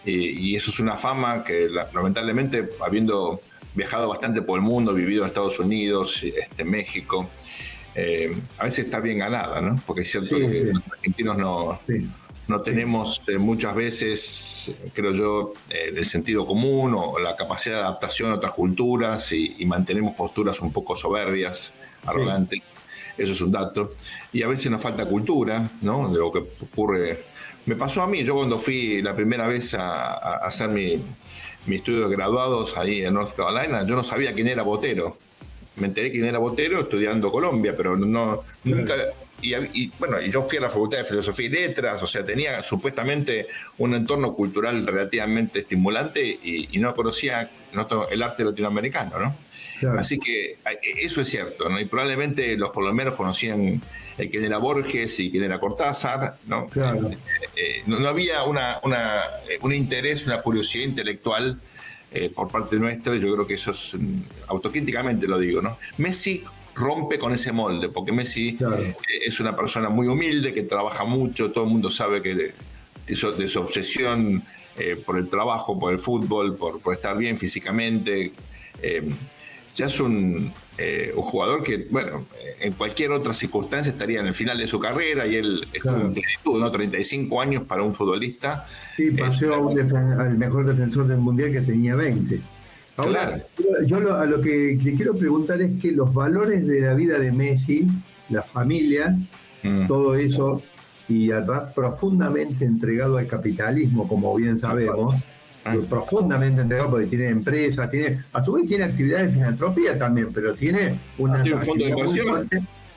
y, 0.05 0.55
eso 0.55 0.71
es 0.71 0.79
una 0.79 0.97
fama 0.97 1.43
que 1.43 1.69
lamentablemente, 1.93 2.69
habiendo 2.81 3.39
viajado 3.75 4.07
bastante 4.09 4.41
por 4.41 4.57
el 4.57 4.65
mundo, 4.65 4.93
vivido 4.93 5.23
en 5.23 5.27
Estados 5.27 5.59
Unidos, 5.59 6.23
este, 6.23 6.63
México, 6.63 7.29
eh, 7.95 8.35
a 8.57 8.65
veces 8.65 8.85
está 8.85 8.99
bien 8.99 9.19
ganada, 9.19 9.61
¿no? 9.61 9.81
Porque 9.85 10.01
es 10.01 10.11
cierto 10.11 10.37
que 10.37 10.71
los 10.73 10.83
argentinos 10.91 11.37
no, 11.37 11.79
no 12.49 12.61
tenemos 12.61 13.21
eh, 13.27 13.37
muchas 13.37 13.75
veces, 13.75 14.71
creo 14.93 15.13
yo, 15.13 15.53
eh, 15.69 15.93
el 15.95 16.05
sentido 16.05 16.45
común 16.45 16.95
o 16.97 17.19
la 17.19 17.35
capacidad 17.35 17.75
de 17.75 17.81
adaptación 17.81 18.31
a 18.31 18.35
otras 18.35 18.53
culturas 18.53 19.31
y, 19.31 19.63
mantenemos 19.65 20.15
posturas 20.15 20.59
un 20.59 20.73
poco 20.73 20.95
soberbias, 20.95 21.73
arrogantes. 22.05 22.61
Eso 23.17 23.33
es 23.33 23.41
un 23.41 23.51
dato. 23.51 23.91
Y 24.33 24.41
a 24.41 24.47
veces 24.47 24.71
nos 24.71 24.81
falta 24.81 25.05
cultura, 25.05 25.69
¿no? 25.81 26.09
De 26.09 26.17
lo 26.17 26.31
que 26.31 26.39
ocurre 26.39 27.23
Me 27.65 27.75
pasó 27.75 28.01
a 28.01 28.07
mí, 28.07 28.23
yo 28.23 28.33
cuando 28.33 28.57
fui 28.57 29.01
la 29.01 29.15
primera 29.15 29.45
vez 29.45 29.75
a, 29.75 30.37
hacer 30.37 30.69
mi, 30.69 30.99
mi, 31.67 31.75
estudio 31.75 32.07
de 32.07 32.15
graduados 32.15 32.77
ahí 32.77 33.03
en 33.05 33.13
North 33.13 33.35
Carolina, 33.35 33.85
yo 33.85 33.95
no 33.95 34.03
sabía 34.03 34.33
quién 34.33 34.47
era 34.47 34.63
Botero. 34.63 35.17
Me 35.79 35.87
enteré 35.87 36.11
quién 36.11 36.25
era 36.25 36.37
Botero 36.37 36.81
estudiando 36.81 37.31
Colombia, 37.31 37.73
pero 37.75 37.97
no 37.97 38.43
nunca 38.63 38.95
y, 39.41 39.91
bueno, 39.97 40.19
yo 40.21 40.43
fui 40.43 40.57
a 40.57 40.61
la 40.61 40.69
Facultad 40.69 40.99
de 40.99 41.05
Filosofía 41.05 41.45
y 41.45 41.49
Letras, 41.49 42.03
o 42.03 42.07
sea, 42.07 42.25
tenía 42.25 42.61
supuestamente 42.63 43.47
un 43.77 43.93
entorno 43.93 44.33
cultural 44.33 44.85
relativamente 44.85 45.59
estimulante 45.59 46.25
y, 46.25 46.77
no 46.79 46.93
conocía 46.95 47.49
el 48.11 48.23
arte 48.23 48.43
latinoamericano, 48.43 49.19
¿no? 49.19 49.35
Así 49.97 50.19
que 50.19 50.57
eso 51.01 51.21
es 51.21 51.29
cierto, 51.29 51.69
¿no? 51.69 51.79
Y 51.79 51.85
probablemente 51.85 52.57
los 52.57 52.71
colombianos 52.71 53.15
conocían 53.15 53.81
eh, 54.17 54.29
quién 54.29 54.43
era 54.43 54.57
Borges 54.57 55.19
y 55.21 55.31
quién 55.31 55.43
era 55.43 55.59
Cortázar, 55.59 56.35
¿no? 56.47 56.67
Eh, 56.75 57.17
eh, 57.55 57.83
no, 57.85 58.05
había 58.05 58.43
una, 58.43 58.79
una, 58.83 59.23
un 59.61 59.73
interés, 59.73 60.27
una 60.27 60.41
curiosidad 60.41 60.83
intelectual 60.83 61.61
por 62.33 62.49
parte 62.49 62.77
nuestra, 62.77 63.15
yo 63.15 63.33
creo 63.33 63.45
que 63.45 63.53
eso 63.53 63.71
es, 63.71 63.95
mm, 63.99 64.21
autocríticamente 64.47 65.27
lo 65.27 65.37
digo, 65.37 65.61
¿no? 65.61 65.77
Messi 65.97 66.43
rompe 66.79 67.19
con 67.19 67.33
ese 67.33 67.51
molde, 67.51 67.89
porque 67.89 68.11
Messi 68.11 68.57
eh, 68.59 68.95
es 69.25 69.39
una 69.39 69.55
persona 69.55 69.89
muy 69.89 70.07
humilde, 70.07 70.53
que 70.53 70.63
trabaja 70.63 71.03
mucho, 71.03 71.51
todo 71.51 71.65
el 71.65 71.69
mundo 71.69 71.89
sabe 71.89 72.21
que 72.21 72.35
de, 72.35 73.15
su, 73.15 73.59
obsesión 73.59 74.43
eh, 74.77 74.95
por 74.95 75.17
el 75.17 75.27
trabajo, 75.27 75.77
por 75.77 75.91
el 75.91 75.99
fútbol, 75.99 76.55
por, 76.55 76.81
estar 76.93 77.17
bien 77.17 77.37
físicamente. 77.37 78.31
Eh, 78.81 79.03
ya 79.75 79.87
es 79.87 79.99
un, 79.99 80.53
jugador 81.15 81.63
que, 81.63 81.87
bueno, 81.89 82.25
en 82.61 82.73
cualquier 82.73 83.11
otra 83.11 83.33
circunstancia 83.33 83.91
estaría 83.91 84.19
en 84.19 84.27
el 84.27 84.33
final 84.33 84.57
de 84.57 84.67
su 84.67 84.79
carrera 84.79 85.27
y 85.27 85.35
él 85.35 85.67
estuvo 85.73 86.57
¿no? 86.57 86.71
35 86.71 87.41
años 87.41 87.63
para 87.63 87.83
un 87.83 87.93
futbolista. 87.93 88.65
Sí, 88.95 89.11
pasó 89.11 89.53
al 89.53 90.37
mejor 90.37 90.65
defensor 90.65 91.07
del 91.07 91.17
mundial 91.17 91.51
que 91.51 91.61
tenía 91.61 91.95
20. 91.95 92.39
Ahora, 92.97 93.41
yo 93.85 93.99
lo, 93.99 94.15
a 94.15 94.25
lo 94.25 94.41
que, 94.41 94.77
quiero 94.95 95.15
preguntar 95.15 95.61
es 95.61 95.79
que 95.81 95.91
los 95.91 96.13
valores 96.13 96.67
de 96.67 96.81
la 96.81 96.93
vida 96.93 97.17
de 97.17 97.31
Messi, 97.31 97.87
la 98.29 98.41
familia, 98.41 99.15
mm. 99.63 99.87
todo 99.87 100.15
eso, 100.15 100.61
y 101.07 101.31
además 101.31 101.71
profundamente 101.73 102.65
entregado 102.65 103.17
al 103.17 103.27
capitalismo, 103.27 104.07
como 104.07 104.35
bien 104.35 104.59
sabemos, 104.59 105.15
ah. 105.65 105.75
profundamente 105.89 106.61
entregado 106.61 106.91
porque 106.91 107.07
tiene 107.07 107.29
empresa, 107.29 107.89
tiene, 107.89 108.19
a 108.33 108.43
su 108.43 108.53
vez 108.53 108.67
tiene 108.67 108.85
actividades 108.85 109.27
de 109.27 109.33
filantropía 109.33 109.97
también, 109.97 110.29
pero 110.33 110.53
tiene 110.53 110.99
una 111.17 111.41
un 111.41 111.61
fondo 111.61 111.85
de 111.85 111.91
inversión, 111.91 112.49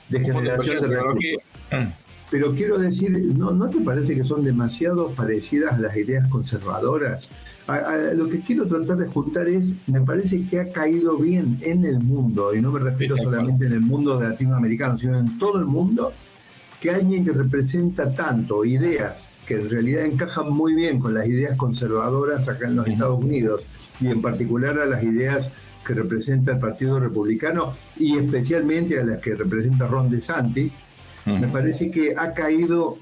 de 0.09 0.19
generación 0.19 0.81
de, 0.81 0.95
recursos. 0.95 1.37
Ah. 1.71 1.93
Pero 2.29 2.55
quiero 2.55 2.79
decir, 2.79 3.11
¿no, 3.11 3.51
¿no 3.51 3.69
te 3.69 3.79
parece 3.79 4.15
que 4.15 4.23
son 4.23 4.43
demasiado 4.43 5.09
parecidas 5.09 5.73
a 5.73 5.77
las 5.77 5.95
ideas 5.95 6.27
conservadoras? 6.29 7.29
lo 8.15 8.27
que 8.27 8.41
quiero 8.41 8.65
tratar 8.65 8.97
de 8.97 9.07
juntar 9.07 9.47
es, 9.47 9.73
me 9.87 10.01
parece 10.01 10.45
que 10.47 10.59
ha 10.59 10.71
caído 10.71 11.17
bien 11.17 11.59
en 11.61 11.85
el 11.85 11.99
mundo, 11.99 12.53
y 12.53 12.61
no 12.61 12.71
me 12.71 12.79
refiero 12.79 13.15
solamente 13.15 13.65
en 13.65 13.73
el 13.73 13.79
mundo 13.79 14.19
latinoamericano, 14.19 14.97
sino 14.97 15.17
en 15.17 15.37
todo 15.37 15.59
el 15.59 15.65
mundo, 15.65 16.11
que 16.81 16.91
alguien 16.91 17.23
que 17.23 17.31
representa 17.31 18.13
tanto 18.13 18.65
ideas 18.65 19.27
que 19.45 19.55
en 19.55 19.69
realidad 19.69 20.05
encajan 20.05 20.49
muy 20.49 20.73
bien 20.73 20.99
con 20.99 21.13
las 21.13 21.27
ideas 21.27 21.57
conservadoras 21.57 22.47
acá 22.47 22.67
en 22.67 22.75
los 22.75 22.87
Estados 22.87 23.21
Unidos, 23.21 23.61
y 23.99 24.07
en 24.07 24.21
particular 24.21 24.79
a 24.79 24.85
las 24.85 25.03
ideas 25.03 25.51
que 25.85 25.93
representa 25.93 26.53
el 26.53 26.59
Partido 26.59 26.99
Republicano 26.99 27.73
y 27.97 28.17
especialmente 28.17 28.99
a 28.99 29.03
las 29.03 29.19
que 29.19 29.35
representa 29.35 29.87
Ron 29.87 30.09
DeSantis, 30.09 30.73
me 31.25 31.47
parece 31.47 31.89
que 31.89 32.15
ha 32.17 32.33
caído, 32.33 32.97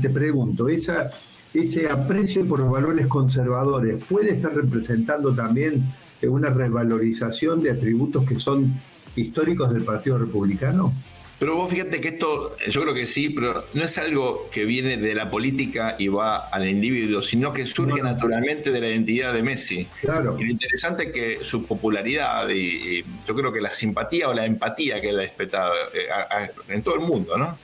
te 0.00 0.10
pregunto, 0.10 0.68
esa 0.68 1.10
ese 1.54 1.88
aprecio 1.88 2.46
por 2.46 2.60
los 2.60 2.70
valores 2.70 3.06
conservadores 3.06 4.04
puede 4.04 4.32
estar 4.32 4.54
representando 4.54 5.34
también 5.34 5.84
una 6.22 6.50
revalorización 6.50 7.62
de 7.62 7.70
atributos 7.70 8.26
que 8.26 8.38
son 8.38 8.74
históricos 9.14 9.72
del 9.72 9.84
Partido 9.84 10.18
Republicano? 10.18 10.92
Pero 11.38 11.54
vos 11.54 11.70
fíjate 11.70 12.00
que 12.00 12.08
esto, 12.08 12.56
yo 12.70 12.80
creo 12.82 12.94
que 12.94 13.04
sí, 13.04 13.28
pero 13.28 13.66
no 13.74 13.84
es 13.84 13.98
algo 13.98 14.48
que 14.50 14.64
viene 14.64 14.96
de 14.96 15.14
la 15.14 15.30
política 15.30 15.96
y 15.98 16.08
va 16.08 16.48
al 16.48 16.66
individuo, 16.66 17.20
sino 17.20 17.52
que 17.52 17.66
surge 17.66 18.00
naturalmente 18.02 18.70
de 18.70 18.80
la 18.80 18.88
identidad 18.88 19.34
de 19.34 19.42
Messi. 19.42 19.86
Claro. 20.00 20.36
Y 20.38 20.44
lo 20.44 20.50
interesante 20.50 21.04
es 21.04 21.12
que 21.12 21.44
su 21.44 21.66
popularidad 21.66 22.48
y, 22.48 23.04
yo 23.28 23.34
creo 23.34 23.52
que 23.52 23.60
la 23.60 23.70
simpatía 23.70 24.30
o 24.30 24.34
la 24.34 24.46
empatía 24.46 25.00
que 25.00 25.10
él 25.10 25.18
ha 25.18 25.22
despetado 25.22 25.74
eh, 25.92 26.50
en 26.68 26.82
todo 26.82 26.94
el 26.94 27.02
mundo, 27.02 27.36
¿no? 27.36 27.58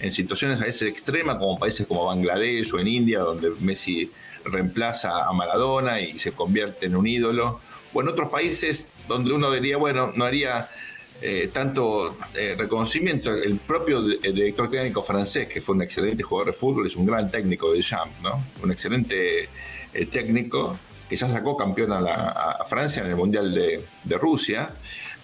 en 0.00 0.12
situaciones 0.12 0.60
a 0.60 0.64
veces 0.64 0.88
extremas, 0.88 1.36
como 1.36 1.58
países 1.58 1.86
como 1.86 2.06
Bangladesh 2.06 2.72
o 2.74 2.78
en 2.78 2.88
India, 2.88 3.20
donde 3.20 3.50
Messi 3.60 4.10
reemplaza 4.44 5.24
a 5.24 5.32
Maradona 5.32 6.00
y 6.00 6.18
se 6.18 6.32
convierte 6.32 6.86
en 6.86 6.96
un 6.96 7.06
ídolo, 7.06 7.60
o 7.92 8.00
en 8.00 8.08
otros 8.08 8.30
países 8.30 8.88
donde 9.08 9.32
uno 9.32 9.50
diría, 9.50 9.76
bueno, 9.76 10.12
no 10.14 10.24
haría 10.24 10.68
eh, 11.20 11.50
tanto 11.52 12.16
eh, 12.34 12.54
reconocimiento. 12.56 13.34
El 13.34 13.56
propio 13.56 14.02
director 14.02 14.68
técnico 14.68 15.02
francés, 15.02 15.48
que 15.48 15.60
fue 15.60 15.74
un 15.74 15.82
excelente 15.82 16.22
jugador 16.22 16.52
de 16.52 16.58
fútbol, 16.58 16.86
es 16.86 16.94
un 16.96 17.06
gran 17.06 17.28
técnico 17.30 17.72
de 17.72 17.80
Champ, 17.80 18.12
¿no? 18.22 18.44
Un 18.62 18.70
excelente 18.70 19.48
eh, 19.94 20.06
técnico 20.06 20.78
que 21.08 21.16
ya 21.16 21.28
sacó 21.28 21.56
campeón 21.56 21.92
a, 21.92 22.64
Francia 22.68 23.02
en 23.02 23.08
el 23.08 23.16
Mundial 23.16 23.52
de, 23.54 24.18
Rusia 24.18 24.70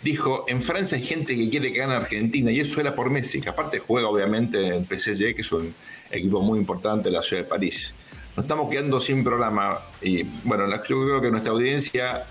dijo, 0.03 0.47
en 0.49 0.62
Francia 0.62 0.97
hay 0.97 1.05
gente 1.05 1.34
que 1.36 1.49
quiere 1.49 1.72
que 1.72 1.78
gane 1.78 1.95
Argentina 1.95 2.51
y 2.51 2.61
eso 2.61 2.80
era 2.80 2.95
por 2.95 3.11
Messi, 3.11 3.40
que 3.40 3.51
aparte 3.51 3.78
juega 3.78 4.09
obviamente 4.09 4.74
en 4.74 4.84
PSG, 4.84 5.34
que 5.34 5.42
es 5.42 5.53
un 5.53 5.74
equipo 6.11 6.40
muy 6.40 6.59
importante 6.59 7.05
de 7.05 7.12
la 7.12 7.22
ciudad 7.22 7.42
de 7.42 7.49
París. 7.49 7.95
Nos 8.36 8.45
estamos 8.45 8.68
quedando 8.68 8.99
sin 8.99 9.22
programa 9.22 9.78
y 10.03 10.24
bueno, 10.42 10.66
yo 10.68 11.05
creo 11.05 11.20
que 11.20 11.30
nuestra 11.30 11.53
audiencia 11.53 12.24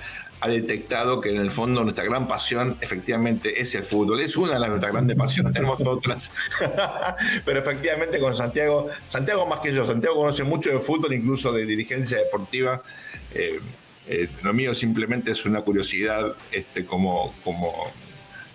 ha 0.43 0.49
detectado 0.49 1.21
que 1.21 1.29
en 1.29 1.37
el 1.37 1.51
fondo 1.51 1.83
nuestra 1.83 2.03
gran 2.03 2.27
pasión 2.27 2.75
efectivamente 2.81 3.61
es 3.61 3.75
el 3.75 3.83
fútbol. 3.83 4.19
Es 4.19 4.35
una 4.35 4.59
de 4.59 4.67
nuestras 4.67 4.91
grandes 4.91 5.15
pasiones, 5.15 5.53
tenemos 5.53 5.79
otras. 5.85 6.31
Pero 7.45 7.59
efectivamente 7.61 8.19
con 8.19 8.35
Santiago, 8.35 8.89
Santiago 9.07 9.45
más 9.45 9.61
que 9.61 9.73
yo, 9.73 9.85
Santiago 9.85 10.17
conoce 10.17 10.43
mucho 10.43 10.69
de 10.69 10.79
fútbol, 10.79 11.13
incluso 11.13 11.53
de 11.53 11.65
dirigencia 11.65 12.17
deportiva. 12.17 12.81
Eh, 13.33 13.61
eh, 14.09 14.27
lo 14.43 14.53
mío 14.53 14.75
simplemente 14.75 15.31
es 15.31 15.45
una 15.45 15.61
curiosidad 15.61 16.33
este, 16.51 16.85
como, 16.85 17.33
como 17.45 17.89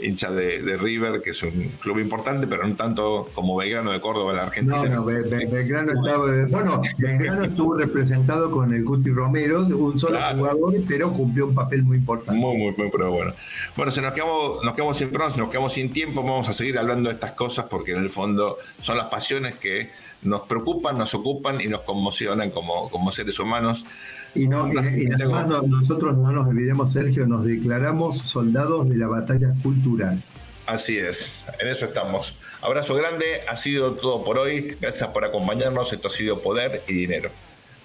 hincha 0.00 0.30
de, 0.30 0.76
River, 0.76 1.20
que 1.22 1.30
es 1.30 1.42
un 1.42 1.72
club 1.80 1.98
importante, 1.98 2.46
pero 2.46 2.66
no 2.66 2.74
tanto 2.76 3.28
como 3.34 3.56
Belgrano 3.56 3.92
de 3.92 4.00
Córdoba 4.00 4.30
en 4.32 4.36
la 4.36 4.42
Argentina. 4.44 4.84
No, 4.84 4.88
no, 4.88 5.04
Belgrano 5.04 5.92
estaba, 5.92 6.26
bueno, 6.48 6.82
Belgrano 6.98 7.44
estuvo 7.44 7.74
representado 7.74 8.50
con 8.50 8.72
el 8.72 8.84
Guti 8.84 9.10
Romero, 9.10 9.60
un 9.60 9.98
solo 9.98 10.18
jugador, 10.34 10.74
pero 10.86 11.12
cumplió 11.12 11.46
un 11.46 11.54
papel 11.54 11.82
muy 11.82 11.98
importante. 11.98 12.40
Muy, 12.40 12.56
muy, 12.56 12.74
muy, 12.76 12.90
pero 12.90 13.10
bueno. 13.10 13.32
Bueno, 13.76 13.92
si 13.92 14.00
nos 14.00 14.12
quedamos, 14.12 14.64
nos 14.64 14.74
quedamos 14.74 14.96
sin 14.96 15.10
pronto, 15.10 15.38
nos 15.38 15.50
quedamos 15.50 15.72
sin 15.72 15.92
tiempo, 15.92 16.22
vamos 16.22 16.48
a 16.48 16.52
seguir 16.52 16.78
hablando 16.78 17.08
de 17.08 17.14
estas 17.14 17.32
cosas 17.32 17.66
porque 17.68 17.92
en 17.92 17.98
el 17.98 18.10
fondo 18.10 18.58
son 18.80 18.96
las 18.96 19.06
pasiones 19.06 19.56
que 19.56 19.90
nos 20.22 20.42
preocupan, 20.42 20.98
nos 20.98 21.14
ocupan 21.14 21.60
y 21.60 21.68
nos 21.68 21.82
conmocionan 21.82 22.50
como, 22.50 22.88
como 22.90 23.12
seres 23.12 23.38
humanos. 23.38 23.84
Y, 24.38 24.48
no, 24.48 24.64
además 24.64 25.48
nosotros 25.66 26.16
no 26.16 26.30
nos 26.32 26.46
olvidemos, 26.46 26.92
Sergio, 26.92 27.26
nos 27.26 27.44
declaramos 27.44 28.18
soldados 28.18 28.88
de 28.88 28.96
la 28.96 29.08
batalla 29.08 29.52
cultural. 29.62 30.22
Así 30.66 30.98
es, 30.98 31.44
en 31.60 31.68
eso 31.68 31.86
estamos. 31.86 32.36
Abrazo 32.60 32.94
grande, 32.94 33.24
ha 33.48 33.56
sido 33.56 33.94
todo 33.94 34.22
por 34.22 34.38
hoy. 34.38 34.76
Gracias 34.80 35.08
por 35.08 35.24
acompañarnos. 35.24 35.92
Esto 35.92 36.08
ha 36.08 36.10
sido 36.10 36.42
Poder 36.42 36.82
y 36.86 36.92
Dinero. 36.92 37.30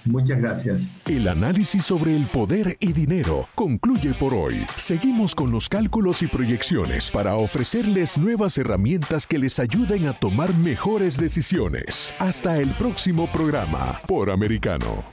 Muchas 0.05 0.39
gracias. 0.39 0.81
El 1.07 1.27
análisis 1.27 1.85
sobre 1.85 2.15
el 2.15 2.27
poder 2.27 2.75
y 2.79 2.91
dinero 2.91 3.47
concluye 3.55 4.13
por 4.13 4.33
hoy. 4.33 4.65
Seguimos 4.75 5.33
con 5.33 5.51
los 5.51 5.69
cálculos 5.69 6.21
y 6.21 6.27
proyecciones 6.27 7.09
para 7.09 7.35
ofrecerles 7.35 8.17
nuevas 8.17 8.57
herramientas 8.57 9.25
que 9.25 9.39
les 9.39 9.59
ayuden 9.59 10.07
a 10.07 10.19
tomar 10.19 10.53
mejores 10.55 11.17
decisiones. 11.17 12.13
Hasta 12.19 12.57
el 12.57 12.69
próximo 12.71 13.31
programa 13.31 14.01
por 14.05 14.29
Americano. 14.29 15.12